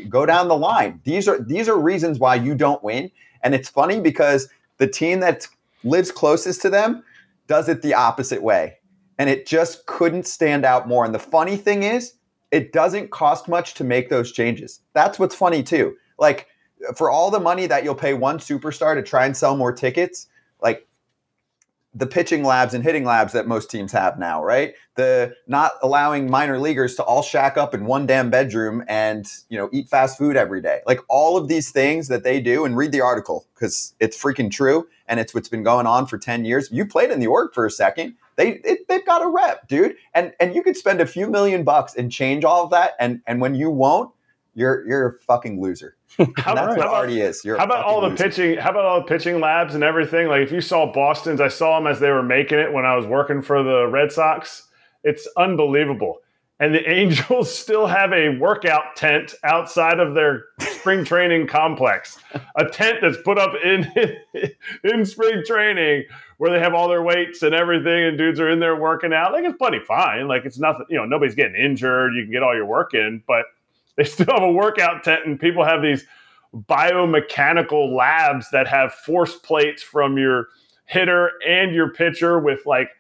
Go 0.09 0.25
down 0.25 0.47
the 0.47 0.57
line. 0.57 1.01
These 1.03 1.27
are 1.27 1.43
these 1.43 1.69
are 1.69 1.77
reasons 1.77 2.21
why 2.21 2.37
you 2.37 2.55
don't 2.55 2.83
win. 2.85 3.11
And 3.43 3.53
it's 3.53 3.69
funny 3.69 3.99
because 3.99 4.49
the 4.77 4.87
team 4.87 5.19
that 5.21 5.49
lives 5.83 6.13
closest 6.13 6.63
to 6.63 6.71
them 6.71 7.03
does 7.49 7.69
it 7.69 7.83
the 7.83 7.95
opposite 7.95 8.45
way. 8.45 8.79
And 9.19 9.29
it 9.29 9.45
just 9.45 9.87
couldn't 9.87 10.25
stand 10.25 10.65
out 10.65 10.87
more. 10.87 11.05
And 11.05 11.13
the 11.13 11.19
funny 11.19 11.57
thing 11.57 11.83
is, 11.83 12.15
it 12.53 12.73
doesn't 12.73 13.11
cost 13.11 13.49
much 13.49 13.75
to 13.75 13.83
make 13.83 14.09
those 14.09 14.31
changes. 14.31 14.83
That's 14.93 15.19
what's 15.19 15.35
funny 15.35 15.65
too. 15.65 15.97
Like 16.17 16.47
for 16.97 17.11
all 17.11 17.31
the 17.31 17.41
money 17.41 17.67
that 17.67 17.85
you'll 17.85 17.95
pay 17.95 18.15
one 18.15 18.39
superstar 18.39 18.95
to 18.95 19.03
try 19.03 19.27
and 19.27 19.37
sell 19.37 19.57
more 19.57 19.73
tickets, 19.73 20.27
like 20.61 20.87
the 21.93 22.07
pitching 22.07 22.45
labs 22.45 22.73
and 22.73 22.85
hitting 22.85 23.05
labs 23.05 23.33
that 23.33 23.49
most 23.49 23.69
teams 23.69 23.91
have 23.91 24.17
now, 24.17 24.43
right? 24.45 24.75
The 24.95 25.35
not 25.49 25.73
allowing 25.83 26.31
minor 26.31 26.59
leaguers 26.59 26.95
to 26.97 27.03
all 27.03 27.23
shack 27.23 27.57
up 27.57 27.75
in 27.75 27.85
one 27.85 28.07
damn 28.07 28.31
bedroom 28.31 28.85
and, 28.87 29.27
you 29.49 29.59
know, 29.59 29.69
eat 29.73 29.89
fast 29.89 30.17
food 30.17 30.37
every 30.37 30.63
day. 30.63 30.81
Like 30.87 31.01
all 31.09 31.37
of 31.37 31.49
these 31.49 31.73
things 31.73 32.07
that 32.07 32.23
they 32.23 32.41
do 32.41 32.65
and 32.65 32.77
read 32.77 32.93
the 32.93 33.01
article 33.01 33.47
because 33.55 33.95
it's 33.99 34.21
freaking 34.21 34.53
true 34.53 34.87
and 35.09 35.19
it's 35.19 35.35
what's 35.35 35.49
been 35.49 35.65
going 35.65 35.87
on 35.87 36.07
for 36.07 36.17
10 36.17 36.45
years. 36.45 36.69
You 36.71 36.87
played 36.87 37.11
in 37.11 37.19
the 37.19 37.27
org 37.27 37.53
for 37.55 37.67
a 37.67 37.71
second. 37.71 38.15
They 38.37 38.61
it, 38.65 38.87
they've 38.87 39.05
got 39.05 39.23
a 39.23 39.29
rep, 39.29 39.67
dude. 39.67 39.97
And 40.15 40.33
and 40.39 40.55
you 40.55 40.63
could 40.63 40.77
spend 40.77 41.01
a 41.01 41.07
few 41.07 41.29
million 41.29 41.65
bucks 41.65 41.97
and 41.97 42.11
change 42.13 42.45
all 42.45 42.63
of 42.63 42.71
that 42.71 42.93
and 43.01 43.21
and 43.27 43.41
when 43.41 43.57
you 43.57 43.69
won't, 43.69 44.13
you're 44.55 44.87
you're 44.87 45.09
a 45.09 45.13
fucking 45.21 45.61
loser. 45.61 45.97
How, 46.19 46.25
That's 46.27 46.75
about, 46.75 46.77
what 46.77 46.87
already 46.87 47.21
is. 47.21 47.45
You're 47.45 47.59
how 47.59 47.65
about 47.65 47.85
all 47.85 48.01
the 48.01 48.09
loser. 48.09 48.25
pitching? 48.25 48.57
How 48.59 48.71
about 48.71 48.85
all 48.85 49.01
the 49.01 49.07
pitching 49.07 49.41
labs 49.41 49.75
and 49.75 49.85
everything? 49.85 50.29
Like 50.29 50.43
if 50.43 50.53
you 50.53 50.61
saw 50.61 50.93
Boston's, 50.93 51.41
I 51.41 51.49
saw 51.49 51.79
them 51.79 51.87
as 51.87 52.01
they 52.01 52.11
were 52.11 52.23
making 52.23 52.59
it 52.59 52.73
when 52.73 52.85
I 52.85 52.97
was 52.97 53.07
working 53.07 53.43
for 53.43 53.63
the 53.63 53.87
Red 53.87 54.13
Sox. 54.13 54.69
It's 55.05 55.29
unbelievable. 55.37 56.19
And 56.59 56.75
the 56.75 56.89
Angels 56.93 57.53
still 57.53 57.87
have 57.87 58.13
a 58.13 58.37
workout 58.39 58.97
tent 58.97 59.35
outside 59.45 59.99
of 59.99 60.15
their 60.15 60.45
spring 60.61 61.05
training 61.05 61.47
complex. 61.47 62.19
A 62.57 62.67
tent 62.67 62.99
that's 63.01 63.17
put 63.25 63.39
up 63.39 63.55
in 63.65 63.91
in 64.85 65.05
spring 65.07 65.43
training 65.47 66.05
where 66.37 66.51
they 66.51 66.59
have 66.59 66.75
all 66.75 66.89
their 66.89 67.03
weights 67.03 67.43
and 67.43 67.55
everything, 67.55 68.05
and 68.05 68.19
dudes 68.19 68.41
are 68.41 68.49
in 68.51 68.61
there 68.61 68.77
working 68.77 69.13
out. 69.13 69.33
Like 69.33 69.45
it's 69.45 69.57
plenty 69.57 69.81
fine. 69.81 70.29
Like 70.29 70.45
it's 70.45 70.59
nothing, 70.59 70.87
you 70.89 70.97
know, 70.97 71.05
nobody's 71.05 71.35
getting 71.35 71.55
injured. 71.55 72.15
You 72.15 72.25
can 72.25 72.33
get 72.33 72.43
all 72.43 72.55
your 72.55 72.67
work 72.67 72.95
in, 72.95 73.23
but 73.27 73.47
they 73.97 74.05
still 74.05 74.27
have 74.29 74.43
a 74.43 74.53
workout 74.53 75.05
tent, 75.05 75.27
and 75.27 75.39
people 75.39 75.65
have 75.65 75.83
these 75.83 76.05
biomechanical 76.55 77.95
labs 77.95 78.51
that 78.51 78.67
have 78.67 78.93
force 78.93 79.37
plates 79.37 79.83
from 79.83 80.19
your 80.19 80.49
hitter 80.87 81.31
and 81.47 81.75
your 81.75 81.91
pitcher 81.93 82.41
with 82.41 82.61
like 82.67 82.91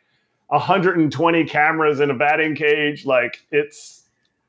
120 0.49 1.45
cameras 1.45 2.01
in 2.01 2.11
a 2.11 2.15
batting 2.15 2.55
cage. 2.55 3.05
Like 3.05 3.45
it's 3.51 4.05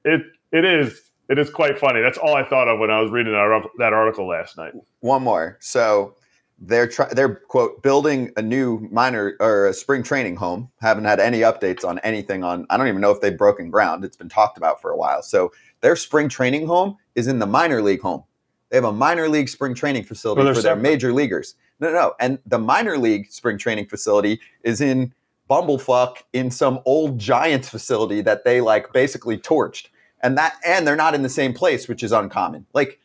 it 0.05 0.21
it 0.51 0.65
is 0.65 1.11
it 1.29 1.39
is 1.39 1.49
quite 1.49 1.79
funny. 1.79 2.01
That's 2.01 2.17
all 2.17 2.35
I 2.35 2.43
thought 2.43 2.67
of 2.67 2.79
when 2.79 2.91
I 2.91 2.99
was 2.99 3.11
reading 3.11 3.33
that, 3.33 3.39
artic- 3.39 3.71
that 3.77 3.93
article 3.93 4.27
last 4.27 4.57
night. 4.57 4.73
One 4.99 5.23
more. 5.23 5.57
So 5.61 6.15
they're 6.59 6.87
try- 6.87 7.11
they're 7.13 7.35
quote 7.35 7.81
building 7.81 8.31
a 8.37 8.41
new 8.41 8.87
minor 8.91 9.35
or 9.39 9.67
a 9.67 9.73
spring 9.73 10.03
training 10.03 10.35
home. 10.35 10.69
Haven't 10.81 11.05
had 11.05 11.19
any 11.19 11.39
updates 11.39 11.85
on 11.85 11.99
anything 11.99 12.43
on. 12.43 12.67
I 12.69 12.77
don't 12.77 12.87
even 12.87 13.01
know 13.01 13.11
if 13.11 13.21
they've 13.21 13.37
broken 13.37 13.71
ground. 13.71 14.03
It's 14.03 14.17
been 14.17 14.29
talked 14.29 14.57
about 14.57 14.81
for 14.81 14.91
a 14.91 14.97
while. 14.97 15.23
So 15.23 15.51
their 15.81 15.95
spring 15.95 16.29
training 16.29 16.67
home 16.67 16.97
is 17.15 17.27
in 17.27 17.39
the 17.39 17.45
minor 17.47 17.81
league 17.81 18.01
home. 18.01 18.23
They 18.69 18.77
have 18.77 18.85
a 18.85 18.91
minor 18.93 19.27
league 19.27 19.49
spring 19.49 19.73
training 19.75 20.05
facility 20.05 20.43
Well, 20.43 20.53
for 20.53 20.61
their 20.61 20.75
major 20.77 21.11
leaguers. 21.11 21.55
No, 21.79 21.89
no, 21.89 21.93
no. 21.93 22.13
And 22.19 22.39
the 22.45 22.59
minor 22.59 22.97
league 22.97 23.29
spring 23.31 23.57
training 23.57 23.87
facility 23.87 24.39
is 24.63 24.79
in 24.79 25.13
Bumblefuck 25.49 26.17
in 26.31 26.49
some 26.49 26.79
old 26.85 27.19
Giants 27.19 27.67
facility 27.67 28.21
that 28.21 28.45
they 28.45 28.61
like 28.61 28.93
basically 28.93 29.37
torched. 29.37 29.87
And 30.23 30.37
that 30.37 30.55
and 30.65 30.87
they're 30.87 30.95
not 30.95 31.15
in 31.15 31.23
the 31.23 31.29
same 31.29 31.51
place, 31.53 31.87
which 31.89 32.03
is 32.03 32.11
uncommon. 32.13 32.65
Like 32.73 32.99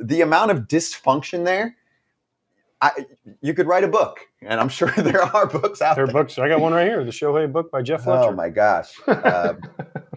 the 0.00 0.22
amount 0.22 0.50
of 0.50 0.60
dysfunction 0.66 1.44
there, 1.44 1.76
I 2.80 3.06
you 3.42 3.54
could 3.54 3.66
write 3.66 3.84
a 3.84 3.88
book, 3.88 4.20
and 4.40 4.58
I'm 4.58 4.68
sure 4.70 4.88
there 4.96 5.22
are 5.22 5.46
books 5.46 5.80
out 5.82 5.94
Their 5.96 6.06
there. 6.06 6.12
books. 6.14 6.38
I 6.38 6.48
got 6.48 6.60
one 6.60 6.72
right 6.72 6.86
here. 6.88 7.04
The 7.04 7.10
Shohei 7.12 7.52
book 7.52 7.70
by 7.70 7.82
Jeff 7.82 8.02
Fletcher. 8.04 8.30
Oh 8.30 8.32
my 8.32 8.48
gosh! 8.48 8.94
Um, 9.06 9.60